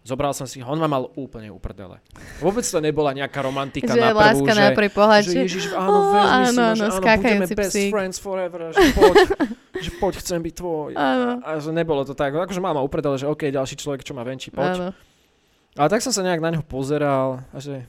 [0.00, 2.00] zobral som si ho, on ma mal úplne uprdele.
[2.38, 5.20] Vôbec to nebola nejaká romantika Že na prvú, láska že, na prvý pohľad.
[5.20, 7.90] že že- Ježiš, áno, vezmi si áno, že áno, áno, budeme skákajúci best psík.
[7.90, 9.14] friends forever, že poď,
[9.80, 10.90] že poď, chcem byť tvoj.
[10.92, 11.38] Áno.
[11.40, 14.48] A že nebolo to tak, akože mama upredala, že OK, ďalší človek, čo ma venčí,
[14.48, 14.72] poď.
[14.72, 14.88] Áno.
[15.74, 17.86] Ale tak som sa nejak na neho pozeral a že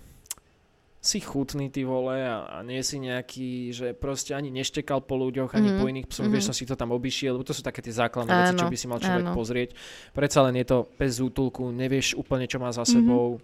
[0.99, 5.55] si chutný ty vole a, a nie si nejaký, že proste ani neštekal po ľuďoch,
[5.55, 6.33] ani Mhm, po iných psoch, mhm.
[6.33, 8.69] vieš, som si to tam obišiel, lebo to sú také tie základné veci, čo Áno,
[8.69, 9.33] by si mal človek áno.
[9.33, 9.69] pozrieť.
[10.11, 12.91] Predsa len je to bez útulku, nevieš úplne, čo má za Mhm.
[12.91, 13.39] sebou.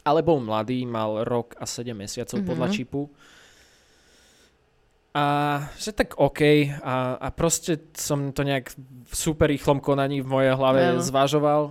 [0.00, 2.74] Ale bol mladý, mal rok a 7 mesiacov podľa Mhm.
[2.78, 3.10] čipu.
[5.16, 5.24] A
[5.80, 6.40] že tak OK
[6.84, 8.70] a, a proste som to nejak
[9.08, 11.00] v super rýchlom konaní v mojej hlave Áno.
[11.00, 11.62] zvažoval.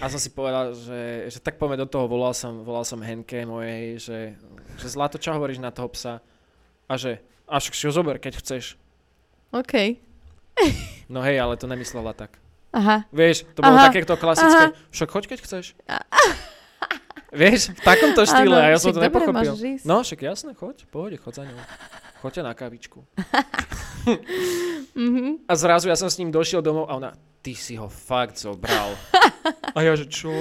[0.00, 3.42] A som si povedal, že, že tak poďme do toho, volal som, volal som Henke
[3.42, 4.18] mojej, že,
[4.78, 6.22] že Zlato, čo hovoríš na toho psa?
[6.86, 7.18] A že,
[7.50, 8.78] a však si ho zober, keď chceš.
[9.50, 9.98] OK.
[11.10, 12.38] No hej, ale to nemyslela tak.
[12.70, 13.02] Aha.
[13.10, 15.64] Vieš, to bolo Aha, takéto klasické, však choď, keď chceš.
[17.30, 19.54] Vieš, v takomto štýle Áno, a ja som to dobre, nepochopil.
[19.82, 21.58] No, však jasné, choď, pohode, choď za ňou.
[22.20, 23.00] Choďte na kavičku.
[24.90, 25.44] Mhm.
[25.46, 28.90] A zrazu ja som s ním došiel domov a ona, ty si ho fakt zobral.
[29.70, 30.32] A ja, že čo,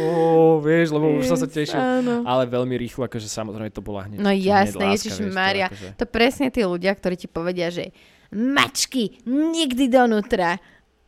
[0.58, 1.78] vieš, lebo už som sa Yes, tešil.
[1.78, 2.26] Áno.
[2.26, 4.18] Ale veľmi rýchlo, akože samozrejme to bola hneď.
[4.18, 5.68] No jasné, Ježiš vieš, to Maria.
[5.70, 7.94] akože- To presne tí ľudia, ktorí ti povedia, že
[8.32, 10.58] mačky, nikdy donútra.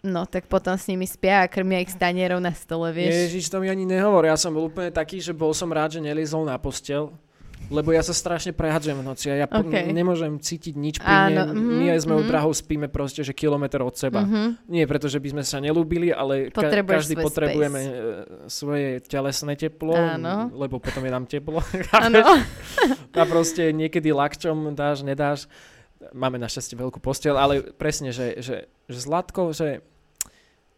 [0.02, 3.10] No, tak potom s nimi spia a krmia ich stanierov na stole, vieš.
[3.34, 4.22] Ježiš, to mi ani nehovor.
[4.22, 7.10] Ja som bol úplne taký, že bol som rád, že neliezol na postel.
[7.68, 9.72] Lebo ja sa strašne prehadzujem v noci a ja po- OK.
[9.88, 11.54] nemôžem cítiť nič pri Áno, nej.
[11.54, 12.30] mhm, My aj s mojou mhm.
[12.30, 14.22] drahou spíme proste, že kilometr od seba.
[14.22, 14.68] Mhm.
[14.68, 17.92] Nie preto, že by sme sa nelúbili, ale ka- každý potrebujeme space.
[17.92, 18.06] e,
[18.48, 20.50] svoje telesné teplo, Áno.
[20.52, 21.62] lebo potom je nám teplo.
[23.14, 25.46] A proste niekedy lakčom dáš, nedáš.
[26.12, 29.86] Máme našťastie veľkú posteľ, ale presne, že, že, že Zlatko, že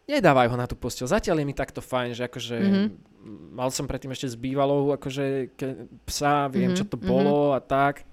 [0.04, 1.08] nedávaj ho na tú posteľ.
[1.08, 2.84] Zatiaľ je mi takto fajn, že akože Mhm.
[3.50, 5.66] Mal som predtým ešte s bývalou akože ke,
[6.04, 8.04] psa, viem, Mhm, čo to bolo a tak.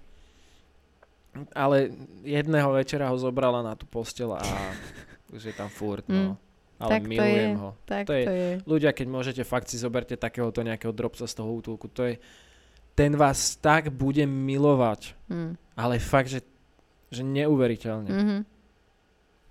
[1.52, 1.92] Ale
[2.22, 4.44] jedného večera ho zobrala na tú posteľ a
[5.32, 6.36] už je tam furt, no.
[6.76, 7.56] Ale Tak to milujem je.
[7.56, 7.70] ho.
[7.86, 8.52] Tak To to je- je.
[8.66, 11.86] Ľudia, keď môžete, fakt si zoberte takéhoto nejakého drobca z toho útulku.
[11.88, 12.18] To je,
[12.94, 15.14] ten vás tak bude milovať.
[15.30, 15.54] Hm.
[15.76, 16.42] Ale fakt, že,
[17.08, 18.10] že neuveriteľne.
[18.10, 18.38] Mhm.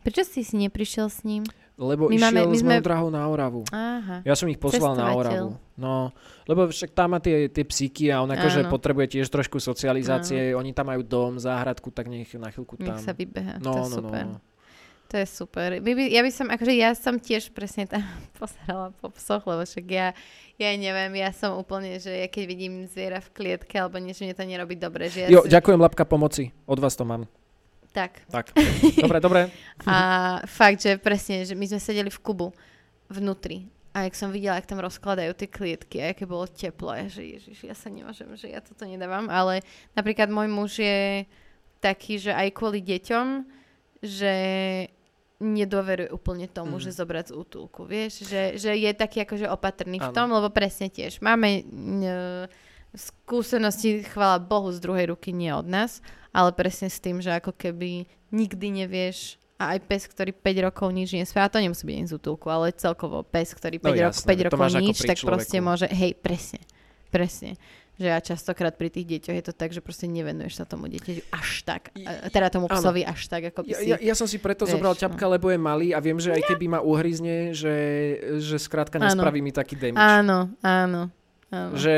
[0.01, 1.45] Prečo si si neprišiel s ním?
[1.81, 3.65] Lebo My išiel máme- my s sme- drahou na Oravu.
[3.73, 4.21] Aha.
[4.21, 5.17] Ja som ich poslal na.
[5.17, 5.57] Oravu.
[5.75, 6.13] No,
[6.45, 8.71] lebo však tam má tie, tie psíky a on akože Áno.
[8.71, 10.53] potrebuje tiež trošku socializácie.
[10.53, 12.93] Oni tam majú dom, záhradku, tak nech na chvíľku tam.
[12.93, 13.57] Nech sa vybeha.
[13.59, 14.25] no, to je no, super.
[14.29, 14.41] no, no.
[15.09, 15.69] To je super.
[15.81, 18.05] My by, ja by som, akože ja som tiež presne tam
[18.39, 20.13] pozerala po psoch, lebo však ja,
[20.55, 24.37] ja neviem, ja som úplne, že ja keď vidím zviera v klietke alebo niečo, mne
[24.37, 25.09] to nerobí dobre.
[25.09, 26.53] Že ja Jo, si, ďakujem Lapka pomoci.
[26.63, 27.25] Od vás to mám.
[27.91, 28.23] Tak.
[28.27, 28.55] Tak.
[29.03, 29.41] Dobre, dobre.
[29.83, 29.97] A
[30.45, 32.49] fakt, že presne, že my sme sedeli v kubu
[33.07, 33.67] vnútri.
[33.91, 37.27] A jak som videla, jak tam rozkladajú tie klietky a aké bolo teplo, a že
[37.27, 39.27] ježiš, ja sa nemôžem, že ja toto nedávam.
[39.27, 41.27] Ale napríklad môj muž je
[41.79, 43.27] taký, že aj kvôli deťom,
[43.99, 44.35] že
[45.41, 46.85] nedoveruje úplne tomu, Mhm.
[46.85, 50.15] že zobrať z útulku, vieš, že, že je taký akože opatrný v Áno.
[50.15, 56.03] tom, lebo presne tiež máme mm, skúsenosti, chvála Bohu, z druhej ruky, nie od nás,
[56.31, 60.89] ale presne s tým, že ako keby nikdy nevieš a aj pes, ktorý 5 rokov
[60.89, 64.15] nič nespie, a to nemusí byť z útulku, ale celkovo pes, ktorý 5, No rok,
[64.17, 65.69] jasné, 5 to rokov nič, tak proste človeku.
[65.69, 66.61] môže, hej, presne,
[67.13, 67.61] presne.
[68.01, 71.21] Že ja častokrát pri tých deťoch je to tak, že proste nevenuješ sa tomu dieťaťu
[71.37, 71.93] až tak,
[72.33, 72.81] teda tomu Áno.
[72.81, 73.89] psovi až tak, ako by Ja, si...
[73.93, 75.01] ja, ja som si preto vieš, zobral no.
[75.05, 77.77] ťapka, lebo je malý a viem, že aj keby ma uhryzne, že,
[78.41, 79.05] že skrátka Áno.
[79.05, 80.01] nespraví mi taký damage.
[80.01, 81.13] Áno, áno,
[81.53, 81.77] áno.
[81.77, 81.97] Že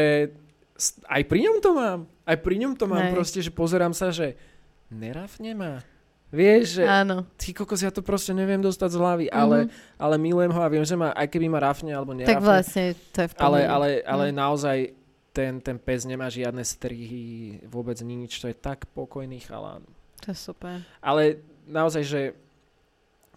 [1.07, 2.01] aj pri ňom to mám.
[2.23, 3.13] Aj pri ňom to mám Hej.
[3.13, 4.35] proste, že pozerám sa, že
[4.89, 5.73] nerafne ma.
[6.29, 7.29] Vieš, že Áno.
[7.37, 9.71] ty kokos, ja to proste neviem dostať z hlavy, ale, Mhm.
[10.01, 12.85] ale milujem ho a viem, že ma, aj keby ma rafne alebo nerafne, Tak vlastne
[13.13, 14.37] to je v ale, ale, ale Mm.
[14.41, 14.79] naozaj
[15.29, 19.85] ten, ten pes nemá žiadne strihy, vôbec nič, to je tak pokojný chalán.
[20.25, 20.81] To je super.
[21.01, 21.37] Ale
[21.69, 22.21] naozaj, že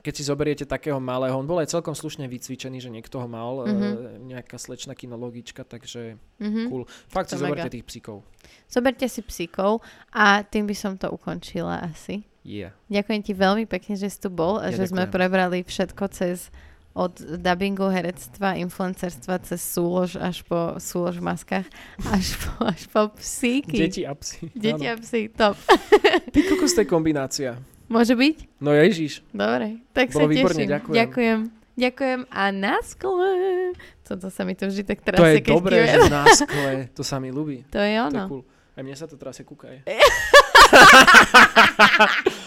[0.06, 3.65] keď si zoberiete takého malého, on bol aj celkom slušne vycvičený, že niekto ho mal,
[3.65, 3.68] Mhm.
[3.68, 3.94] mm-hmm.
[4.30, 6.69] nejaká slečna kinologička, takže Mhm.
[6.69, 6.86] cool.
[7.07, 8.22] Fakt To si zoberte tých psíkov.
[8.68, 12.22] Zoberte si psíkov a tým by som to ukončila asi.
[12.41, 12.77] Yeah.
[12.88, 15.15] Ďakujem ti veľmi pekne, že si tu bol a Ja že sme ďakujem.
[15.18, 16.53] prebrali všetko cez
[16.94, 21.68] od dubbingu, herectva, influencerstva cez súlož až po súlož v maskách,
[22.07, 23.82] až po, až po psíky.
[23.82, 24.48] Deti a psi.
[24.53, 25.57] Deti a psi, top.
[26.30, 27.60] Ty kokos, to je kombinácia.
[27.86, 28.36] Môže byť?
[28.57, 29.22] No ježiš.
[29.30, 30.72] Dobre, tak Bolo sa výborne, teším.
[30.72, 30.95] ďakujem.
[30.95, 31.40] Ďakujem.
[31.76, 33.32] Ďakujem a na skle.
[34.02, 36.72] Toto sa mi to vždy tak To trasie, je keď dobré, že na skle.
[36.90, 37.62] To sa mi ľúbi.
[37.68, 38.24] To je To je ono.
[38.28, 38.41] cool.
[38.72, 39.84] Aj mne sa to trasie, kúkaj.